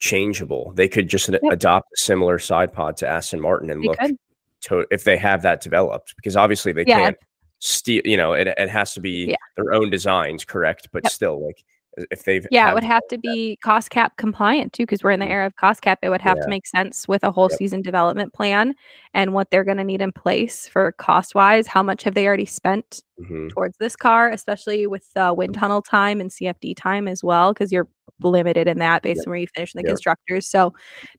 changeable. 0.00 0.72
They 0.74 0.88
could 0.88 1.08
just 1.08 1.28
ad- 1.28 1.40
adopt 1.50 1.86
a 1.94 1.96
similar 1.98 2.38
side 2.40 2.72
pod 2.72 2.96
to 2.98 3.08
Aston 3.08 3.40
Martin 3.40 3.70
and 3.70 3.82
They 3.82 3.88
look 3.88 3.98
could. 3.98 4.16
To 4.62 4.86
if 4.90 5.04
they 5.04 5.16
have 5.16 5.42
that 5.42 5.60
developed 5.60 6.14
because 6.16 6.36
obviously 6.36 6.72
they 6.72 6.84
Yeah. 6.86 6.98
can't 6.98 7.16
steal. 7.58 8.02
You 8.04 8.16
know, 8.16 8.32
it, 8.32 8.48
it 8.48 8.68
has 8.68 8.94
to 8.94 9.00
be 9.00 9.26
Yeah. 9.30 9.36
their 9.56 9.72
own 9.72 9.90
designs, 9.90 10.44
correct? 10.44 10.88
But 10.92 11.04
Yep. 11.04 11.12
still, 11.12 11.46
like 11.46 11.62
if 12.10 12.24
they've 12.24 12.46
Yeah, 12.50 12.70
it 12.70 12.74
would 12.74 12.84
have 12.84 13.06
to 13.08 13.18
be 13.18 13.56
cost 13.62 13.90
cap 13.90 14.16
compliant 14.16 14.72
too, 14.72 14.84
because 14.84 15.02
we're 15.02 15.10
in 15.10 15.20
the 15.20 15.28
era 15.28 15.46
of 15.46 15.56
cost 15.56 15.82
cap. 15.82 15.98
It 16.02 16.08
would 16.08 16.20
have 16.22 16.38
Yeah. 16.38 16.44
to 16.44 16.48
make 16.50 16.66
sense 16.66 17.06
with 17.06 17.22
a 17.24 17.30
whole 17.30 17.48
Yep. 17.50 17.58
season 17.58 17.82
development 17.82 18.32
plan 18.32 18.74
and 19.14 19.34
what 19.34 19.50
they're 19.50 19.64
going 19.64 19.76
to 19.78 19.84
need 19.84 20.00
in 20.02 20.12
place 20.12 20.66
for 20.68 20.92
cost 20.92 21.34
wise. 21.34 21.66
How 21.66 21.82
much 21.82 22.02
have 22.04 22.14
they 22.14 22.26
already 22.26 22.46
spent 22.46 23.02
Mhm. 23.20 23.50
towards 23.50 23.76
this 23.78 23.94
car, 23.96 24.30
especially 24.30 24.86
with 24.86 25.06
uh, 25.16 25.34
wind 25.36 25.54
tunnel 25.54 25.82
time 25.82 26.20
and 26.20 26.30
CFD 26.32 26.74
time 26.74 27.06
as 27.08 27.22
well, 27.22 27.52
because 27.52 27.70
you're 27.70 27.88
limited 28.22 28.68
in 28.68 28.78
that 28.78 29.02
based 29.02 29.18
Yep. 29.18 29.26
on 29.26 29.30
where 29.32 29.40
you 29.40 29.46
finish 29.54 29.74
in 29.74 29.78
the 29.78 29.82
Yep. 29.88 29.92
constructors. 29.94 30.46
So 30.48 30.72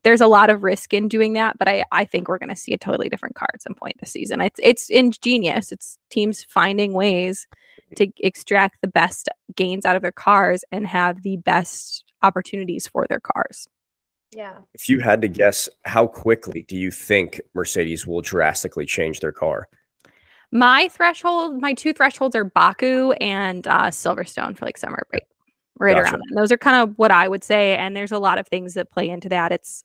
there's 0.03 0.21
a 0.21 0.27
lot 0.27 0.49
of 0.49 0.63
risk 0.63 0.93
in 0.93 1.07
doing 1.07 1.33
that, 1.33 1.57
but 1.59 1.67
I, 1.67 1.83
I 1.91 2.05
think 2.05 2.27
we're 2.27 2.38
going 2.38 2.49
to 2.49 2.55
see 2.55 2.73
a 2.73 2.77
totally 2.77 3.09
different 3.09 3.36
car 3.36 3.49
at 3.53 3.62
some 3.62 3.75
point 3.75 3.95
this 3.99 4.12
season. 4.12 4.41
It's 4.41 4.59
it's 4.63 4.89
ingenious. 4.89 5.71
It's 5.71 5.97
teams 6.09 6.43
finding 6.49 6.93
ways 6.93 7.45
to 7.97 8.08
extract 8.17 8.77
the 8.82 8.88
best 8.88 9.29
gains 9.56 9.86
out 9.86 9.95
of 9.95 10.01
their 10.01 10.12
cars 10.12 10.63
and 10.71 10.88
have 10.88 11.23
the 11.23 11.38
best 11.38 12.03
opportunities 12.21 12.88
for 12.88 13.06
their 13.10 13.19
cars. 13.19 13.67
Yeah. 14.36 14.58
If 14.73 14.89
you 14.89 14.99
had 14.99 15.21
to 15.21 15.27
guess, 15.27 15.69
how 15.84 16.08
quickly 16.08 16.65
do 16.67 16.75
you 16.75 16.91
think 16.91 17.39
Mercedes 17.53 18.08
will 18.08 18.21
drastically 18.21 18.86
change 18.86 19.19
their 19.19 19.32
car? 19.32 19.67
My 20.51 20.88
threshold, 20.89 21.60
my 21.62 21.73
two 21.73 21.93
thresholds 21.93 22.36
are 22.36 22.43
Baku 22.43 23.12
and 23.13 23.67
uh, 23.67 23.88
Silverstone 23.88 24.58
for 24.58 24.65
like 24.65 24.77
summer 24.77 25.03
break, 25.10 25.23
right 25.79 25.95
Gotcha. 25.95 26.12
around 26.12 26.19
that. 26.19 26.36
Those 26.36 26.51
are 26.51 26.58
kind 26.58 26.82
of 26.82 26.97
what 26.97 27.12
I 27.12 27.27
would 27.27 27.43
say, 27.43 27.75
and 27.75 27.95
there's 27.95 28.12
a 28.12 28.19
lot 28.19 28.38
of 28.38 28.47
things 28.47 28.75
that 28.75 28.91
play 28.91 29.10
into 29.10 29.29
that. 29.29 29.51
It's 29.51 29.84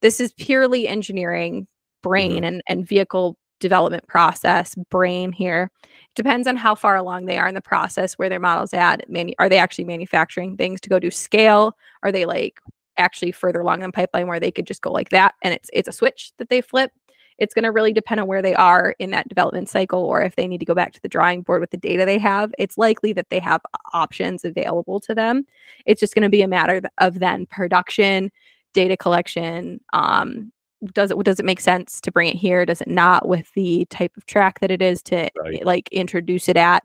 this 0.00 0.20
is 0.20 0.32
purely 0.32 0.88
engineering, 0.88 1.68
brain, 2.02 2.42
and 2.42 2.62
and 2.68 2.86
vehicle 2.86 3.36
development 3.60 4.06
process, 4.06 4.74
brain 4.90 5.32
here. 5.32 5.70
Depends 6.14 6.48
on 6.48 6.56
how 6.56 6.74
far 6.74 6.96
along 6.96 7.26
they 7.26 7.38
are 7.38 7.48
in 7.48 7.54
the 7.54 7.60
process, 7.60 8.14
where 8.14 8.28
their 8.28 8.40
models 8.40 8.74
at. 8.74 9.08
Manu- 9.08 9.34
are 9.38 9.48
they 9.48 9.58
actually 9.58 9.84
manufacturing 9.84 10.56
things 10.56 10.80
to 10.80 10.88
go 10.88 10.98
to 10.98 11.10
scale? 11.10 11.76
Are 12.02 12.12
they 12.12 12.24
like 12.24 12.60
actually 12.96 13.32
further 13.32 13.60
along 13.60 13.82
in 13.82 13.88
the 13.88 13.92
pipeline 13.92 14.26
where 14.26 14.40
they 14.40 14.50
could 14.50 14.66
just 14.66 14.82
go 14.82 14.90
like 14.90 15.10
that 15.10 15.34
and 15.42 15.54
it's 15.54 15.70
it's 15.72 15.88
a 15.88 15.92
switch 15.92 16.32
that 16.38 16.48
they 16.48 16.60
flip? 16.60 16.92
It's 17.38 17.54
going 17.54 17.62
to 17.62 17.70
really 17.70 17.92
depend 17.92 18.20
on 18.20 18.26
where 18.26 18.42
they 18.42 18.54
are 18.56 18.96
in 18.98 19.10
that 19.12 19.28
development 19.28 19.68
cycle 19.68 20.00
or 20.00 20.22
if 20.22 20.34
they 20.34 20.48
need 20.48 20.58
to 20.58 20.66
go 20.66 20.74
back 20.74 20.92
to 20.94 21.02
the 21.02 21.08
drawing 21.08 21.42
board 21.42 21.60
with 21.60 21.70
the 21.70 21.76
data 21.76 22.04
they 22.04 22.18
have. 22.18 22.52
It's 22.58 22.76
likely 22.76 23.12
that 23.12 23.30
they 23.30 23.38
have 23.38 23.60
options 23.92 24.44
available 24.44 24.98
to 25.00 25.14
them. 25.14 25.46
It's 25.86 26.00
just 26.00 26.14
going 26.14 26.24
to 26.24 26.28
be 26.28 26.42
a 26.42 26.48
matter 26.48 26.82
of 26.98 27.20
then 27.20 27.46
production, 27.46 28.32
data 28.74 28.96
collection, 28.96 29.80
um, 29.92 30.52
does 30.92 31.10
it 31.10 31.18
does 31.24 31.40
it 31.40 31.44
make 31.46 31.60
sense 31.60 32.00
to 32.02 32.12
bring 32.12 32.28
it 32.28 32.36
here? 32.36 32.64
Does 32.64 32.80
it 32.80 32.88
not 32.88 33.26
with 33.28 33.50
the 33.54 33.84
type 33.90 34.16
of 34.16 34.26
track 34.26 34.60
that 34.60 34.70
it 34.70 34.80
is 34.82 35.02
to 35.04 35.28
Right. 35.36 35.64
like 35.64 35.88
introduce 35.90 36.48
it 36.48 36.56
at? 36.56 36.84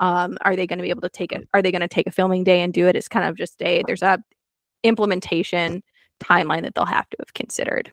Um 0.00 0.38
are 0.42 0.54
they 0.54 0.66
going 0.66 0.78
to 0.78 0.82
be 0.84 0.90
able 0.90 1.00
to 1.02 1.08
take 1.08 1.32
it 1.32 1.48
are 1.54 1.60
they 1.62 1.72
going 1.72 1.80
to 1.80 1.88
take 1.88 2.06
a 2.06 2.12
filming 2.12 2.44
day 2.44 2.60
and 2.62 2.72
do 2.72 2.86
it? 2.86 2.96
It's 2.96 3.08
kind 3.08 3.28
of 3.28 3.36
just 3.36 3.60
a 3.62 3.82
there's 3.86 4.02
a 4.02 4.22
implementation 4.84 5.82
timeline 6.20 6.62
that 6.62 6.74
they'll 6.74 6.84
have 6.86 7.08
to 7.10 7.16
have 7.20 7.34
considered. 7.34 7.92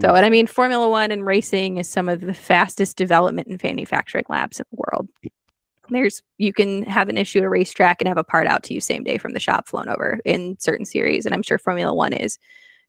So 0.00 0.14
and 0.14 0.24
i 0.24 0.30
mean 0.30 0.46
formula 0.46 0.88
one 0.88 1.10
and 1.10 1.26
racing 1.26 1.76
is 1.76 1.88
some 1.88 2.08
of 2.08 2.20
the 2.22 2.32
fastest 2.32 2.96
development 2.96 3.48
and 3.48 3.62
manufacturing 3.62 4.24
labs 4.30 4.58
in 4.58 4.64
the 4.72 4.76
world. 4.86 5.08
There's 5.90 6.22
you 6.38 6.52
can 6.54 6.84
have 6.84 7.10
an 7.10 7.18
issue 7.18 7.40
at 7.40 7.44
a 7.44 7.48
racetrack 7.50 8.00
and 8.00 8.08
have 8.08 8.16
a 8.16 8.24
part 8.24 8.46
out 8.46 8.62
to 8.64 8.74
you 8.74 8.80
same 8.80 9.04
day 9.04 9.18
from 9.18 9.32
the 9.34 9.40
shop 9.40 9.68
flown 9.68 9.88
over 9.90 10.20
in 10.24 10.56
certain 10.60 10.86
series 10.86 11.26
and 11.26 11.34
i'm 11.34 11.42
sure 11.42 11.58
formula 11.58 11.92
one 11.92 12.12
is 12.14 12.38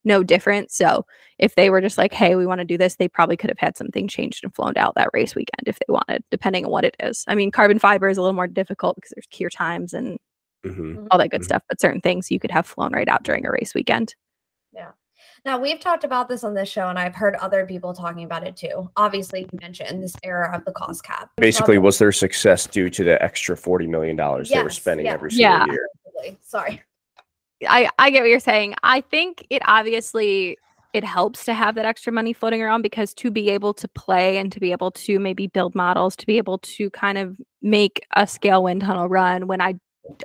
no 0.06 0.24
different 0.24 0.72
so 0.72 1.06
if 1.39 1.56
they 1.56 1.70
were 1.70 1.82
just 1.82 1.98
like 1.98 2.13
hey 2.13 2.36
we 2.36 2.46
want 2.46 2.60
to 2.60 2.66
do 2.66 2.78
this 2.78 2.96
they 2.96 3.08
probably 3.08 3.38
could 3.38 3.50
have 3.50 3.60
had 3.60 3.78
something 3.78 4.08
changed 4.08 4.44
and 4.44 4.54
flown 4.54 4.74
out 4.78 4.94
that 4.96 5.10
race 5.13 5.36
weekend 5.36 5.68
if 5.68 5.78
they 5.80 5.92
wanted 5.92 6.24
depending 6.32 6.66
on 6.66 6.72
what 6.72 6.86
it 6.86 6.96
is 7.00 7.24
i 7.28 7.36
mean 7.36 7.52
carbon 7.52 7.80
fiber 7.80 8.10
is 8.10 8.18
a 8.18 8.22
little 8.22 8.34
more 8.36 8.48
difficult 8.48 8.96
because 8.96 9.12
there's 9.16 9.28
cure 9.28 9.50
times 9.50 9.94
and 9.94 10.18
Mhm. 10.66 11.08
all 11.12 11.18
that 11.18 11.30
good 11.30 11.42
Mhm. 11.42 11.46
stuff 11.46 11.63
but 11.68 11.82
certain 11.82 12.00
things 12.00 12.32
you 12.32 12.39
could 12.39 12.52
have 12.52 12.66
flown 12.66 12.94
right 12.94 13.10
out 13.10 13.24
during 13.24 13.46
a 13.46 13.52
race 13.52 13.74
weekend 13.76 14.16
Yeah. 14.74 14.92
Now 15.46 15.58
we've 15.60 15.80
talked 15.80 16.06
about 16.06 16.30
this 16.30 16.46
on 16.46 16.54
this 16.54 16.70
show, 16.70 16.88
and 16.88 16.98
I've 16.98 17.16
heard 17.16 17.36
other 17.36 17.66
people 17.66 17.94
talking 17.94 18.24
about 18.24 18.48
it 18.48 18.56
too. 18.56 18.89
Obviously, 18.96 19.42
you 19.42 19.60
mentioned 19.62 20.02
this 20.02 20.16
era 20.24 20.50
of 20.56 20.63
the 20.63 20.72
cost 20.72 21.04
cap. 21.04 21.30
Basically, 21.36 21.78
was 21.78 22.00
their 22.00 22.13
success 22.13 22.66
due 22.66 22.89
to 22.92 23.04
the 23.04 23.22
extra 23.22 23.58
forty 23.58 23.86
million 23.86 24.16
dollars 24.16 24.50
they 24.50 24.63
were 24.63 24.70
spending 24.70 25.06
yeah. 25.06 25.13
every 25.13 25.32
single 25.32 25.52
Yeah. 25.52 25.66
year? 25.66 25.89
Sorry. 26.42 26.82
I 27.67 27.89
I 27.99 28.10
get 28.10 28.21
what 28.21 28.30
you're 28.30 28.39
saying. 28.39 28.76
I 28.84 29.02
think 29.02 29.45
it 29.49 29.62
obviously 29.65 30.58
it 30.93 31.04
helps 31.04 31.43
to 31.45 31.54
have 31.56 31.76
that 31.76 31.86
extra 31.86 32.13
money 32.13 32.34
floating 32.34 32.62
around 32.62 32.84
because 32.84 33.13
to 33.15 33.32
be 33.32 33.49
able 33.49 33.73
to 33.73 33.88
play 33.88 34.38
and 34.38 34.52
to 34.52 34.60
be 34.60 34.71
able 34.71 34.91
to 34.91 35.19
maybe 35.19 35.47
build 35.47 35.73
models, 35.73 36.15
to 36.15 36.26
be 36.28 36.38
able 36.38 36.60
to 36.60 36.89
kind 36.91 37.17
of 37.17 37.36
make 37.63 38.06
a 38.15 38.28
scale 38.28 38.63
wind 38.63 38.82
tunnel 38.82 39.10
run 39.10 39.47
when 39.47 39.60
I 39.60 39.76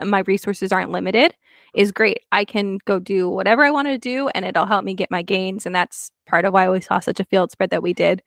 my 0.05 0.20
resources 0.20 0.72
aren't 0.72 0.90
limited 0.90 1.35
is 1.74 1.92
great. 1.92 2.20
I 2.33 2.44
can 2.44 2.79
go 2.85 2.98
do 2.98 3.29
whatever 3.31 3.64
I 3.64 3.70
want 3.70 3.88
to 3.88 3.98
do 3.98 4.29
and 4.31 4.44
it'll 4.44 4.66
help 4.66 4.85
me 4.85 4.94
get 4.94 5.11
my 5.11 5.22
gains 5.22 5.64
and 5.66 5.74
that's 5.74 6.11
part 6.27 6.44
of 6.44 6.53
why 6.53 6.68
we 6.68 6.81
saw 6.81 6.98
such 7.01 7.20
a 7.20 7.24
field 7.24 7.51
spread 7.53 7.70
that 7.70 7.83
we 7.83 7.94
did. 7.94 8.22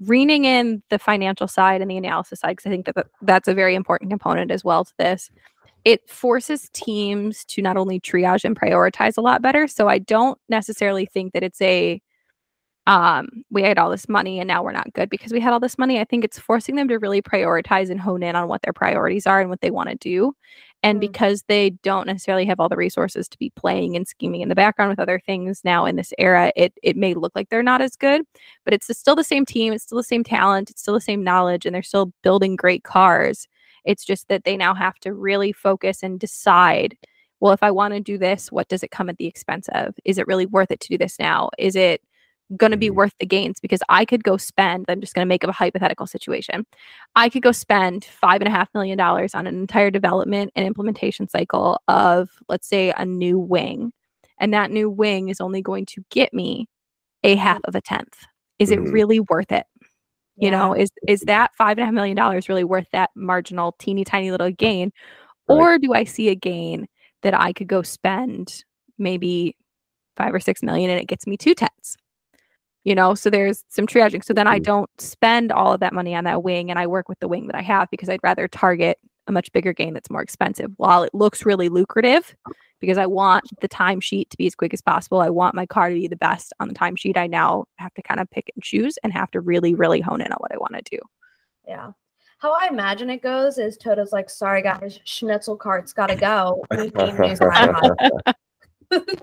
Reining 0.00 0.44
in 0.44 0.82
the 0.90 0.98
financial 0.98 1.48
side 1.48 1.80
and 1.80 1.90
the 1.90 1.96
analysis 1.96 2.40
side 2.40 2.50
because 2.50 2.66
I 2.66 2.70
think 2.70 2.86
that 2.86 2.94
that- 2.96 3.06
that's 3.22 3.48
a 3.48 3.54
very 3.54 3.74
important 3.74 4.10
component 4.10 4.50
as 4.50 4.64
well 4.64 4.84
to 4.84 4.92
this 4.98 5.30
it 5.88 6.08
forces 6.10 6.68
teams 6.74 7.44
to 7.46 7.62
not 7.62 7.76
only 7.78 8.00
triage 8.00 8.44
and 8.44 8.58
prioritize 8.58 9.16
a 9.18 9.22
lot 9.22 9.42
better. 9.42 9.66
So 9.68 9.88
I 9.88 9.98
don't 9.98 10.38
necessarily 10.48 11.06
think 11.06 11.32
that 11.34 11.42
it's 11.44 11.60
a 11.62 12.00
um 12.86 13.28
we 13.50 13.62
had 13.62 13.78
all 13.78 13.90
this 13.90 14.08
money 14.08 14.40
and 14.40 14.48
now 14.48 14.62
we're 14.62 14.72
not 14.72 14.92
good 14.94 15.10
because 15.10 15.32
we 15.32 15.40
had 15.40 15.52
all 15.52 15.60
this 15.60 15.78
money. 15.78 16.00
I 16.00 16.04
think 16.04 16.24
it's 16.24 16.38
forcing 16.38 16.76
them 16.76 16.88
to 16.88 16.98
really 16.98 17.20
prioritize 17.22 17.90
and 17.90 18.00
hone 18.00 18.22
in 18.22 18.36
on 18.36 18.48
what 18.48 18.62
their 18.62 18.72
priorities 18.72 19.26
are 19.26 19.40
and 19.40 19.50
what 19.50 19.60
they 19.60 19.70
want 19.70 19.90
to 19.90 19.96
do. 19.96 20.34
And 20.82 20.98
Mm. 20.98 21.00
because 21.00 21.44
they 21.48 21.70
don't 21.82 22.06
necessarily 22.06 22.46
have 22.46 22.60
all 22.60 22.68
the 22.70 22.76
resources 22.76 23.28
to 23.28 23.38
be 23.38 23.50
playing 23.56 23.96
and 23.96 24.06
scheming 24.08 24.40
in 24.42 24.48
the 24.48 24.54
background 24.54 24.90
with 24.90 25.00
other 25.00 25.20
things 25.26 25.60
now 25.64 25.84
in 25.86 25.96
this 25.96 26.12
era, 26.18 26.52
it 26.56 26.72
it 26.82 26.96
may 26.96 27.14
look 27.14 27.32
like 27.34 27.48
they're 27.50 27.62
not 27.62 27.82
as 27.82 27.96
good, 27.96 28.22
but 28.64 28.74
it's 28.74 28.88
still 28.98 29.16
the 29.16 29.24
same 29.24 29.44
team, 29.46 29.72
it's 29.72 29.84
still 29.84 29.98
the 29.98 30.04
same 30.04 30.24
talent, 30.24 30.70
it's 30.70 30.80
still 30.82 30.94
the 30.94 31.00
same 31.00 31.24
knowledge, 31.24 31.66
and 31.66 31.74
they're 31.74 31.82
still 31.82 32.12
building 32.22 32.56
great 32.56 32.84
cars. 32.84 33.48
It's 33.88 34.04
just 34.04 34.28
that 34.28 34.44
they 34.44 34.56
now 34.56 34.74
have 34.74 34.96
to 35.00 35.14
really 35.14 35.52
focus 35.52 36.04
and 36.04 36.20
decide 36.20 36.96
well, 37.40 37.52
if 37.52 37.62
I 37.62 37.70
want 37.70 37.94
to 37.94 38.00
do 38.00 38.18
this, 38.18 38.50
what 38.50 38.68
does 38.68 38.82
it 38.82 38.90
come 38.90 39.08
at 39.08 39.18
the 39.18 39.26
expense 39.26 39.68
of? 39.72 39.94
Is 40.04 40.18
it 40.18 40.26
really 40.26 40.46
worth 40.46 40.70
it 40.72 40.80
to 40.80 40.88
do 40.88 40.98
this 40.98 41.18
now? 41.20 41.50
Is 41.58 41.76
it 41.76 42.02
going 42.56 42.72
to 42.72 42.76
be 42.78 42.90
Mhm. 42.90 42.94
worth 42.96 43.14
the 43.20 43.26
gains? 43.26 43.60
Because 43.60 43.80
I 43.88 44.04
could 44.04 44.24
go 44.24 44.36
spend, 44.36 44.86
I'm 44.88 45.00
just 45.00 45.14
going 45.14 45.24
to 45.24 45.28
make 45.28 45.44
up 45.44 45.50
a 45.50 45.52
hypothetical 45.52 46.06
situation. 46.06 46.66
I 47.14 47.28
could 47.28 47.42
go 47.42 47.52
spend 47.52 48.04
five 48.04 48.40
and 48.40 48.48
a 48.48 48.50
half 48.50 48.68
million 48.74 48.98
dollars 48.98 49.34
on 49.34 49.46
an 49.46 49.54
entire 49.56 49.90
development 49.90 50.50
and 50.56 50.66
implementation 50.66 51.28
cycle 51.28 51.80
of, 51.88 52.30
let's 52.48 52.66
say, 52.68 52.92
a 52.96 53.04
new 53.04 53.38
wing. 53.38 53.92
And 54.40 54.52
that 54.54 54.70
new 54.72 54.90
wing 54.90 55.28
is 55.28 55.40
only 55.40 55.62
going 55.62 55.86
to 55.86 56.04
get 56.10 56.32
me 56.34 56.66
a 57.24 57.36
half 57.36 57.60
of 57.64 57.74
a 57.76 57.80
tenth. 57.80 58.16
Is 58.58 58.70
it 58.70 58.80
really 58.80 59.20
worth 59.20 59.52
it? 59.52 59.66
You 60.40 60.50
know 60.50 60.72
is 60.74 60.90
is 61.06 61.20
that 61.22 61.54
five 61.56 61.78
and 61.78 61.82
a 61.82 61.86
half 61.86 61.94
million 61.94 62.16
dollars 62.16 62.48
really 62.48 62.64
worth 62.64 62.86
that 62.92 63.10
marginal 63.14 63.74
teeny 63.78 64.04
tiny 64.04 64.30
little 64.30 64.50
gain? 64.50 64.92
Right. 65.48 65.56
or 65.58 65.78
do 65.78 65.94
i 65.94 66.04
see 66.04 66.28
a 66.28 66.34
gain 66.34 66.86
that 67.22 67.34
i 67.38 67.52
could 67.52 67.68
go 67.68 67.82
spend 67.82 68.64
maybe 68.98 69.56
five 70.16 70.34
or 70.34 70.40
six 70.40 70.62
million 70.62 70.90
and 70.90 71.00
it 71.00 71.06
gets 71.06 71.26
me 71.26 71.36
two 71.36 71.54
tenths 71.54 71.96
you 72.84 72.94
know 72.94 73.14
so 73.14 73.30
there's 73.30 73.64
some 73.68 73.86
triaging. 73.86 74.24
So 74.24 74.32
then 74.34 74.46
i 74.46 74.58
Mhm. 74.58 74.64
don't 74.64 74.90
spend 74.98 75.50
all 75.52 75.72
of 75.72 75.80
that 75.80 75.92
money 75.92 76.14
on 76.14 76.24
that 76.24 76.42
wing 76.42 76.70
and 76.70 76.78
i 76.78 76.86
work 76.86 77.08
with 77.08 77.18
the 77.20 77.28
wing 77.28 77.46
that 77.46 77.56
i 77.56 77.62
have 77.62 77.88
because 77.90 78.08
i'd 78.08 78.20
rather 78.22 78.46
target 78.48 78.98
a 79.26 79.32
much 79.32 79.50
bigger 79.52 79.72
gain 79.72 79.94
that's 79.94 80.10
more 80.10 80.22
expensive 80.22 80.70
while 80.76 81.02
it 81.02 81.14
looks 81.14 81.44
really 81.46 81.68
lucrative 81.68 82.34
because 82.80 82.98
i 82.98 83.06
want 83.06 83.44
the 83.60 83.68
timesheet 83.68 84.28
to 84.30 84.36
be 84.36 84.46
as 84.46 84.54
quick 84.54 84.72
as 84.74 84.80
possible 84.80 85.20
i 85.20 85.28
want 85.30 85.54
my 85.54 85.66
car 85.66 85.88
to 85.88 85.94
be 85.94 86.08
the 86.08 86.16
best 86.16 86.52
on 86.60 86.68
the 86.68 86.74
timesheet 86.74 87.16
i 87.16 87.26
now 87.26 87.64
have 87.76 87.92
to 87.94 88.02
kind 88.02 88.20
of 88.20 88.30
pick 88.30 88.50
and 88.54 88.62
choose 88.64 88.96
and 89.02 89.12
have 89.12 89.30
to 89.30 89.40
really 89.40 89.74
really 89.74 90.00
hone 90.00 90.20
in 90.20 90.30
on 90.32 90.38
what 90.38 90.52
i 90.52 90.56
want 90.58 90.74
to 90.74 90.82
do 90.90 90.98
Yeah. 91.66 91.90
How 92.40 92.52
I 92.52 92.68
imagine 92.68 93.10
it 93.10 93.20
goes 93.20 93.58
is 93.58 93.76
Toto's 93.76 94.12
like, 94.12 94.30
sorry 94.30 94.62
guys, 94.62 95.00
Schnitzel 95.04 95.56
cart's 95.56 95.92
gotta 95.92 96.14
go. 96.14 96.62
We 96.70 96.84
need 96.86 97.18
new 97.18 97.34
Skyline." 97.34 97.96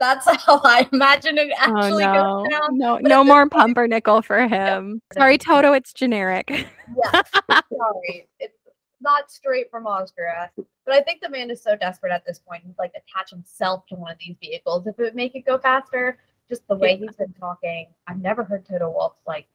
That's 0.00 0.26
how 0.44 0.60
I 0.64 0.88
imagine 0.90 1.36
it 1.38 1.50
actually 1.58 1.74
oh 1.74 2.00
actually 2.00 2.04
no 2.06 2.14
goes 2.14 2.48
down. 2.50 2.78
no 2.78 2.94
But 2.96 3.08
no 3.08 3.22
more 3.22 3.48
pumpernickel 3.48 4.22
for 4.22 4.48
him 4.48 5.02
sorry 5.12 5.36
toto 5.38 5.72
it's 5.72 5.92
generic 5.92 6.48
Yeah, 6.50 7.22
sorry. 7.52 8.28
It's 8.40 8.57
not 9.00 9.30
straight 9.30 9.70
from 9.70 9.86
Austria. 9.86 10.50
But 10.56 10.94
I 10.94 11.00
think 11.02 11.20
the 11.20 11.28
man 11.28 11.50
is 11.50 11.62
so 11.62 11.76
desperate 11.76 12.12
at 12.12 12.24
this 12.26 12.38
point. 12.38 12.62
He's 12.66 12.78
like 12.78 12.92
attach 12.96 13.30
himself 13.30 13.86
to 13.86 13.94
one 13.94 14.12
of 14.12 14.18
these 14.24 14.36
vehicles. 14.40 14.86
If 14.86 14.98
it 14.98 15.02
would 15.02 15.14
make 15.14 15.34
it 15.34 15.44
go 15.46 15.58
faster, 15.58 16.18
just 16.48 16.66
the 16.68 16.74
way 16.76 16.96
he's 16.96 17.14
been 17.16 17.32
talking. 17.34 17.88
I've 18.06 18.20
never 18.20 18.42
heard 18.44 18.66
Toto 18.66 18.90
Wolff 18.90 19.12
like 19.26 19.46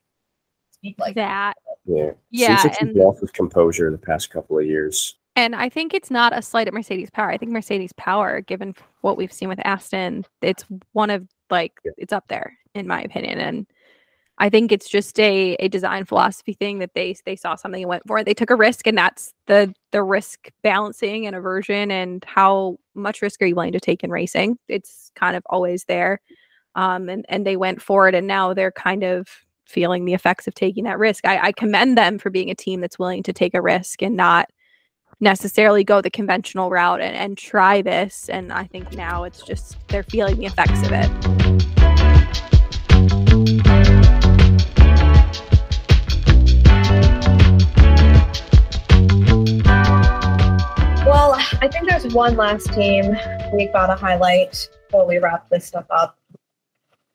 speak 0.72 0.96
like 1.00 1.16
that 1.16 1.56
Yeah. 1.86 2.12
Yeah, 2.30 2.58
Seems 2.58 2.64
like 2.72 2.82
and- 2.82 2.90
he's 2.92 2.98
lost 2.98 3.22
his 3.22 3.32
composure 3.32 3.90
the 3.92 3.98
past 3.98 4.30
couple 4.30 4.60
of 4.60 4.66
years. 4.66 5.18
And 5.36 5.56
I 5.56 5.68
think 5.68 5.96
it's 5.96 6.12
not 6.12 6.38
a 6.38 6.44
slight 6.44 6.68
at 6.68 6.74
Mercedes 6.76 7.10
power. 7.10 7.32
I 7.32 7.38
think 7.38 7.52
Mercedes 7.52 7.92
power, 7.98 8.42
given 8.42 8.76
what 9.02 9.18
we've 9.18 9.34
seen 9.34 9.50
with 9.50 9.60
Aston, 9.66 10.26
it's 10.44 10.64
one 10.92 11.10
of 11.10 11.28
like 11.50 11.74
Yeah. 11.84 11.92
it's 11.98 12.14
up 12.14 12.28
there 12.28 12.56
in 12.76 12.86
my 12.88 13.02
opinion. 13.02 13.40
And 13.40 13.66
I 14.40 14.50
think 14.50 14.72
it's 14.72 14.90
just 14.90 15.20
a 15.20 15.56
a 15.56 15.68
design 15.68 16.06
philosophy 16.06 16.54
thing 16.54 16.80
that 16.80 16.94
they 16.96 17.16
they 17.26 17.36
saw 17.36 17.56
something 17.56 17.84
and 17.84 17.90
went 17.90 18.04
for 18.08 18.18
it. 18.18 18.26
They 18.26 18.34
took 18.34 18.50
a 18.50 18.56
risk, 18.56 18.88
and 18.88 18.98
that's 18.98 19.34
the 19.48 19.74
the 19.92 20.04
risk 20.04 20.50
balancing 20.64 21.28
and 21.28 21.36
aversion 21.36 21.92
and 21.92 22.24
how 22.26 22.78
much 22.96 23.22
risk 23.22 23.42
are 23.42 23.46
you 23.46 23.56
willing 23.56 23.74
to 23.74 23.80
take 23.80 24.04
in 24.04 24.10
racing. 24.12 24.58
It's 24.68 25.12
kind 25.16 25.36
of 25.36 25.44
always 25.48 25.86
there, 25.86 26.20
um, 26.76 27.10
and 27.10 27.26
and 27.30 27.46
they 27.46 27.58
went 27.58 27.82
for 27.82 28.08
it, 28.08 28.16
and 28.16 28.28
now 28.28 28.54
they're 28.54 28.72
kind 28.72 29.04
of 29.04 29.28
feeling 29.66 30.06
the 30.06 30.14
effects 30.14 30.48
of 30.48 30.54
taking 30.56 30.84
that 30.86 31.00
risk. 31.00 31.26
I, 31.26 31.48
I 31.48 31.52
commend 31.52 31.98
them 31.98 32.20
for 32.20 32.30
being 32.30 32.50
a 32.50 32.56
team 32.56 32.82
that's 32.82 33.00
willing 33.00 33.24
to 33.24 33.34
take 33.34 33.54
a 33.54 33.62
risk 33.62 34.02
and 34.02 34.16
not 34.16 34.50
necessarily 35.20 35.84
go 35.84 36.02
the 36.02 36.12
conventional 36.12 36.70
route 36.70 37.02
and, 37.02 37.16
and 37.16 37.38
try 37.38 37.82
this. 37.82 38.30
And 38.30 38.52
I 38.52 38.66
think 38.66 38.94
now 38.94 39.24
it's 39.24 39.42
just 39.42 39.78
they're 39.88 40.04
feeling 40.04 40.38
the 40.38 40.46
effects 40.46 40.86
of 40.86 40.92
it. 40.92 41.93
One 52.14 52.36
last 52.38 52.72
team 52.74 53.16
we 53.54 53.68
got 53.68 53.88
to 53.88 53.96
highlight 53.96 54.70
before 54.88 55.08
we 55.08 55.18
wrap 55.18 55.50
this 55.50 55.66
stuff 55.66 55.86
up. 55.90 56.18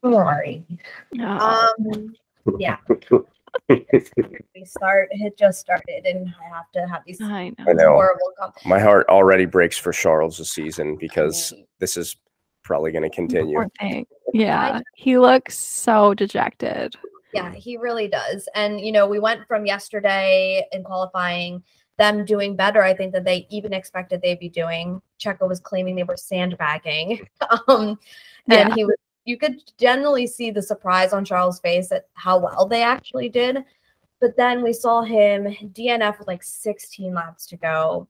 Ferrari. 0.03 0.65
Oh, 1.21 1.75
Um, 1.79 2.15
yeah. 2.59 2.77
we 3.69 4.65
start. 4.65 5.09
It 5.11 5.37
just 5.39 5.61
started, 5.61 6.05
and 6.07 6.29
I 6.29 6.55
have 6.57 6.71
to 6.75 6.87
have 6.93 7.03
these 7.07 7.21
I 7.21 7.49
know. 7.51 7.55
I 7.67 7.73
know. 7.73 7.93
horrible. 7.93 8.33
Com- 8.39 8.53
My 8.67 8.79
heart 8.79 9.07
already 9.09 9.45
breaks 9.47 9.77
for 9.77 9.93
Charles 9.93 10.39
this 10.39 10.51
season 10.53 10.97
because 10.97 11.53
this 11.81 11.97
is 11.97 12.17
probably 12.65 12.93
going 12.93 13.09
to 13.09 13.15
continue. 13.15 13.65
Yeah, 14.33 14.81
he 14.95 15.19
looks 15.19 15.59
so 15.59 16.15
dejected. 16.15 16.95
Yeah, 17.35 17.53
he 17.53 17.77
really 17.77 18.09
does. 18.09 18.49
And 18.55 18.81
you 18.81 18.93
know, 18.93 19.07
we 19.07 19.19
went 19.19 19.47
from 19.49 19.67
yesterday 19.67 20.67
in 20.73 20.83
qualifying 20.85 21.63
them 21.99 22.25
doing 22.25 22.57
better, 22.57 22.83
I 22.83 22.95
think, 22.95 23.13
than 23.13 23.25
they 23.25 23.47
even 23.51 23.73
expected 23.73 24.23
they'd 24.23 24.39
be 24.39 24.49
doing. 24.49 25.03
Checo 25.21 25.49
was 25.49 25.61
claiming 25.61 25.97
they 25.97 26.05
were 26.05 26.17
sandbagging. 26.17 27.27
um, 27.69 27.99
and 28.49 28.69
Yeah. 28.71 28.75
he 28.75 28.85
was 28.85 28.95
you 29.25 29.37
could 29.37 29.61
generally 29.77 30.27
see 30.27 30.51
the 30.51 30.63
surprise 30.63 31.13
on 31.13 31.23
Charles' 31.23 31.61
face 31.61 31.93
at 31.93 32.07
how 32.15 32.39
well 32.39 32.65
they 32.67 32.83
actually 32.83 33.29
did. 33.29 33.63
But 34.23 34.37
then 34.39 34.63
we 34.63 34.73
saw 34.73 35.03
him 35.03 35.45
DNF 35.75 36.19
with 36.19 36.27
like 36.27 36.43
16 36.43 37.13
laps 37.13 37.47
to 37.49 37.57
go. 37.59 38.09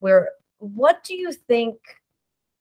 Where 0.00 0.30
what 0.58 1.02
do 1.04 1.14
you 1.14 1.32
think 1.32 1.76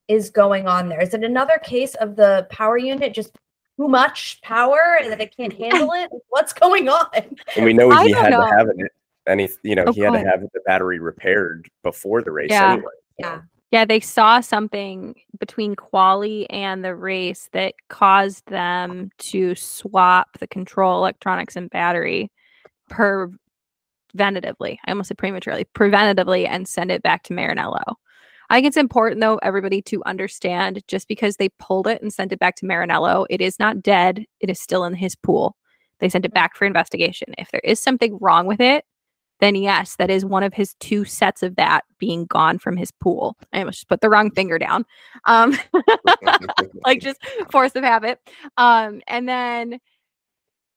is 0.08 0.30
going 0.30 0.68
on 0.68 0.88
there? 0.88 1.02
Is 1.02 1.14
it 1.14 1.24
another 1.24 1.60
case 1.62 1.96
of 1.96 2.16
the 2.16 2.48
power 2.50 2.78
unit 2.78 3.14
just 3.14 3.34
too 3.78 3.90
much 3.90 4.42
power 4.42 4.98
and 5.02 5.12
that 5.12 5.20
it 5.20 5.36
can't 5.36 5.54
handle 5.54 5.92
it? 5.92 6.10
What's 6.30 6.54
going 6.54 6.88
on? 6.88 7.08
And 7.58 7.66
we 7.66 7.74
know 7.74 7.90
he 8.04 8.14
don't 8.14 8.24
had 8.24 8.32
know. 8.32 8.42
to 8.42 8.56
have 8.56 8.70
it. 8.70 8.92
And 9.28 9.42
he, 9.42 9.50
you 9.64 9.76
know, 9.76 9.86
Oh, 9.88 9.92
he 9.92 10.02
had 10.02 10.14
to 10.14 10.20
have 10.20 10.42
the 10.42 10.62
battery 10.66 11.00
repaired 11.00 11.70
before 11.84 12.22
the 12.22 12.32
race 12.32 12.50
Yeah. 12.50 12.74
anyway. 12.74 12.92
Yeah. 13.20 13.42
Yeah, 13.72 13.84
they 13.84 14.00
saw 14.00 14.40
something 14.40 15.16
between 15.40 15.76
quali 15.76 16.50
and 16.50 16.86
the 16.86 16.96
race 16.96 17.50
that 17.52 17.74
caused 17.90 18.46
them 18.48 19.10
to 19.18 19.56
swap 19.56 20.38
the 20.40 20.48
control 20.48 21.00
electronics 21.00 21.58
and 21.58 21.70
battery 21.70 22.32
preventatively. 22.90 23.38
I 24.86 24.92
almost 24.92 25.10
said 25.10 25.18
prematurely, 25.18 25.66
preventatively, 25.76 26.48
and 26.48 26.66
send 26.66 26.92
it 26.92 27.04
back 27.04 27.24
to 27.24 27.34
Maranello. 27.34 27.96
I 28.50 28.56
think 28.56 28.68
it's 28.68 28.78
important 28.78 29.20
though, 29.20 29.38
everybody 29.44 29.82
to 29.84 30.02
understand 30.06 30.82
just 30.88 31.10
because 31.10 31.36
they 31.36 31.50
pulled 31.60 31.88
it 31.88 32.02
and 32.02 32.14
sent 32.14 32.32
it 32.32 32.40
back 32.40 32.56
to 32.58 32.66
Maranello, 32.66 33.26
it 33.30 33.42
is 33.42 33.60
not 33.60 33.82
dead. 33.82 34.24
It 34.40 34.50
is 34.50 34.62
still 34.62 34.86
in 34.86 34.94
his 34.94 35.16
pool. 35.16 35.58
They 36.00 36.08
sent 36.08 36.24
it 36.24 36.32
mm. 36.32 36.36
back 36.36 36.56
for 36.56 36.64
investigation. 36.66 37.34
If 37.38 37.52
there 37.52 37.62
is 37.66 37.82
something 37.82 38.18
wrong 38.22 38.46
with 38.46 38.62
it, 38.62 38.86
then 39.40 39.56
yes, 39.56 39.96
that 39.98 40.10
is 40.10 40.26
one 40.26 40.44
of 40.44 40.54
his 40.54 40.74
two 40.80 41.06
sets 41.06 41.44
of 41.44 41.56
that 41.56 41.84
being 42.00 42.26
gone 42.26 42.58
from 42.58 42.76
his 42.76 42.92
pool. 42.92 43.38
I 43.54 43.60
almost 43.60 43.80
just 43.80 43.90
put 43.90 44.02
the 44.02 44.10
wrong 44.10 44.32
finger 44.32 44.58
down. 44.58 44.86
Um, 45.26 45.58
like 46.86 47.02
just 47.02 47.20
force 47.52 47.76
of 47.76 47.84
habit. 47.84 48.20
Um, 48.58 49.02
and 49.08 49.28
then 49.28 49.80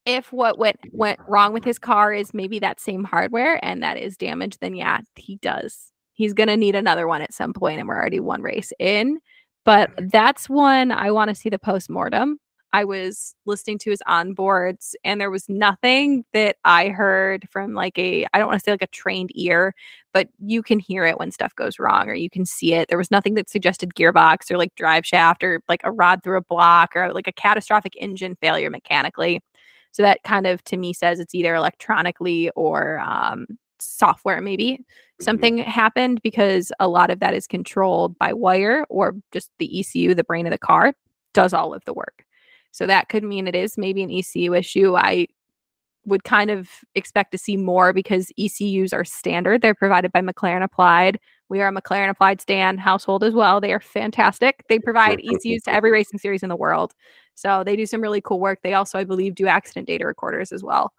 if 0.06 0.32
what 0.32 0.58
went 0.58 0.78
went 0.92 1.20
wrong 1.26 1.52
with 1.52 1.64
his 1.64 1.78
car 1.78 2.12
is 2.12 2.34
maybe 2.34 2.58
that 2.58 2.80
same 2.80 3.04
hardware 3.04 3.62
and 3.64 3.82
that 3.82 3.96
is 3.96 4.16
damaged, 4.16 4.58
then 4.60 4.74
yeah, 4.74 5.00
he 5.16 5.36
does. 5.36 5.92
He's 6.12 6.34
gonna 6.34 6.56
need 6.56 6.74
another 6.74 7.06
one 7.06 7.22
at 7.22 7.32
some 7.32 7.52
point, 7.52 7.78
and 7.78 7.88
we're 7.88 7.96
already 7.96 8.20
one 8.20 8.42
race 8.42 8.72
in. 8.78 9.20
But 9.64 9.90
that's 10.10 10.48
one 10.48 10.90
I 10.90 11.10
want 11.10 11.28
to 11.28 11.34
see 11.34 11.48
the 11.48 11.58
post 11.58 11.90
mortem. 11.90 12.38
I 12.72 12.84
was 12.84 13.34
listening 13.46 13.78
to 13.78 13.90
his 13.90 14.02
onboards, 14.08 14.94
and 15.04 15.20
there 15.20 15.30
was 15.30 15.48
nothing 15.48 16.24
that 16.32 16.56
I 16.64 16.88
heard 16.88 17.48
from 17.50 17.74
like 17.74 17.98
a 17.98 18.26
I 18.32 18.38
don't 18.38 18.48
want 18.48 18.60
to 18.60 18.64
say 18.64 18.72
like 18.72 18.82
a 18.82 18.86
trained 18.88 19.30
ear, 19.34 19.74
but 20.12 20.28
you 20.38 20.62
can 20.62 20.78
hear 20.78 21.04
it 21.04 21.18
when 21.18 21.30
stuff 21.30 21.54
goes 21.56 21.78
wrong, 21.78 22.08
or 22.08 22.14
you 22.14 22.30
can 22.30 22.44
see 22.44 22.74
it. 22.74 22.88
There 22.88 22.98
was 22.98 23.10
nothing 23.10 23.34
that 23.34 23.50
suggested 23.50 23.94
gearbox 23.94 24.50
or 24.50 24.58
like 24.58 24.74
drive 24.76 25.06
shaft 25.06 25.42
or 25.42 25.62
like 25.68 25.80
a 25.84 25.92
rod 25.92 26.22
through 26.22 26.38
a 26.38 26.42
block 26.42 26.94
or 26.94 27.12
like 27.12 27.28
a 27.28 27.32
catastrophic 27.32 27.94
engine 27.98 28.36
failure 28.40 28.70
mechanically. 28.70 29.42
So 29.92 30.02
that 30.02 30.22
kind 30.22 30.46
of 30.46 30.62
to 30.64 30.76
me 30.76 30.92
says 30.92 31.18
it's 31.18 31.34
either 31.34 31.54
electronically 31.54 32.50
or 32.50 33.00
um, 33.00 33.46
software, 33.80 34.40
maybe 34.40 34.84
something 35.20 35.58
happened 35.58 36.20
because 36.22 36.72
a 36.80 36.88
lot 36.88 37.10
of 37.10 37.20
that 37.20 37.34
is 37.34 37.46
controlled 37.46 38.18
by 38.18 38.32
wire 38.32 38.86
or 38.88 39.14
just 39.32 39.50
the 39.58 39.80
ECU, 39.80 40.14
the 40.14 40.24
brain 40.24 40.46
of 40.46 40.52
the 40.52 40.58
car, 40.58 40.94
does 41.34 41.52
all 41.52 41.74
of 41.74 41.84
the 41.84 41.92
work. 41.92 42.24
So 42.70 42.86
that 42.86 43.08
could 43.08 43.24
mean 43.24 43.46
it 43.46 43.54
is 43.54 43.76
maybe 43.76 44.02
an 44.02 44.10
ECU 44.10 44.54
issue. 44.54 44.96
I 44.96 45.26
would 46.06 46.24
kind 46.24 46.50
of 46.50 46.68
expect 46.94 47.32
to 47.32 47.38
see 47.38 47.56
more 47.56 47.92
because 47.92 48.32
ECUs 48.38 48.92
are 48.92 49.04
standard. 49.04 49.60
They're 49.60 49.74
provided 49.74 50.12
by 50.12 50.22
McLaren 50.22 50.62
Applied. 50.62 51.18
We 51.48 51.60
are 51.60 51.68
a 51.68 51.72
McLaren 51.72 52.10
Applied 52.10 52.40
Stan 52.40 52.78
household 52.78 53.24
as 53.24 53.34
well. 53.34 53.60
They 53.60 53.72
are 53.72 53.80
fantastic. 53.80 54.64
They 54.68 54.78
provide 54.78 55.20
ECUs 55.20 55.62
to 55.64 55.72
every 55.72 55.90
racing 55.90 56.18
series 56.18 56.42
in 56.42 56.48
the 56.48 56.56
world. 56.56 56.94
So 57.34 57.64
they 57.64 57.76
do 57.76 57.86
some 57.86 58.00
really 58.00 58.20
cool 58.20 58.40
work. 58.40 58.60
They 58.62 58.74
also, 58.74 58.98
I 58.98 59.04
believe, 59.04 59.34
do 59.34 59.46
accident 59.46 59.86
data 59.86 60.06
recorders 60.06 60.52
as 60.52 60.62
well. 60.62 60.92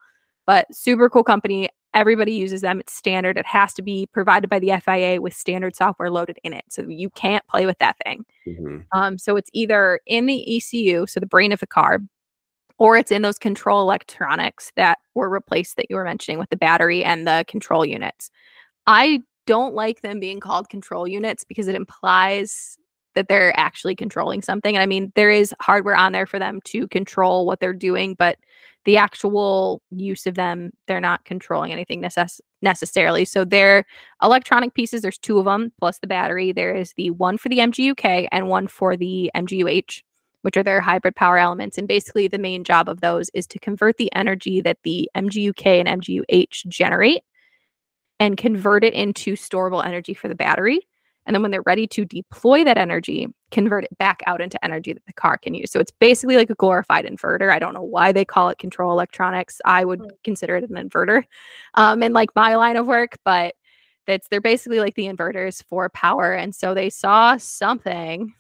But 0.45 0.73
super 0.75 1.09
cool 1.09 1.23
company. 1.23 1.69
Everybody 1.93 2.33
uses 2.33 2.61
them. 2.61 2.79
It's 2.79 2.93
standard. 2.93 3.37
It 3.37 3.45
has 3.45 3.73
to 3.73 3.81
be 3.81 4.07
provided 4.13 4.49
by 4.49 4.59
the 4.59 4.71
FIA 4.71 5.21
with 5.21 5.33
standard 5.33 5.75
software 5.75 6.09
loaded 6.09 6.39
in 6.43 6.53
it. 6.53 6.63
So 6.69 6.83
you 6.87 7.09
can't 7.09 7.45
play 7.47 7.65
with 7.65 7.77
that 7.79 7.97
thing. 8.05 8.25
Mhm. 8.47 8.85
Um, 8.93 9.17
so 9.17 9.35
it's 9.35 9.49
either 9.53 9.99
in 10.05 10.25
the 10.25 10.55
ECU, 10.57 11.05
so 11.05 11.19
the 11.19 11.25
brain 11.25 11.51
of 11.51 11.59
the 11.59 11.67
car, 11.67 11.99
or 12.77 12.97
it's 12.97 13.11
in 13.11 13.21
those 13.21 13.37
control 13.37 13.81
electronics 13.81 14.71
that 14.75 14.99
were 15.15 15.29
replaced 15.29 15.75
that 15.75 15.87
you 15.89 15.97
were 15.97 16.05
mentioning 16.05 16.39
with 16.39 16.49
the 16.49 16.57
battery 16.57 17.03
and 17.03 17.27
the 17.27 17.45
control 17.47 17.85
units. 17.85 18.31
I 18.87 19.21
don't 19.45 19.75
like 19.75 20.01
them 20.01 20.19
being 20.19 20.39
called 20.39 20.69
control 20.69 21.07
units 21.07 21.43
because 21.43 21.67
it 21.67 21.75
implies 21.75 22.77
that 23.15 23.27
they're 23.27 23.57
actually 23.59 23.95
controlling 23.95 24.41
something. 24.41 24.75
And 24.75 24.81
I 24.81 24.85
mean, 24.85 25.11
there 25.15 25.29
is 25.29 25.53
hardware 25.59 25.95
on 25.95 26.13
there 26.13 26.25
for 26.25 26.39
them 26.39 26.61
to 26.65 26.87
control 26.87 27.45
what 27.45 27.59
they're 27.59 27.73
doing, 27.73 28.15
but 28.15 28.37
the 28.85 28.97
actual 28.97 29.81
use 29.91 30.25
of 30.25 30.35
them, 30.35 30.71
they're 30.87 30.99
not 30.99 31.23
controlling 31.25 31.71
anything 31.71 32.01
necess- 32.01 32.41
necessarily. 32.61 33.25
So 33.25 33.45
they're 33.45 33.85
electronic 34.21 34.73
pieces. 34.73 35.01
There's 35.01 35.17
two 35.17 35.39
of 35.39 35.45
them 35.45 35.71
plus 35.79 35.99
the 35.99 36.07
battery. 36.07 36.51
There 36.51 36.73
is 36.73 36.93
the 36.97 37.11
one 37.11 37.37
for 37.37 37.49
the 37.49 37.59
MGUK 37.59 38.27
and 38.31 38.47
one 38.47 38.67
for 38.67 38.97
the 38.97 39.29
MGUH, 39.35 40.01
which 40.41 40.57
are 40.57 40.63
their 40.63 40.81
hybrid 40.81 41.15
power 41.15 41.37
elements. 41.37 41.77
And 41.77 41.87
basically, 41.87 42.27
the 42.27 42.39
main 42.39 42.63
job 42.63 42.89
of 42.89 43.01
those 43.01 43.29
is 43.33 43.45
to 43.47 43.59
convert 43.59 43.97
the 43.97 44.13
energy 44.15 44.61
that 44.61 44.79
the 44.83 45.09
MGUK 45.15 45.65
and 45.65 46.01
MGUH 46.01 46.67
generate 46.67 47.21
and 48.19 48.37
convert 48.37 48.83
it 48.83 48.93
into 48.93 49.35
storable 49.35 49.85
energy 49.85 50.13
for 50.13 50.27
the 50.27 50.35
battery. 50.35 50.87
And 51.25 51.35
then 51.35 51.41
when 51.41 51.51
they're 51.51 51.61
ready 51.63 51.85
to 51.87 52.03
deploy 52.05 52.63
that 52.63 52.77
energy, 52.77 53.27
convert 53.51 53.83
it 53.83 53.97
back 53.99 54.21
out 54.25 54.41
into 54.41 54.63
energy 54.65 54.93
that 54.93 55.05
the 55.05 55.13
car 55.13 55.37
can 55.37 55.53
use. 55.53 55.71
So 55.71 55.79
it's 55.79 55.91
basically 55.91 56.35
like 56.35 56.49
a 56.49 56.55
glorified 56.55 57.05
inverter. 57.05 57.51
I 57.51 57.59
don't 57.59 57.73
know 57.73 57.83
why 57.83 58.11
they 58.11 58.25
call 58.25 58.49
it 58.49 58.57
control 58.57 58.91
electronics. 58.91 59.61
I 59.65 59.85
would 59.85 59.99
Mm. 59.99 60.09
consider 60.23 60.55
it 60.57 60.69
an 60.69 60.89
inverter 60.89 61.23
um, 61.75 62.01
in 62.01 62.11
like 62.13 62.29
my 62.35 62.55
line 62.55 62.75
of 62.75 62.87
work, 62.87 63.17
but 63.23 63.53
that's 64.07 64.27
they're 64.29 64.41
basically 64.41 64.79
like 64.79 64.95
the 64.95 65.05
inverters 65.05 65.63
for 65.69 65.89
power. 65.89 66.33
And 66.33 66.55
so 66.55 66.73
they 66.73 66.89
saw 66.89 67.37
something 67.37 68.33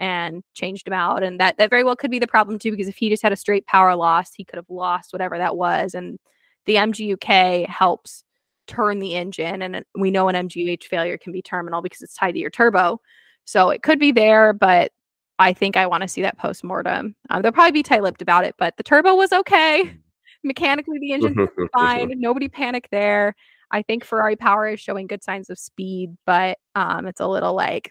and 0.00 0.42
changed 0.54 0.86
them 0.86 0.92
out. 0.92 1.22
And 1.22 1.38
that 1.40 1.56
that 1.58 1.70
very 1.70 1.84
well 1.84 1.94
could 1.94 2.10
be 2.10 2.18
the 2.18 2.26
problem 2.26 2.58
too, 2.58 2.72
because 2.72 2.88
if 2.88 2.96
he 2.96 3.08
just 3.10 3.22
had 3.22 3.32
a 3.32 3.36
straight 3.36 3.64
power 3.66 3.94
loss, 3.94 4.34
he 4.34 4.44
could 4.44 4.56
have 4.56 4.68
lost 4.68 5.12
whatever 5.12 5.38
that 5.38 5.56
was. 5.56 5.94
And 5.94 6.18
the 6.66 6.74
MGUK 6.76 7.66
helps 7.68 8.24
turn 8.66 8.98
the 8.98 9.14
engine. 9.14 9.62
And 9.62 9.84
we 9.96 10.10
know 10.10 10.28
an 10.28 10.48
MGH 10.48 10.84
failure 10.84 11.18
can 11.18 11.32
be 11.32 11.42
terminal 11.42 11.82
because 11.82 12.02
it's 12.02 12.14
tied 12.14 12.32
to 12.32 12.38
your 12.38 12.50
turbo. 12.50 13.00
So 13.44 13.70
it 13.70 13.82
could 13.82 13.98
be 13.98 14.12
there, 14.12 14.52
but 14.52 14.92
I 15.38 15.52
think 15.52 15.76
I 15.76 15.86
want 15.86 16.02
to 16.02 16.08
see 16.08 16.22
that 16.22 16.38
post 16.38 16.64
mortem. 16.64 17.16
Um, 17.30 17.42
they'll 17.42 17.52
probably 17.52 17.72
be 17.72 17.82
tight 17.82 18.02
lipped 18.02 18.22
about 18.22 18.44
it, 18.44 18.54
but 18.58 18.76
the 18.76 18.82
turbo 18.82 19.14
was 19.14 19.32
okay. 19.32 19.96
Mechanically, 20.44 20.98
the 20.98 21.12
engine 21.12 21.48
fine. 21.74 22.12
Nobody 22.16 22.48
panic 22.48 22.88
there. 22.90 23.34
I 23.70 23.82
think 23.82 24.04
Ferrari 24.04 24.36
Power 24.36 24.68
is 24.68 24.80
showing 24.80 25.06
good 25.06 25.24
signs 25.24 25.50
of 25.50 25.58
speed, 25.58 26.16
but 26.26 26.58
um, 26.74 27.06
it's 27.06 27.20
a 27.20 27.26
little 27.26 27.54
like, 27.54 27.90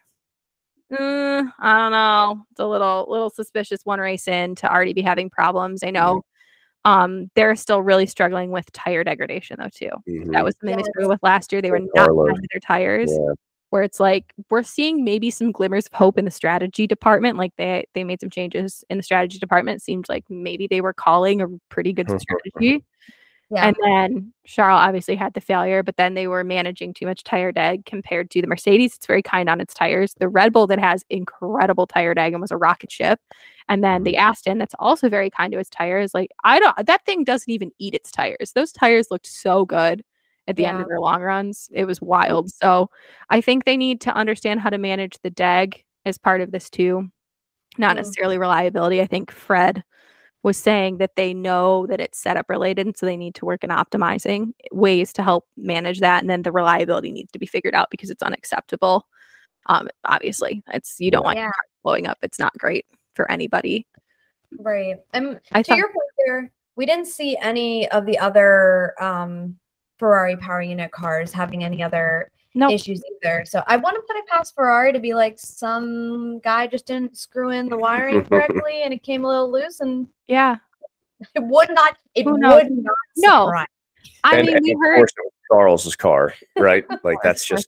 mm, 0.92 1.52
I 1.60 1.78
don't 1.78 1.92
know. 1.92 2.46
It's 2.52 2.60
a 2.60 2.66
little 2.66 3.08
little 3.10 3.32
suspicious 3.32 3.82
one 3.84 4.00
race 4.00 4.28
in 4.28 4.56
to 4.56 4.72
already 4.72 4.94
be 4.94 5.02
having 5.02 5.30
problems. 5.30 5.84
I 5.84 5.90
know 5.90 6.24
Um, 6.86 7.30
they're 7.36 7.56
still 7.56 7.82
really 7.82 8.06
struggling 8.06 8.52
with 8.52 8.72
tire 8.74 9.04
degradation 9.04 9.58
though 9.60 9.70
too. 9.70 9.90
Mhm. 10.08 10.32
That 10.34 10.44
was 10.44 10.56
something 10.60 10.78
they 10.78 10.84
struggled 10.84 11.12
with 11.12 11.24
last 11.24 11.52
year. 11.52 11.62
They 11.62 11.72
were 11.72 11.80
not 11.80 12.08
Carlos. 12.08 12.34
with 12.34 12.46
their 12.52 12.60
tires. 12.60 13.12
Yeah. 13.12 13.34
Where 13.70 13.84
it's 13.84 14.00
like 14.00 14.34
we're 14.50 14.64
seeing 14.64 15.04
maybe 15.04 15.32
some 15.32 15.52
glimmers 15.52 15.88
of 15.88 15.94
hope 15.94 16.18
in 16.18 16.26
the 16.26 16.32
strategy 16.32 16.86
department. 16.86 17.38
Like 17.38 17.54
they 17.58 17.86
they 17.94 18.04
made 18.04 18.20
some 18.20 18.30
changes 18.30 18.84
in 18.90 18.98
the 18.98 19.04
strategy 19.04 19.40
department. 19.40 19.78
It 19.78 19.84
seemed 19.84 20.10
like 20.10 20.26
maybe 20.30 20.68
they 20.68 20.82
were 20.82 20.94
calling 20.94 21.42
a 21.42 21.48
pretty 21.70 21.94
good 21.94 22.08
strategy. 22.22 22.84
Yeah. 23.54 23.68
And 23.68 23.76
then 23.84 24.34
Charles 24.46 24.80
obviously 24.80 25.16
had 25.16 25.34
the 25.34 25.42
failure, 25.42 25.84
but 25.84 25.98
then 25.98 26.16
they 26.16 26.28
were 26.28 26.44
managing 26.44 26.94
too 26.94 27.06
much 27.06 27.24
tire 27.24 27.52
deg 27.52 27.86
compared 27.86 28.32
to 28.32 28.42
the 28.42 28.48
Mercedes. 28.48 28.96
It's 28.96 29.06
very 29.06 29.22
kind 29.22 29.48
on 29.50 29.62
its 29.62 29.74
tires. 29.74 30.16
The 30.18 30.28
Red 30.30 30.54
Bull 30.54 30.66
that 30.68 30.80
has 30.80 31.06
incredible 31.10 31.86
tire 31.86 32.14
deg 32.16 32.34
and 32.34 32.42
was 32.42 32.52
a 32.52 32.58
rocket 32.58 32.92
ship. 32.92 33.20
And 33.70 33.84
then 33.84 34.04
the 34.04 34.18
Aston 34.18 34.58
that's 34.58 34.76
also 34.80 35.08
very 35.08 35.30
kind 35.30 35.54
to 35.54 35.60
its 35.60 35.70
tires. 35.70 36.14
Like 36.14 36.32
I 36.44 36.60
don't 36.60 36.86
that 36.86 37.06
thing 37.06 37.24
doesn't 37.24 37.50
even 37.52 37.72
eat 37.80 37.94
its 37.94 38.12
tires. 38.12 38.54
Those 38.54 38.72
tires 38.72 39.08
looked 39.12 39.28
so 39.28 39.66
good 39.66 40.04
at 40.48 40.56
the 40.56 40.66
end 40.66 40.82
of 40.82 40.88
their 40.88 41.00
long 41.00 41.22
runs. 41.22 41.70
It 41.74 41.86
was 41.86 42.02
wild. 42.02 42.50
So 42.52 42.90
I 43.30 43.40
think 43.40 43.66
they 43.66 43.78
need 43.78 44.02
to 44.02 44.14
understand 44.16 44.62
how 44.62 44.70
to 44.72 44.78
manage 44.78 45.18
the 45.22 45.30
deg 45.30 45.84
as 46.06 46.18
part 46.18 46.42
of 46.42 46.52
this 46.52 46.70
too. 46.70 47.10
Not 47.78 47.94
Mm. 47.94 47.98
necessarily 47.98 48.38
reliability. 48.38 49.00
I 49.02 49.06
think 49.08 49.32
Fred 49.32 49.84
was 50.44 50.58
saying 50.58 50.98
that 50.98 51.16
they 51.16 51.34
know 51.34 51.88
that 51.88 52.02
it's 52.02 52.20
setup 52.20 52.50
related, 52.50 52.86
and 52.86 52.96
so 52.98 53.06
they 53.06 53.18
need 53.18 53.34
to 53.36 53.46
work 53.46 53.64
in 53.64 53.70
optimizing 53.70 54.54
ways 54.72 55.14
to 55.14 55.24
help 55.24 55.48
manage 55.58 56.02
that. 56.02 56.22
And 56.22 56.30
then 56.30 56.42
the 56.44 56.52
reliability 56.52 57.12
needs 57.12 57.32
to 57.32 57.40
be 57.40 57.46
figured 57.46 57.74
out 57.74 57.90
because 57.90 58.10
it's 58.10 58.22
unacceptable. 58.24 59.08
Um, 59.68 59.88
obviously, 60.06 60.62
it's 60.74 60.98
you 61.00 61.10
don't 61.12 61.24
want 61.24 61.38
Yeah. 61.38 61.52
blowing 61.84 62.08
up. 62.08 62.18
It's 62.22 62.40
not 62.40 62.58
great 62.58 62.86
for 63.16 63.30
anybody. 63.32 63.88
Right. 64.60 64.98
And 65.14 65.40
I 65.54 65.64
to 65.64 65.70
thought, 65.70 65.78
your 65.78 65.88
point 65.88 66.12
there, 66.26 66.52
we 66.76 66.86
didn't 66.86 67.06
see 67.08 67.38
any 67.38 67.90
of 67.92 68.06
the 68.06 68.20
other 68.20 68.94
um, 69.02 69.58
Ferrari 69.98 70.36
power 70.36 70.62
unit 70.62 70.92
cars 70.92 71.32
having 71.32 71.64
any 71.64 71.82
other 71.82 72.30
no, 72.54 72.70
issues 72.70 73.04
either. 73.24 73.46
So 73.46 73.64
I 73.68 73.78
want 73.78 73.96
to 73.96 74.02
put 74.02 74.16
it 74.18 74.28
past 74.28 74.56
Ferrari 74.56 74.94
to 74.94 75.00
be 75.00 75.14
like 75.14 75.40
some 75.40 76.40
guy 76.40 76.68
just 76.68 76.86
didn't 76.86 77.18
screw 77.18 77.50
in 77.50 77.68
the 77.70 77.78
wiring 77.78 78.24
correctly 78.30 78.84
and 78.84 78.94
it 78.94 79.04
came 79.04 79.26
a 79.26 79.28
little 79.28 79.52
loose 79.52 79.80
and 79.80 80.08
yeah. 80.28 80.58
it 81.36 81.44
would 81.44 81.70
not 81.72 81.98
it 82.16 82.24
Who 82.24 82.38
knows? 82.38 82.64
would 82.64 82.72
not 82.72 82.96
No. 83.18 83.46
surprise. 83.48 83.68
I 84.24 84.38
and, 84.38 84.48
mean, 84.48 84.58
and 84.58 84.64
we 84.64 84.78
heard 84.82 84.98
course 84.98 85.12
it 85.18 85.24
was 85.24 85.34
Charles's 85.52 85.96
car, 85.96 86.34
right? 86.58 86.86
like 87.04 87.18
that's 87.24 87.46
just. 87.46 87.68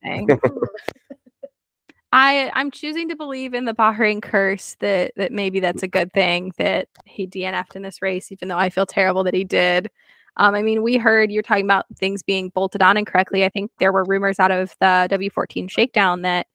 I 2.14 2.50
I'm 2.54 2.72
choosing 2.72 3.10
to 3.10 3.16
believe 3.16 3.54
in 3.54 3.66
the 3.66 3.74
Bahrain 3.74 4.22
curse 4.22 4.76
that 4.80 5.12
that 5.18 5.32
maybe 5.32 5.60
that's 5.60 5.84
a 5.84 5.88
good 5.88 6.14
thing 6.14 6.54
that 6.58 6.88
he 7.06 7.28
DNF'd 7.28 7.76
in 7.76 7.82
this 7.82 8.02
race, 8.02 8.32
even 8.32 8.48
though 8.48 8.58
I 8.58 8.70
feel 8.70 8.86
terrible 8.86 9.24
that 9.26 9.34
he 9.34 9.44
did. 9.44 9.90
Um, 10.38 10.56
I 10.56 10.62
mean, 10.62 10.84
we 10.84 10.98
heard 10.98 11.32
you're 11.32 11.44
talking 11.44 11.66
about 11.66 11.86
things 11.96 12.22
being 12.24 12.50
bolted 12.50 12.82
on 12.82 12.98
incorrectly. 12.98 13.46
I 13.46 13.50
think 13.50 13.72
there 13.80 13.94
were 13.94 14.04
rumors 14.04 14.40
out 14.40 14.52
of 14.52 14.76
the 14.80 15.08
W14 15.10 15.70
shakedown 15.70 16.24
that 16.24 16.48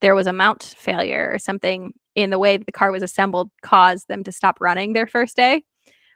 there 0.00 0.14
was 0.14 0.26
a 0.26 0.32
mount 0.32 0.74
failure 0.78 1.30
or 1.32 1.38
something 1.38 1.92
in 2.14 2.30
the 2.30 2.38
way 2.38 2.56
that 2.56 2.66
the 2.66 2.72
car 2.72 2.92
was 2.92 3.02
assembled 3.02 3.50
caused 3.62 4.08
them 4.08 4.22
to 4.24 4.32
stop 4.32 4.58
running 4.60 4.92
their 4.92 5.06
first 5.06 5.36
day 5.36 5.64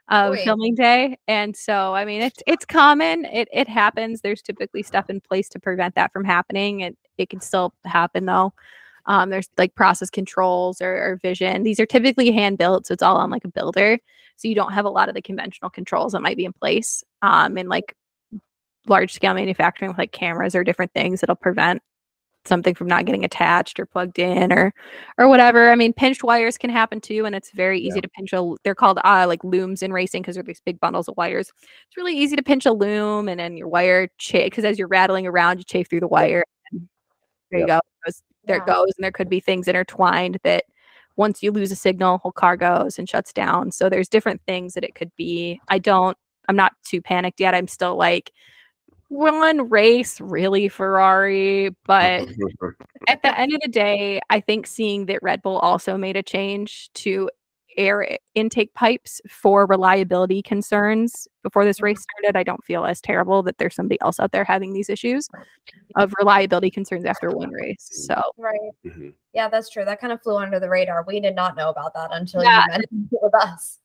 of 0.09 0.31
Wait. 0.31 0.43
filming 0.43 0.75
day. 0.75 1.17
And 1.27 1.55
so, 1.55 1.93
I 1.93 2.05
mean, 2.05 2.21
it's 2.21 2.41
it's 2.47 2.65
common. 2.65 3.25
It 3.25 3.47
it 3.51 3.67
happens. 3.67 4.21
There's 4.21 4.41
typically 4.41 4.83
stuff 4.83 5.09
in 5.09 5.21
place 5.21 5.49
to 5.49 5.59
prevent 5.59 5.95
that 5.95 6.11
from 6.11 6.23
happening. 6.23 6.81
It 6.81 6.97
it 7.17 7.29
can 7.29 7.41
still 7.41 7.73
happen 7.85 8.25
though. 8.25 8.53
Um, 9.05 9.29
there's 9.29 9.49
like 9.57 9.75
process 9.75 10.09
controls 10.09 10.81
or, 10.81 10.93
or 10.93 11.19
vision. 11.21 11.63
These 11.63 11.79
are 11.79 11.85
typically 11.85 12.31
hand 12.31 12.57
built, 12.57 12.87
so 12.87 12.93
it's 12.93 13.03
all 13.03 13.17
on 13.17 13.29
like 13.29 13.45
a 13.45 13.49
builder. 13.49 13.97
So 14.37 14.47
you 14.47 14.55
don't 14.55 14.73
have 14.73 14.85
a 14.85 14.89
lot 14.89 15.09
of 15.09 15.15
the 15.15 15.21
conventional 15.21 15.69
controls 15.69 16.13
that 16.13 16.21
might 16.21 16.37
be 16.37 16.45
in 16.45 16.53
place. 16.53 17.03
Um, 17.21 17.57
in 17.57 17.67
like 17.67 17.95
large 18.87 19.13
scale 19.13 19.33
manufacturing 19.33 19.89
with 19.89 19.97
like 19.97 20.11
cameras 20.11 20.55
or 20.55 20.63
different 20.63 20.93
things 20.93 21.21
that'll 21.21 21.35
prevent 21.35 21.81
something 22.45 22.73
from 22.73 22.87
not 22.87 23.05
getting 23.05 23.25
attached 23.25 23.79
or 23.79 23.85
plugged 23.85 24.17
in 24.17 24.51
or 24.51 24.73
or 25.17 25.27
whatever. 25.27 25.71
I 25.71 25.75
mean, 25.75 25.93
pinched 25.93 26.23
wires 26.23 26.57
can 26.57 26.69
happen 26.69 27.01
too, 27.01 27.25
and 27.25 27.35
it's 27.35 27.51
very 27.51 27.79
easy 27.79 27.99
to 28.01 28.09
pinch 28.09 28.33
a. 28.33 28.55
They're 28.63 28.75
called 28.75 28.99
uh, 29.03 29.25
like 29.27 29.43
looms 29.43 29.83
in 29.83 29.91
racing 29.93 30.21
because 30.21 30.35
they're 30.35 30.43
these 30.43 30.61
big 30.65 30.79
bundles 30.79 31.07
of 31.07 31.17
wires. 31.17 31.51
It's 31.87 31.97
really 31.97 32.17
easy 32.17 32.35
to 32.35 32.43
pinch 32.43 32.65
a 32.65 32.71
loom, 32.71 33.27
and 33.29 33.39
then 33.39 33.57
your 33.57 33.67
wire 33.67 34.09
because 34.31 34.65
as 34.65 34.79
you're 34.79 34.87
rattling 34.87 35.27
around, 35.27 35.59
you 35.59 35.63
chafe 35.65 35.89
through 35.89 35.99
the 36.01 36.07
wire. 36.07 36.43
There 37.51 37.59
you 37.61 37.67
go. 37.67 37.77
It 37.77 38.05
goes- 38.05 38.21
there 38.49 38.57
it 38.57 38.65
goes, 38.65 38.91
and 38.97 39.03
there 39.03 39.11
could 39.11 39.29
be 39.29 39.39
things 39.39 39.67
intertwined 39.67 40.39
that 40.43 40.65
once 41.15 41.43
you 41.43 41.51
lose 41.51 41.71
a 41.71 41.75
signal, 41.75 42.17
whole 42.17 42.31
car 42.31 42.57
goes 42.57 42.97
and 42.97 43.07
shuts 43.07 43.31
down. 43.31 43.71
So 43.71 43.89
there's 43.89 44.09
different 44.09 44.41
things 44.47 44.73
that 44.73 44.83
it 44.83 44.95
could 44.95 45.11
be. 45.15 45.59
I 45.67 45.79
don't. 45.79 46.17
I'm 46.47 46.55
not 46.55 46.73
too 46.83 47.01
panicked 47.01 47.39
yet. 47.39 47.53
I'm 47.53 47.67
still 47.67 47.95
like 47.95 48.31
one 49.09 49.69
race, 49.69 50.19
really 50.21 50.67
Ferrari, 50.69 51.75
but 51.85 52.27
at 53.07 53.21
the 53.21 53.37
end 53.37 53.53
of 53.53 53.61
the 53.61 53.69
day, 53.69 54.19
I 54.29 54.39
think 54.39 54.65
seeing 54.65 55.07
that 55.07 55.21
Red 55.21 55.41
Bull 55.41 55.59
also 55.59 55.97
made 55.97 56.15
a 56.15 56.23
change 56.23 56.89
to 56.95 57.29
air 57.79 58.17
intake 58.35 58.73
pipes 58.75 59.21
for 59.29 59.65
reliability 59.65 60.41
concerns 60.43 61.27
before 61.43 61.63
this 61.65 61.81
race 61.81 62.01
started, 62.01 62.37
I 62.37 62.43
don't 62.43 62.63
feel 62.65 62.85
as 62.85 62.99
terrible 63.01 63.41
that 63.43 63.57
there's 63.57 63.73
somebody 63.75 63.99
else 64.01 64.19
out 64.19 64.31
there 64.33 64.43
having 64.43 64.73
these 64.73 64.89
issues 64.89 65.27
of 65.95 66.13
reliability 66.19 66.69
concerns 66.69 67.05
after 67.05 67.31
one 67.31 67.49
race. 67.51 67.87
So 68.07 68.21
Right. 68.37 68.59
Mhm. 68.85 69.13
Yeah, 69.33 69.47
that's 69.47 69.69
true. 69.69 69.85
That 69.85 70.01
kind 70.01 70.11
of 70.13 70.21
flew 70.21 70.35
under 70.37 70.59
the 70.59 70.69
radar. 70.69 71.03
We 71.07 71.19
did 71.19 71.35
not 71.35 71.55
know 71.55 71.69
about 71.69 71.93
that 71.95 72.09
until 72.11 72.43
Yeah. 72.43 72.63
you 72.65 72.71
mentioned 72.71 73.09
it 73.11 73.19
with 73.21 73.33
us. 73.35 73.79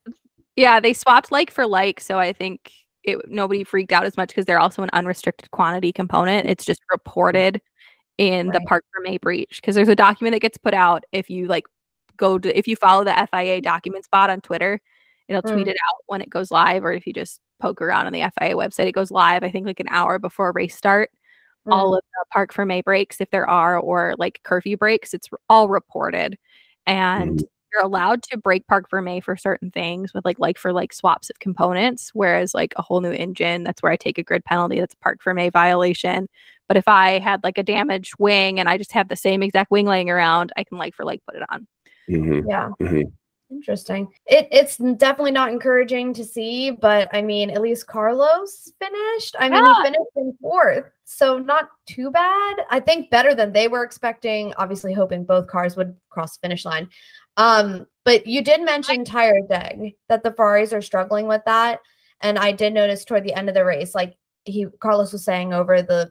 yeah, 0.56 0.80
they 0.80 0.92
swapped 0.92 1.30
like 1.32 1.50
for 1.50 1.66
like, 1.66 2.00
so 2.00 2.18
I 2.18 2.32
think 2.32 2.70
it 3.04 3.18
nobody 3.30 3.64
freaked 3.64 3.92
out 3.92 4.04
as 4.06 4.16
much 4.16 4.28
because 4.30 4.44
they're 4.46 4.58
also 4.60 4.82
an 4.82 4.90
unrestricted 4.92 5.50
quantity 5.52 5.92
component. 5.92 6.48
It's 6.48 6.64
just 6.64 6.80
reported 6.90 7.60
in 8.18 8.46
the 8.48 8.58
Right. 8.58 8.66
Park 8.66 8.84
for 8.94 9.00
May 9.02 9.18
breach 9.18 9.60
because 9.60 9.74
there's 9.74 9.88
a 9.88 9.96
document 9.96 10.32
that 10.34 10.40
gets 10.40 10.56
put 10.58 10.72
out 10.74 11.04
if 11.12 11.28
you 11.30 11.46
like 11.46 11.64
go 12.16 12.38
to 12.38 12.58
if 12.58 12.66
you 12.66 12.76
follow 12.76 13.04
the 13.04 13.12
FIA 13.12 13.56
mm-hmm. 13.56 13.62
document 13.62 14.04
spot 14.04 14.30
on 14.30 14.40
Twitter, 14.40 14.80
it'll 15.28 15.42
tweet 15.42 15.66
Mm. 15.66 15.70
it 15.70 15.76
out 15.88 15.96
when 16.06 16.20
it 16.20 16.30
goes 16.30 16.50
live, 16.50 16.84
or 16.84 16.92
if 16.92 17.06
you 17.06 17.12
just 17.12 17.40
poke 17.60 17.80
around 17.80 18.06
on 18.06 18.12
the 18.12 18.20
FIA 18.20 18.54
website, 18.54 18.86
it 18.86 18.92
goes 18.92 19.10
live. 19.10 19.42
I 19.42 19.50
think 19.50 19.66
like 19.66 19.80
an 19.80 19.88
hour 19.88 20.18
before 20.18 20.52
race 20.52 20.76
start. 20.76 21.10
All 21.66 21.92
mm. 21.92 21.98
of 21.98 22.02
the 22.04 22.24
parc 22.30 22.52
fermé 22.52 22.84
breaks, 22.84 23.20
if 23.20 23.30
there 23.30 23.48
are, 23.48 23.78
or 23.78 24.14
like 24.18 24.40
curfew 24.42 24.76
breaks, 24.76 25.14
it's 25.14 25.30
all 25.48 25.68
reported, 25.68 26.36
and 26.86 27.38
mm-hmm. 27.38 27.44
you're 27.72 27.82
allowed 27.82 28.22
to 28.24 28.36
break 28.36 28.66
parc 28.66 28.90
fermé 28.90 29.22
for 29.24 29.34
certain 29.36 29.70
things 29.70 30.12
with 30.12 30.26
like 30.26 30.38
like 30.38 30.58
for 30.58 30.72
like 30.74 30.92
swaps 30.92 31.30
of 31.30 31.38
components. 31.38 32.10
Whereas 32.12 32.52
like 32.54 32.74
a 32.76 32.82
whole 32.82 33.00
new 33.00 33.12
engine, 33.12 33.64
that's 33.64 33.82
where 33.82 33.92
I 33.92 33.96
take 33.96 34.18
a 34.18 34.22
grid 34.22 34.44
penalty. 34.44 34.78
That's 34.78 34.94
a 34.94 34.98
parc 34.98 35.22
fermé 35.22 35.50
violation. 35.50 36.28
But 36.68 36.76
if 36.76 36.88
I 36.88 37.18
had 37.18 37.42
like 37.44 37.58
a 37.58 37.62
damaged 37.62 38.14
wing 38.18 38.58
and 38.60 38.68
I 38.68 38.78
just 38.78 38.92
have 38.92 39.08
the 39.08 39.16
same 39.16 39.42
exact 39.42 39.70
wing 39.70 39.86
laying 39.86 40.10
around, 40.10 40.52
I 40.56 40.64
can 40.64 40.78
like 40.78 40.94
for 40.94 41.04
like 41.04 41.22
put 41.26 41.36
it 41.36 41.42
on. 41.50 41.66
Mhm. 42.08 42.44
Yeah. 42.48 42.70
Mhm. 42.80 43.12
Interesting. 43.50 44.08
It 44.26 44.48
it's 44.50 44.78
definitely 44.78 45.30
not 45.30 45.50
encouraging 45.50 46.12
to 46.14 46.24
see, 46.24 46.70
but 46.70 47.08
I 47.12 47.22
mean, 47.22 47.50
at 47.50 47.60
least 47.60 47.86
Carlos 47.86 48.72
finished. 48.80 49.36
I 49.38 49.48
mean, 49.48 49.64
Yeah. 49.64 49.74
he 49.76 49.82
finished 49.84 50.10
in 50.16 50.36
fourth, 50.40 50.90
so 51.04 51.38
not 51.38 51.68
too 51.86 52.10
bad. 52.10 52.56
I 52.70 52.80
think 52.80 53.10
better 53.10 53.34
than 53.34 53.52
they 53.52 53.68
were 53.68 53.84
expecting. 53.84 54.54
Obviously, 54.56 54.92
hoping 54.92 55.24
both 55.24 55.46
cars 55.46 55.76
would 55.76 55.94
cross 56.08 56.36
the 56.36 56.40
finish 56.48 56.64
line. 56.64 56.88
Um, 57.36 57.86
but 58.04 58.26
you 58.26 58.42
did 58.42 58.62
mention 58.62 59.04
tire 59.04 59.40
deg 59.48 59.94
that 60.08 60.22
the 60.22 60.32
Ferraris 60.32 60.72
are 60.72 60.82
struggling 60.82 61.26
with 61.26 61.42
that, 61.46 61.80
and 62.22 62.38
I 62.38 62.50
did 62.52 62.72
notice 62.72 63.04
toward 63.04 63.24
the 63.24 63.34
end 63.34 63.48
of 63.48 63.54
the 63.54 63.64
race, 63.64 63.94
like 63.94 64.16
he 64.44 64.66
Carlos 64.80 65.12
was 65.12 65.24
saying 65.24 65.52
over 65.52 65.80
the 65.82 66.10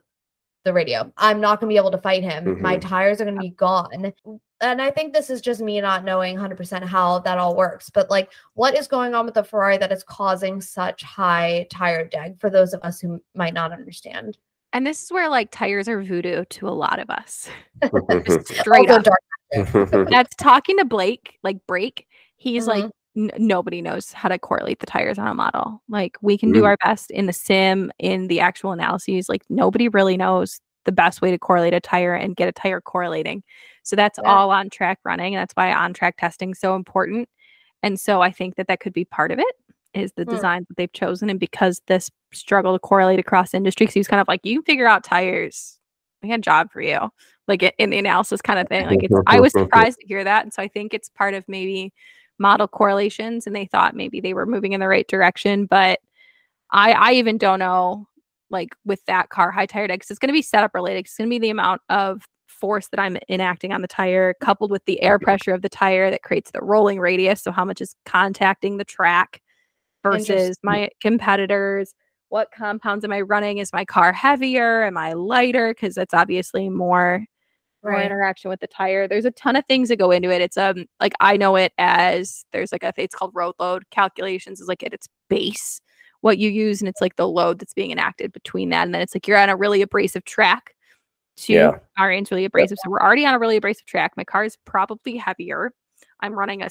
the 0.64 0.72
radio, 0.72 1.12
I'm 1.18 1.40
not 1.40 1.60
going 1.60 1.68
to 1.68 1.72
be 1.72 1.78
able 1.78 1.90
to 1.90 1.98
fight 1.98 2.22
him. 2.22 2.60
My 2.60 2.76
Mhm. 2.76 2.80
tires 2.88 3.20
are 3.20 3.24
going 3.24 3.36
to 3.36 3.40
be 3.40 3.50
gone 3.50 4.12
and 4.60 4.80
I 4.80 4.90
think 4.90 5.12
this 5.12 5.28
is 5.28 5.42
just 5.42 5.60
me 5.60 5.78
not 5.80 6.04
knowing 6.04 6.36
100% 6.38 6.84
how 6.84 7.18
that 7.18 7.36
all 7.36 7.54
works. 7.54 7.90
But 7.90 8.08
like, 8.08 8.32
what 8.54 8.74
is 8.74 8.86
going 8.88 9.14
on 9.14 9.26
with 9.26 9.34
the 9.34 9.44
Ferrari 9.44 9.76
that 9.76 9.92
is 9.92 10.02
causing 10.02 10.60
such 10.62 11.02
high 11.02 11.66
tire 11.70 12.06
deg 12.08 12.40
for 12.40 12.48
those 12.48 12.72
of 12.72 12.80
us 12.82 12.98
who 12.98 13.22
might 13.34 13.52
not 13.52 13.72
understand? 13.72 14.38
And 14.72 14.86
this 14.86 15.02
is 15.02 15.12
where 15.12 15.28
like 15.28 15.50
tires 15.50 15.86
are 15.86 16.02
voodoo 16.02 16.44
to 16.46 16.68
a 16.68 16.70
lot 16.70 16.98
of 16.98 17.10
us. 17.10 17.48
Straight 18.40 18.90
up. 18.90 19.04
That's 20.10 20.34
talking 20.36 20.78
to 20.78 20.84
Blake, 20.86 21.38
like 21.42 21.58
Break. 21.66 22.06
He's 22.36 22.66
like, 22.66 22.84
Mhm. 22.86 22.90
N- 23.16 23.30
nobody 23.38 23.80
knows 23.82 24.12
how 24.12 24.28
to 24.28 24.38
correlate 24.38 24.80
the 24.80 24.86
tires 24.86 25.18
on 25.18 25.26
a 25.28 25.34
model. 25.34 25.82
Like 25.88 26.16
we 26.22 26.36
can 26.38 26.52
do 26.52 26.62
Mm. 26.62 26.66
our 26.66 26.76
best 26.84 27.10
in 27.10 27.26
the 27.26 27.32
sim, 27.32 27.92
in 27.98 28.28
the 28.28 28.40
actual 28.40 28.72
analyses. 28.72 29.28
Like 29.28 29.42
nobody 29.48 29.88
really 29.88 30.16
knows 30.16 30.60
the 30.84 30.92
best 30.92 31.22
way 31.22 31.30
to 31.30 31.38
correlate 31.38 31.72
a 31.74 31.80
tire 31.80 32.14
and 32.14 32.36
get 32.36 32.48
a 32.48 32.52
tire 32.52 32.80
correlating. 32.80 33.42
So 33.84 33.96
that's 33.96 34.18
Yeah. 34.22 34.30
all 34.30 34.50
on 34.50 34.68
track 34.70 34.98
running. 35.04 35.34
And 35.34 35.40
that's 35.40 35.54
why 35.54 35.72
on 35.72 35.94
track 35.94 36.16
testing 36.18 36.50
is 36.50 36.58
so 36.60 36.74
important. 36.76 37.28
And 37.82 37.98
so 37.98 38.20
I 38.20 38.30
think 38.30 38.56
that 38.56 38.66
that 38.68 38.80
could 38.80 38.92
be 38.92 39.04
part 39.04 39.30
of 39.30 39.38
it 39.38 39.56
is 39.94 40.12
the 40.12 40.24
design 40.24 40.64
that 40.68 40.76
they've 40.76 40.92
chosen. 40.92 41.30
And 41.30 41.38
because 41.38 41.80
this 41.86 42.10
struggle 42.32 42.72
to 42.74 42.78
correlate 42.78 43.18
across 43.20 43.54
industry, 43.54 43.86
'cause 43.86 43.94
he 43.94 44.00
was 44.00 44.08
kind 44.08 44.20
of 44.20 44.26
like, 44.28 44.40
you 44.44 44.60
figure 44.62 44.86
out 44.86 45.04
tires. 45.04 45.78
I 46.22 46.28
got 46.28 46.38
a 46.38 46.42
job 46.42 46.72
for 46.72 46.80
you. 46.80 46.98
Like 47.46 47.62
in 47.78 47.90
the 47.90 47.98
analysis 47.98 48.40
kind 48.42 48.58
of 48.58 48.66
thing. 48.68 48.86
Like 48.86 49.04
it's, 49.04 49.14
I 49.26 49.38
was 49.40 49.52
surprised 49.52 50.00
to 50.00 50.06
hear 50.06 50.24
that. 50.24 50.42
And 50.44 50.52
so 50.52 50.62
I 50.62 50.68
think 50.68 50.92
it's 50.94 51.10
part 51.10 51.34
of 51.34 51.44
maybe 51.46 51.92
model 52.38 52.68
correlations 52.68 53.46
and 53.46 53.54
they 53.54 53.66
thought 53.66 53.94
maybe 53.94 54.20
they 54.20 54.34
were 54.34 54.46
moving 54.46 54.72
in 54.72 54.80
the 54.80 54.88
right 54.88 55.06
direction. 55.08 55.66
But 55.66 56.00
I, 56.70 56.92
I 56.92 57.12
even 57.12 57.38
don't 57.38 57.58
know, 57.58 58.06
like 58.50 58.74
with 58.84 59.04
that 59.06 59.28
car, 59.28 59.50
high 59.50 59.66
tire 59.66 59.86
deg, 59.86 60.00
because 60.00 60.10
it's 60.10 60.18
going 60.18 60.28
to 60.28 60.32
be 60.32 60.42
setup 60.42 60.74
related. 60.74 61.00
It's 61.00 61.16
going 61.16 61.28
to 61.28 61.34
be 61.34 61.38
the 61.38 61.50
amount 61.50 61.82
of 61.88 62.22
force 62.48 62.88
that 62.88 63.00
I'm 63.00 63.16
enacting 63.28 63.72
on 63.72 63.82
the 63.82 63.88
tire, 63.88 64.34
coupled 64.40 64.70
with 64.70 64.84
the 64.86 65.02
air 65.02 65.18
pressure 65.18 65.52
of 65.52 65.62
the 65.62 65.68
tire 65.68 66.10
that 66.10 66.22
creates 66.22 66.50
the 66.50 66.62
rolling 66.62 67.00
radius. 67.00 67.42
So, 67.42 67.52
how 67.52 67.64
much 67.64 67.80
is 67.80 67.94
contacting 68.06 68.76
the 68.76 68.84
track 68.84 69.40
versus 70.02 70.56
my 70.62 70.88
competitors? 71.00 71.94
What 72.30 72.48
compounds 72.56 73.04
am 73.04 73.12
I 73.12 73.20
running? 73.20 73.58
Is 73.58 73.72
my 73.72 73.84
car 73.84 74.12
heavier? 74.12 74.84
Am 74.84 74.96
I 74.96 75.12
lighter? 75.12 75.74
Because 75.74 75.94
that's 75.94 76.14
obviously 76.14 76.68
more 76.68 77.24
more 77.84 78.00
interaction 78.00 78.48
with 78.48 78.60
the 78.60 78.66
tire. 78.66 79.06
There's 79.06 79.24
a 79.24 79.30
ton 79.30 79.56
of 79.56 79.64
things 79.66 79.88
that 79.88 79.96
go 79.96 80.10
into 80.10 80.30
it. 80.30 80.40
It's 80.40 80.56
um 80.56 80.86
like 81.00 81.14
I 81.20 81.36
know 81.36 81.56
it 81.56 81.72
as 81.78 82.44
there's 82.52 82.72
like 82.72 82.82
a 82.82 82.92
it's 82.96 83.14
called 83.14 83.32
road 83.34 83.54
load 83.58 83.84
calculations 83.90 84.60
is 84.60 84.68
like 84.68 84.82
at 84.82 84.94
its 84.94 85.08
base 85.28 85.80
what 86.20 86.38
you 86.38 86.48
use 86.48 86.80
and 86.80 86.88
it's 86.88 87.02
like 87.02 87.16
the 87.16 87.28
load 87.28 87.58
that's 87.58 87.74
being 87.74 87.90
enacted 87.90 88.32
between 88.32 88.70
that 88.70 88.84
and 88.84 88.94
then 88.94 89.02
it's 89.02 89.14
like 89.14 89.28
you're 89.28 89.36
on 89.36 89.50
a 89.50 89.56
really 89.56 89.82
abrasive 89.82 90.24
track 90.24 90.74
to 91.36 91.52
yeah. 91.52 91.78
our 91.98 92.10
end's 92.10 92.30
really 92.30 92.44
abrasive. 92.44 92.78
So 92.82 92.90
we're 92.90 93.00
already 93.00 93.26
on 93.26 93.34
a 93.34 93.38
really 93.38 93.56
abrasive 93.56 93.86
track. 93.86 94.12
My 94.16 94.24
car 94.24 94.44
is 94.44 94.56
probably 94.64 95.16
heavier. 95.16 95.72
I'm 96.20 96.32
running 96.32 96.62
a 96.62 96.70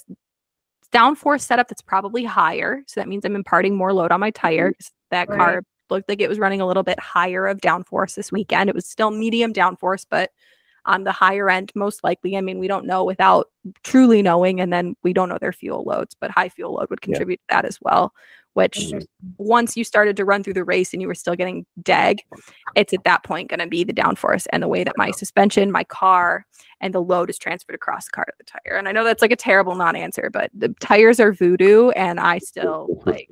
downforce 0.93 1.41
setup 1.41 1.67
that's 1.67 1.81
probably 1.81 2.23
higher. 2.23 2.81
So 2.87 3.01
that 3.01 3.07
means 3.07 3.25
I'm 3.25 3.35
imparting 3.35 3.75
more 3.75 3.93
load 3.93 4.11
on 4.11 4.19
my 4.19 4.31
tire. 4.31 4.69
Mm-hmm. 4.69 4.93
That 5.11 5.29
right. 5.29 5.37
car 5.37 5.63
looked 5.89 6.09
like 6.09 6.21
it 6.21 6.29
was 6.29 6.39
running 6.39 6.61
a 6.61 6.67
little 6.67 6.83
bit 6.83 6.99
higher 6.99 7.45
of 7.47 7.59
downforce 7.59 8.15
this 8.15 8.31
weekend. 8.31 8.69
It 8.69 8.75
was 8.75 8.87
still 8.87 9.11
medium 9.11 9.53
downforce, 9.53 10.05
but 10.09 10.31
on 10.85 11.03
the 11.03 11.11
higher 11.11 11.49
end, 11.49 11.71
most 11.75 12.03
likely. 12.03 12.35
I 12.37 12.41
mean, 12.41 12.59
we 12.59 12.67
don't 12.67 12.85
know 12.85 13.03
without 13.03 13.49
truly 13.83 14.21
knowing, 14.21 14.59
and 14.59 14.71
then 14.71 14.95
we 15.03 15.13
don't 15.13 15.29
know 15.29 15.37
their 15.39 15.53
fuel 15.53 15.83
loads, 15.83 16.15
but 16.19 16.31
high 16.31 16.49
fuel 16.49 16.73
load 16.73 16.89
would 16.89 17.01
contribute 17.01 17.39
yeah. 17.49 17.57
to 17.57 17.61
that 17.61 17.67
as 17.67 17.79
well. 17.81 18.13
Which 18.53 18.77
mm-hmm. 18.77 18.99
once 19.37 19.75
you 19.75 19.83
started 19.83 20.15
to 20.17 20.25
run 20.25 20.43
through 20.43 20.53
the 20.53 20.63
race 20.63 20.93
and 20.93 21.01
you 21.01 21.07
were 21.07 21.15
still 21.15 21.35
getting 21.35 21.65
deg, 21.81 22.19
it's 22.75 22.93
at 22.93 23.03
that 23.03 23.23
point 23.23 23.49
going 23.49 23.59
to 23.61 23.67
be 23.67 23.83
the 23.83 23.93
downforce 23.93 24.45
and 24.53 24.61
the 24.61 24.67
way 24.67 24.83
that 24.83 24.93
my 24.95 25.09
suspension, 25.09 25.71
my 25.71 25.83
car, 25.85 26.45
and 26.79 26.93
the 26.93 27.01
load 27.01 27.31
is 27.31 27.39
transferred 27.39 27.73
across 27.73 28.05
the 28.05 28.11
car 28.11 28.25
to 28.25 28.33
the 28.37 28.43
tire. 28.43 28.77
And 28.77 28.87
I 28.87 28.91
know 28.91 29.03
that's 29.03 29.23
like 29.23 29.31
a 29.31 29.35
terrible 29.35 29.73
non-answer, 29.73 30.29
but 30.31 30.51
the 30.53 30.69
tires 30.79 31.19
are 31.19 31.33
voodoo, 31.33 31.89
and 31.91 32.19
I 32.19 32.37
still 32.37 33.01
like. 33.05 33.29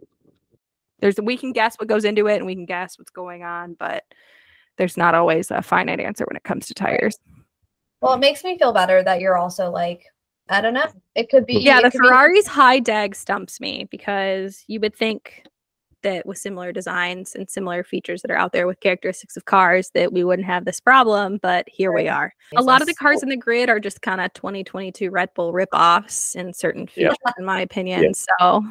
There's 1.02 1.18
we 1.22 1.38
can 1.38 1.52
guess 1.52 1.76
what 1.76 1.88
goes 1.88 2.06
into 2.06 2.28
it, 2.28 2.38
and 2.38 2.46
we 2.46 2.56
can 2.56 2.66
guess 2.66 2.98
what's 2.98 3.12
going 3.12 3.44
on, 3.44 3.76
but 3.76 4.04
there's 4.78 4.98
not 4.98 5.14
always 5.14 5.52
a 5.52 5.62
finite 5.62 6.00
answer 6.00 6.26
when 6.28 6.38
it 6.38 6.44
comes 6.44 6.66
to 6.68 6.74
tires. 6.74 7.20
Well, 8.02 8.14
it 8.14 8.20
makes 8.20 8.44
me 8.44 8.58
feel 8.58 8.74
better 8.74 9.04
that 9.04 9.22
you're 9.22 9.38
also 9.38 9.70
like, 9.70 10.06
I 10.50 10.60
don't 10.60 10.74
know. 10.74 10.92
It 11.16 11.30
could 11.30 11.46
be. 11.46 11.60
Yeah, 11.60 11.82
the 11.82 11.92
Ferrari's 11.92 12.46
be- 12.46 12.52
high 12.52 12.80
deg 12.80 13.16
stumps 13.16 13.60
me 13.60 13.88
because 13.90 14.64
you 14.68 14.80
would 14.80 14.96
think 14.96 15.44
that 16.04 16.26
with 16.26 16.38
similar 16.38 16.72
designs 16.72 17.36
and 17.36 17.50
similar 17.50 17.84
features 17.84 18.22
that 18.22 18.32
are 18.32 18.38
out 18.38 18.54
there 18.54 18.68
with 18.68 18.80
characteristics 18.80 19.38
of 19.38 19.46
cars 19.46 19.92
that 19.94 20.12
we 20.12 20.24
wouldn't 20.24 20.48
have 20.48 20.66
this 20.66 20.80
problem, 20.80 21.40
but 21.42 21.68
here 21.70 21.92
right. 21.92 22.04
we 22.04 22.10
are. 22.10 22.34
A 22.56 22.64
lot 22.64 22.82
of 22.82 22.88
the 22.88 22.96
cars 22.96 23.24
in 23.24 23.30
the 23.30 23.38
grid 23.38 23.70
are 23.70 23.80
just 23.80 24.02
kind 24.02 24.20
of 24.20 24.34
2022 24.34 25.10
Red 25.10 25.30
Bull 25.36 25.54
rip-offs 25.54 26.36
in 26.36 26.54
certain 26.54 26.88
features, 26.88 27.16
yeah. 27.26 27.34
in 27.38 27.46
my 27.46 27.62
opinion. 27.62 28.04
Yeah. 28.04 28.12
So 28.40 28.66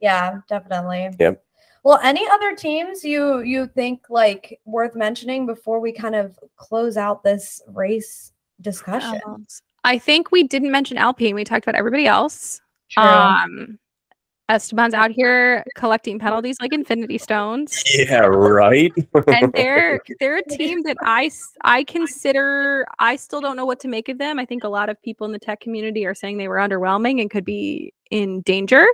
yeah, 0.00 0.38
definitely. 0.48 1.10
Yep. 1.18 1.42
Well, 1.82 2.00
any 2.02 2.26
other 2.30 2.54
teams 2.54 3.04
you 3.04 3.40
you 3.40 3.68
think 3.68 4.02
like 4.10 4.60
worth 4.64 4.94
mentioning 4.94 5.46
before 5.46 5.80
we 5.80 5.92
kind 5.92 6.14
of 6.14 6.38
close 6.56 6.96
out 6.96 7.22
this 7.22 7.62
race 7.68 8.32
discussion. 8.60 9.20
Um, 9.26 9.46
I 9.84 9.98
think 9.98 10.32
we 10.32 10.42
didn't 10.42 10.70
mention 10.70 10.98
Alpine. 10.98 11.34
We 11.34 11.44
talked 11.44 11.64
about 11.64 11.76
everybody 11.76 12.06
else. 12.06 12.60
True. 12.90 13.02
Um, 13.02 13.78
Esteban's 14.48 14.94
out 14.94 15.10
here 15.10 15.64
collecting 15.74 16.18
penalties 16.18 16.56
like 16.60 16.72
Infinity 16.72 17.18
Stones. 17.18 17.82
Yeah, 17.96 18.20
right. 18.20 18.92
and 19.26 19.52
they're 19.54 20.00
they're 20.20 20.38
a 20.38 20.44
team 20.44 20.82
that 20.82 20.96
I 21.02 21.30
I 21.62 21.82
consider 21.84 22.86
I 22.98 23.16
still 23.16 23.40
don't 23.40 23.56
know 23.56 23.64
what 23.64 23.80
to 23.80 23.88
make 23.88 24.08
of 24.08 24.18
them. 24.18 24.38
I 24.38 24.44
think 24.44 24.62
a 24.62 24.68
lot 24.68 24.88
of 24.88 25.00
people 25.02 25.24
in 25.24 25.32
the 25.32 25.38
tech 25.38 25.60
community 25.60 26.04
are 26.06 26.14
saying 26.14 26.38
they 26.38 26.48
were 26.48 26.56
underwhelming 26.56 27.20
and 27.20 27.30
could 27.30 27.44
be 27.44 27.92
in 28.10 28.42
danger. 28.42 28.86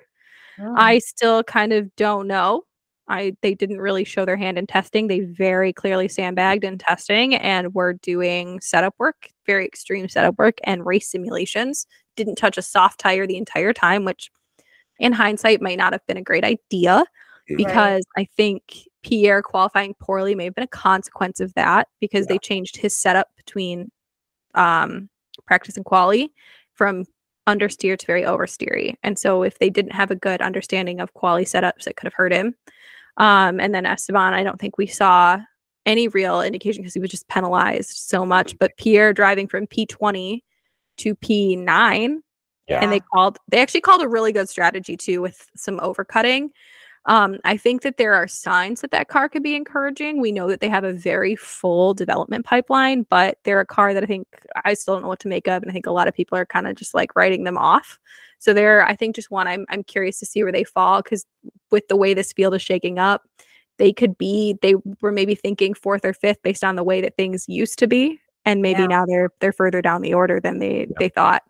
Oh. 0.61 0.75
I 0.77 0.99
still 0.99 1.43
kind 1.43 1.73
of 1.73 1.95
don't 1.97 2.27
know. 2.27 2.65
I 3.13 3.37
they 3.43 3.55
didn't 3.55 3.81
really 3.81 4.05
show 4.05 4.25
their 4.25 4.39
hand 4.39 4.59
in 4.59 4.67
testing. 4.67 5.07
They 5.07 5.21
very 5.21 5.73
clearly 5.73 6.09
sandbagged 6.09 6.65
in 6.65 6.79
testing 6.79 7.35
and 7.35 7.75
were 7.75 7.93
doing 7.93 8.59
setup 8.61 8.95
work, 8.99 9.29
very 9.47 9.67
extreme 9.67 10.09
setup 10.09 10.39
work 10.39 10.59
and 10.65 10.87
race 10.87 11.09
simulations. 11.09 11.87
Didn't 12.17 12.37
touch 12.37 12.57
a 12.57 12.63
soft 12.63 12.99
tire 12.99 13.27
the 13.27 13.37
entire 13.37 13.75
time, 13.75 14.05
which 14.05 14.31
in 14.99 15.13
hindsight 15.13 15.61
might 15.61 15.79
not 15.79 15.93
have 15.93 16.07
been 16.07 16.17
a 16.17 16.23
great 16.23 16.45
idea 16.45 17.05
because 17.49 18.03
right. 18.17 18.23
I 18.23 18.29
think 18.37 18.89
Pierre 19.03 19.43
qualifying 19.43 19.95
poorly 20.01 20.35
may 20.35 20.45
have 20.45 20.55
been 20.55 20.65
a 20.65 20.69
consequence 20.69 21.39
of 21.41 21.53
that 21.55 21.89
because 22.01 22.27
yeah. 22.27 22.35
they 22.35 22.39
changed 22.39 22.77
his 22.77 22.97
setup 22.97 23.29
between 23.37 23.91
um, 24.55 25.11
practice 25.47 25.77
and 25.77 25.85
quali 25.85 26.33
from 26.73 27.05
understeer 27.47 27.99
to 27.99 28.07
very 28.07 28.23
oversteery. 28.23 28.95
And 29.03 29.19
so 29.19 29.43
if 29.43 29.59
they 29.59 29.69
didn't 29.69 29.93
have 29.93 30.11
a 30.11 30.17
good 30.17 30.41
understanding 30.41 31.01
of 31.01 31.13
quali 31.15 31.45
setups, 31.45 31.87
it 31.87 31.97
could 31.97 32.07
have 32.07 32.15
hurt 32.15 32.33
him. 32.33 32.55
Um, 33.17 33.61
and 33.61 33.75
then 33.75 33.87
Esteban, 33.87 34.35
I 34.35 34.43
don't 34.43 34.61
think 34.61 34.79
we 34.79 34.87
saw 34.87 35.39
any 35.85 36.09
real 36.09 36.41
indication 36.41 36.83
because 36.83 36.95
he 36.95 37.01
was 37.01 37.11
just 37.11 37.29
penalized 37.29 37.97
so 37.97 38.25
much. 38.25 38.59
But 38.59 38.77
Pierre 38.77 39.13
driving 39.13 39.49
from 39.49 39.67
P20 39.67 40.41
to 40.99 41.15
P9, 41.17 42.19
yeah. 42.69 42.81
and 42.81 42.93
they 42.93 43.01
called, 43.01 43.39
they 43.49 43.61
actually 43.61 43.81
called 43.81 44.03
a 44.03 44.09
really 44.09 44.33
good 44.33 44.49
strategy 44.49 44.97
too 44.97 45.21
with 45.21 45.49
some 45.57 45.79
overcutting. 45.81 46.51
Um, 47.07 47.39
I 47.45 47.57
think 47.57 47.83
that 47.83 47.97
there 47.97 48.15
are 48.15 48.29
signs 48.29 48.81
that 48.81 48.93
that 48.93 49.09
car 49.09 49.29
could 49.29 49.43
be 49.43 49.57
encouraging. 49.57 50.21
We 50.21 50.31
know 50.31 50.49
that 50.49 50.61
they 50.61 50.69
have 50.69 50.85
a 50.85 50.93
very 50.93 51.35
full 51.35 51.95
development 51.95 52.47
pipeline, 52.47 53.05
but 53.11 53.39
they're 53.43 53.59
a 53.59 53.67
car 53.67 53.93
that 53.93 54.05
I 54.05 54.07
think 54.07 54.29
I 54.65 54.75
still 54.75 54.95
don't 54.95 55.03
know 55.03 55.09
what 55.09 55.19
to 55.21 55.29
make 55.29 55.49
of, 55.49 55.63
and 55.63 55.71
I 55.71 55.73
think 55.73 55.87
a 55.87 55.93
lot 55.93 56.07
of 56.07 56.15
people 56.15 56.39
are 56.39 56.47
kind 56.47 56.69
of 56.69 56.77
just 56.77 56.95
like 56.95 57.17
writing 57.17 57.43
them 57.43 57.59
off. 57.59 57.99
So 58.43 58.53
they're, 58.53 58.85
I 58.85 58.97
think, 58.97 59.15
just 59.15 59.31
one. 59.31 59.47
I'm 59.47 59.65
I'm 59.69 59.85
curious 59.85 60.19
to 60.19 60.27
see 60.27 60.43
where 60.43 60.51
they 60.51 60.65
fall 60.65 61.01
because 61.01 61.25
with 61.71 61.87
the 61.87 61.97
way 61.97 62.13
this 62.13 62.33
field 62.33 62.55
is 62.57 62.61
shaking 62.61 62.99
up, 62.99 63.23
they 63.79 63.93
could 63.93 64.19
be. 64.19 64.59
They 64.63 64.75
were 65.01 65.13
maybe 65.13 65.37
thinking 65.37 65.75
fourth 65.75 66.05
or 66.05 66.13
fifth 66.13 66.43
based 66.43 66.65
on 66.65 66.75
the 66.75 66.83
way 66.83 67.01
that 67.03 67.17
things 67.17 67.49
used 67.49 67.79
to 67.79 67.87
be, 67.87 68.19
and 68.45 68.61
maybe 68.61 68.81
yeah. 68.81 68.89
now 68.89 69.07
they're 69.07 69.31
they're 69.39 69.53
further 69.53 69.81
down 69.81 70.03
the 70.03 70.15
order 70.15 70.41
than 70.41 70.59
they 70.59 70.81
yeah. 70.81 70.95
they 70.99 71.09
thought. 71.09 71.45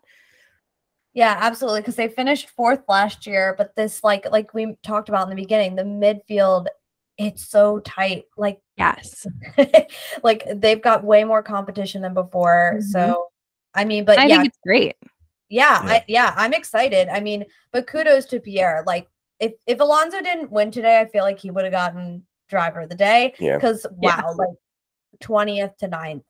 Yeah, 1.15 1.35
absolutely. 1.39 1.81
Because 1.81 1.95
they 1.95 2.09
finished 2.09 2.51
fourth 2.51 2.81
last 2.87 3.25
year, 3.25 3.55
but 3.57 3.75
this 3.75 4.03
like 4.03 4.29
like 4.31 4.53
we 4.53 4.75
talked 4.83 5.09
about 5.09 5.23
in 5.23 5.35
the 5.35 5.41
beginning, 5.41 5.75
the 5.75 5.81
midfield, 5.81 6.67
it's 7.17 7.49
so 7.49 7.79
tight. 7.79 8.25
Like 8.37 8.59
yes, 8.77 9.25
like 10.23 10.43
they've 10.53 10.81
got 10.81 11.03
way 11.03 11.23
more 11.23 11.41
competition 11.41 12.03
than 12.03 12.13
before. 12.13 12.73
Mm-hmm. 12.75 12.85
So 12.85 13.29
I 13.73 13.83
mean, 13.85 14.05
but 14.05 14.19
I 14.19 14.27
yeah, 14.27 14.35
think 14.35 14.49
it's 14.49 14.59
great. 14.63 14.95
Yeah, 15.53 15.85
yeah. 15.85 15.91
I, 15.91 16.05
yeah, 16.07 16.33
I'm 16.35 16.53
excited. 16.53 17.09
I 17.09 17.19
mean, 17.19 17.45
but 17.71 17.85
kudos 17.85 18.25
to 18.27 18.39
Pierre. 18.39 18.83
Like 18.87 19.07
if 19.39 19.53
if 19.67 19.79
Alonso 19.79 20.19
didn't 20.19 20.51
win 20.51 20.71
today, 20.71 20.99
I 20.99 21.05
feel 21.05 21.23
like 21.23 21.37
he 21.37 21.51
would 21.51 21.63
have 21.63 21.73
gotten 21.73 22.23
driver 22.49 22.81
of 22.81 22.89
the 22.89 22.95
day. 22.95 23.35
Yeah. 23.39 23.57
Because 23.57 23.85
wow, 23.91 24.17
yeah. 24.17 24.21
like 24.31 24.49
20th 25.21 25.77
to 25.77 25.87
9th 25.87 26.23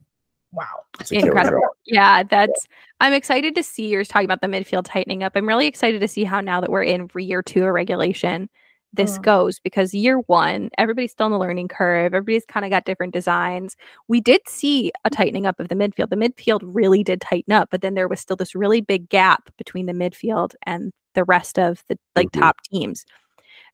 wow 0.52 0.84
incredible 1.10 1.62
yeah 1.88 2.22
that's 2.22 2.68
i'm 3.00 3.12
excited 3.12 3.56
to 3.56 3.64
see 3.64 3.88
you're 3.88 4.06
talking 4.06 4.26
about 4.26 4.40
the 4.42 4.48
midfield 4.48 4.86
tightening 4.86 5.24
up 5.24 5.32
i'm 5.36 5.48
really 5.48 5.66
excited 5.66 6.00
to 6.00 6.08
see 6.08 6.24
how 6.24 6.40
now 6.40 6.62
that 6.62 6.70
we're 6.70 6.84
in 6.84 7.10
year 7.18 7.42
two 7.42 7.66
of 7.66 7.74
regulation 7.74 8.48
this 8.94 9.18
mm. 9.18 9.24
goes 9.24 9.60
because 9.60 9.94
year 9.94 10.20
one 10.28 10.70
everybody's 10.78 11.12
still 11.12 11.26
in 11.26 11.32
the 11.32 11.40
learning 11.40 11.68
curve 11.68 12.14
everybody's 12.14 12.46
kind 12.46 12.66
of 12.66 12.70
got 12.70 12.86
different 12.86 13.14
designs. 13.14 13.76
We 14.08 14.22
did 14.22 14.42
see 14.48 14.92
a 15.04 15.10
tightening 15.10 15.46
up 15.46 15.60
of 15.60 15.70
the 15.70 15.76
midfield. 15.76 16.10
The 16.10 16.16
midfield 16.16 16.62
really 16.64 17.04
did 17.04 17.22
tighten 17.22 17.54
up 17.54 17.70
but 17.72 17.82
then 17.82 17.96
there 17.96 18.08
was 18.08 18.20
still 18.20 18.36
this 18.36 18.56
really 18.56 18.82
big 18.82 19.10
gap 19.10 19.50
between 19.58 19.88
the 19.88 19.94
midfield 19.94 20.54
and 20.66 20.92
the 21.16 21.24
rest 21.24 21.60
of 21.60 21.84
the 21.90 21.98
like 22.16 22.28
mm-hmm. 22.28 22.42
top 22.42 22.58
teams. 22.72 23.06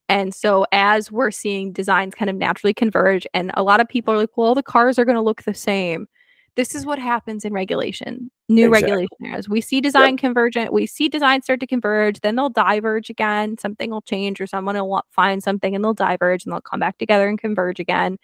And 0.08 0.34
so 0.34 0.66
as 0.72 1.12
we're 1.12 1.30
seeing 1.30 1.72
designs 1.72 2.16
kind 2.16 2.32
of 2.32 2.36
naturally 2.36 2.74
converge 2.74 3.28
and 3.34 3.52
a 3.54 3.64
lot 3.64 3.80
of 3.80 3.88
people 3.88 4.14
are 4.14 4.18
like 4.18 4.38
well 4.38 4.56
the 4.56 4.64
cars 4.64 4.98
are 4.98 5.06
going 5.06 5.16
to 5.16 5.22
look 5.22 5.44
the 5.44 5.54
same 5.54 6.08
this 6.56 6.76
is 6.76 6.86
what 6.86 7.00
happens 7.00 7.45
in 7.45 7.54
regulation 7.54 8.30
new 8.47 8.68
exactly. 8.68 8.91
regulation 8.91 9.26
areas 9.26 9.50
we 9.50 9.62
see 9.62 9.82
design 9.82 10.12
yep. 10.12 10.20
convergent 10.20 10.74
we 10.74 10.86
see 10.86 11.08
design 11.10 11.41
start 11.41 11.60
to 11.60 11.68
converge 11.68 12.20
then 12.22 12.36
they'll 12.36 12.50
diverge 12.50 13.10
again 13.10 13.58
something 13.58 13.89
will 13.89 14.02
change 14.02 14.39
or 14.41 14.47
someone 14.47 14.76
will 14.76 15.02
find 15.12 15.43
something 15.43 15.76
and 15.76 15.84
they'll 15.84 15.93
diverge 15.93 16.45
and 16.45 16.54
they'll 16.54 16.62
come 16.62 16.80
back 16.80 16.97
together 16.97 17.28
and 17.28 17.39
converge 17.39 17.80
again 17.80 18.18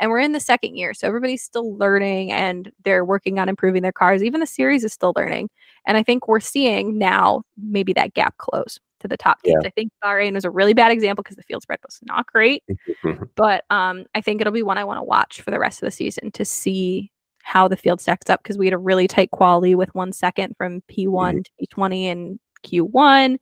and 0.00 0.10
we're 0.10 0.20
in 0.20 0.32
the 0.32 0.40
second 0.40 0.76
year 0.76 0.94
so 0.94 1.06
everybody's 1.06 1.42
still 1.42 1.76
learning 1.76 2.32
and 2.32 2.72
they're 2.84 3.04
working 3.04 3.38
on 3.38 3.48
improving 3.48 3.82
their 3.82 3.92
cars 3.92 4.22
even 4.22 4.40
the 4.40 4.46
series 4.46 4.84
is 4.84 4.92
still 4.92 5.12
learning 5.16 5.48
and 5.86 5.96
i 5.96 6.02
think 6.02 6.28
we're 6.28 6.40
seeing 6.40 6.98
now 6.98 7.42
maybe 7.56 7.92
that 7.92 8.14
gap 8.14 8.36
close 8.38 8.78
to 9.00 9.08
the 9.08 9.16
top 9.16 9.42
teams. 9.42 9.60
Yeah. 9.62 9.68
I 9.68 9.70
think 9.70 9.92
Bahrain 10.02 10.34
was 10.34 10.44
a 10.44 10.50
really 10.50 10.74
bad 10.74 10.92
example 10.92 11.22
because 11.22 11.36
the 11.36 11.42
field 11.42 11.62
spread 11.62 11.78
was 11.84 11.98
not 12.02 12.26
great. 12.26 12.62
but 13.34 13.64
um, 13.70 14.04
I 14.14 14.20
think 14.20 14.40
it'll 14.40 14.52
be 14.52 14.62
one 14.62 14.78
I 14.78 14.84
want 14.84 14.98
to 14.98 15.04
watch 15.04 15.40
for 15.40 15.50
the 15.50 15.58
rest 15.58 15.82
of 15.82 15.86
the 15.86 15.90
season 15.90 16.30
to 16.32 16.44
see 16.44 17.10
how 17.48 17.66
the 17.66 17.76
field 17.78 17.98
stacks 17.98 18.28
up 18.28 18.42
because 18.42 18.58
we 18.58 18.66
had 18.66 18.74
a 18.74 18.78
really 18.78 19.08
tight 19.08 19.30
quality 19.30 19.74
with 19.74 19.94
one 19.94 20.12
second 20.12 20.54
from 20.58 20.82
P1 20.82 21.06
mm-hmm. 21.06 21.38
to 21.38 21.66
P20 21.66 22.02
and 22.04 22.38
Q1. 22.62 23.38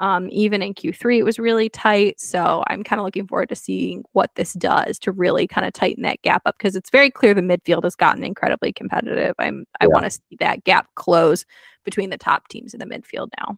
Um, 0.00 0.28
even 0.32 0.60
in 0.60 0.74
Q3, 0.74 1.18
it 1.18 1.22
was 1.22 1.38
really 1.38 1.68
tight. 1.68 2.20
So 2.20 2.64
I'm 2.66 2.82
kind 2.82 2.98
of 2.98 3.04
looking 3.04 3.28
forward 3.28 3.48
to 3.50 3.54
seeing 3.54 4.02
what 4.10 4.30
this 4.34 4.54
does 4.54 4.98
to 4.98 5.12
really 5.12 5.46
kind 5.46 5.64
of 5.64 5.72
tighten 5.72 6.02
that 6.02 6.20
gap 6.22 6.42
up 6.46 6.56
because 6.58 6.74
it's 6.74 6.90
very 6.90 7.12
clear 7.12 7.32
the 7.32 7.42
midfield 7.42 7.84
has 7.84 7.94
gotten 7.94 8.24
incredibly 8.24 8.72
competitive. 8.72 9.36
I'm 9.38 9.66
I 9.80 9.84
Yeah. 9.84 9.90
want 9.92 10.04
to 10.06 10.10
see 10.10 10.36
that 10.40 10.64
gap 10.64 10.88
close 10.96 11.44
between 11.84 12.10
the 12.10 12.18
top 12.18 12.48
teams 12.48 12.74
in 12.74 12.80
the 12.80 12.86
midfield 12.86 13.28
now. 13.38 13.56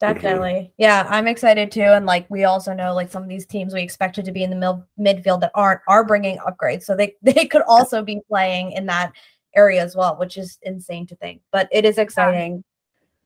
Mm-hmm. 0.00 0.14
Definitely. 0.14 0.72
Yeah, 0.78 1.06
I'm 1.08 1.26
excited 1.26 1.72
too. 1.72 1.80
And 1.80 2.06
like 2.06 2.28
we 2.30 2.44
also 2.44 2.72
know 2.72 2.94
like 2.94 3.10
some 3.10 3.22
of 3.22 3.28
these 3.28 3.46
teams 3.46 3.74
we 3.74 3.82
expected 3.82 4.24
to 4.24 4.32
be 4.32 4.44
in 4.44 4.50
the 4.50 4.56
mil- 4.56 4.86
midfield 4.98 5.40
that 5.40 5.50
aren't 5.54 5.80
are 5.88 6.04
bringing 6.04 6.38
upgrades. 6.38 6.84
So 6.84 6.94
they 6.94 7.16
they 7.22 7.46
could 7.46 7.62
also 7.62 8.02
be 8.02 8.20
playing 8.28 8.72
in 8.72 8.86
that 8.86 9.12
area 9.56 9.82
as 9.82 9.96
well, 9.96 10.16
which 10.16 10.36
is 10.36 10.58
insane 10.62 11.06
to 11.08 11.16
think. 11.16 11.42
But 11.50 11.68
it 11.72 11.84
is 11.84 11.98
exciting. 11.98 12.62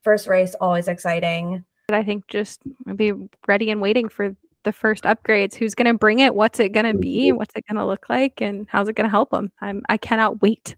First 0.02 0.26
race 0.26 0.54
always 0.60 0.88
exciting. 0.88 1.64
But 1.88 1.96
I 1.96 2.02
think 2.04 2.26
just 2.28 2.60
be 2.96 3.12
ready 3.46 3.70
and 3.70 3.80
waiting 3.80 4.08
for 4.08 4.34
the 4.64 4.72
first 4.72 5.04
upgrades. 5.04 5.54
Who's 5.54 5.74
going 5.74 5.86
to 5.86 5.98
bring 5.98 6.20
it? 6.20 6.34
What's 6.34 6.60
it 6.60 6.72
going 6.72 6.90
to 6.90 6.96
be? 6.96 7.28
Mm-hmm. 7.28 7.36
What's 7.36 7.54
it 7.54 7.64
going 7.68 7.78
to 7.78 7.86
look 7.86 8.08
like? 8.08 8.40
And 8.40 8.66
how's 8.70 8.88
it 8.88 8.94
going 8.94 9.06
to 9.06 9.10
help 9.10 9.30
them? 9.30 9.52
I'm 9.60 9.82
I 9.88 9.96
cannot 9.98 10.40
wait. 10.40 10.76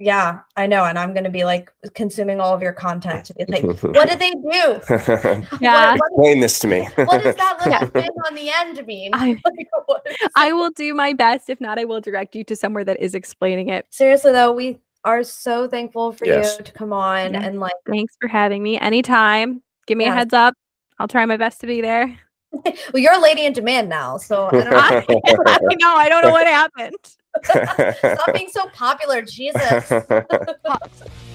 Yeah, 0.00 0.40
I 0.56 0.66
know. 0.68 0.84
And 0.84 0.96
I'm 0.98 1.12
gonna 1.12 1.30
be 1.30 1.44
like 1.44 1.72
consuming 1.94 2.40
all 2.40 2.54
of 2.54 2.62
your 2.62 2.72
content 2.72 3.24
to 3.26 3.34
be 3.34 3.44
like, 3.48 3.62
what 3.82 4.08
did 4.08 4.18
they 4.20 4.30
do? 4.30 4.80
Yeah. 5.60 5.92
What, 5.92 5.98
what, 5.98 6.10
Explain 6.12 6.40
this 6.40 6.58
to 6.60 6.66
me. 6.68 6.88
what 6.94 7.22
does 7.22 7.34
that 7.34 7.58
little 7.66 7.88
thing 8.02 8.10
on 8.26 8.34
the 8.34 8.48
end 8.50 8.86
mean? 8.86 9.10
I- 9.14 9.40
Like, 9.44 9.68
what 9.86 10.02
is- 10.08 10.16
I 10.36 10.52
will 10.52 10.70
do 10.70 10.94
my 10.94 11.12
best. 11.14 11.50
If 11.50 11.60
not, 11.60 11.78
I 11.78 11.84
will 11.84 12.00
direct 12.00 12.36
you 12.36 12.44
to 12.44 12.54
somewhere 12.56 12.84
that 12.84 13.00
is 13.00 13.14
explaining 13.14 13.68
it. 13.70 13.86
Seriously 13.90 14.30
though, 14.32 14.52
we 14.52 14.78
are 15.04 15.22
so 15.24 15.66
thankful 15.68 16.12
for 16.12 16.26
Yes. 16.26 16.56
you 16.58 16.64
to 16.64 16.72
come 16.72 16.92
on 16.92 17.34
Yeah. 17.34 17.42
and 17.42 17.58
like 17.60 17.74
Thanks 17.88 18.14
for 18.20 18.28
having 18.28 18.62
me. 18.62 18.78
Anytime. 18.78 19.62
Give 19.86 19.98
me 19.98 20.04
Yeah. 20.04 20.12
a 20.12 20.16
heads 20.16 20.34
up. 20.34 20.54
I'll 21.00 21.08
try 21.08 21.24
my 21.26 21.36
best 21.36 21.60
to 21.62 21.66
be 21.66 21.80
there. 21.80 22.16
well, 22.52 22.74
you're 22.94 23.14
a 23.14 23.18
lady 23.20 23.44
in 23.46 23.52
demand 23.52 23.88
now. 23.88 24.16
So 24.16 24.46
I 24.46 24.50
don't 24.52 24.70
know. 24.70 24.76
I, 24.76 25.04
I 25.08 25.74
know. 25.74 25.94
I 25.96 26.08
don't 26.08 26.22
know 26.22 26.30
what 26.30 26.46
happened. 26.46 26.94
Stop 27.44 28.34
being 28.34 28.48
so 28.50 28.68
popular, 28.70 29.22
Jesus. 29.22 29.92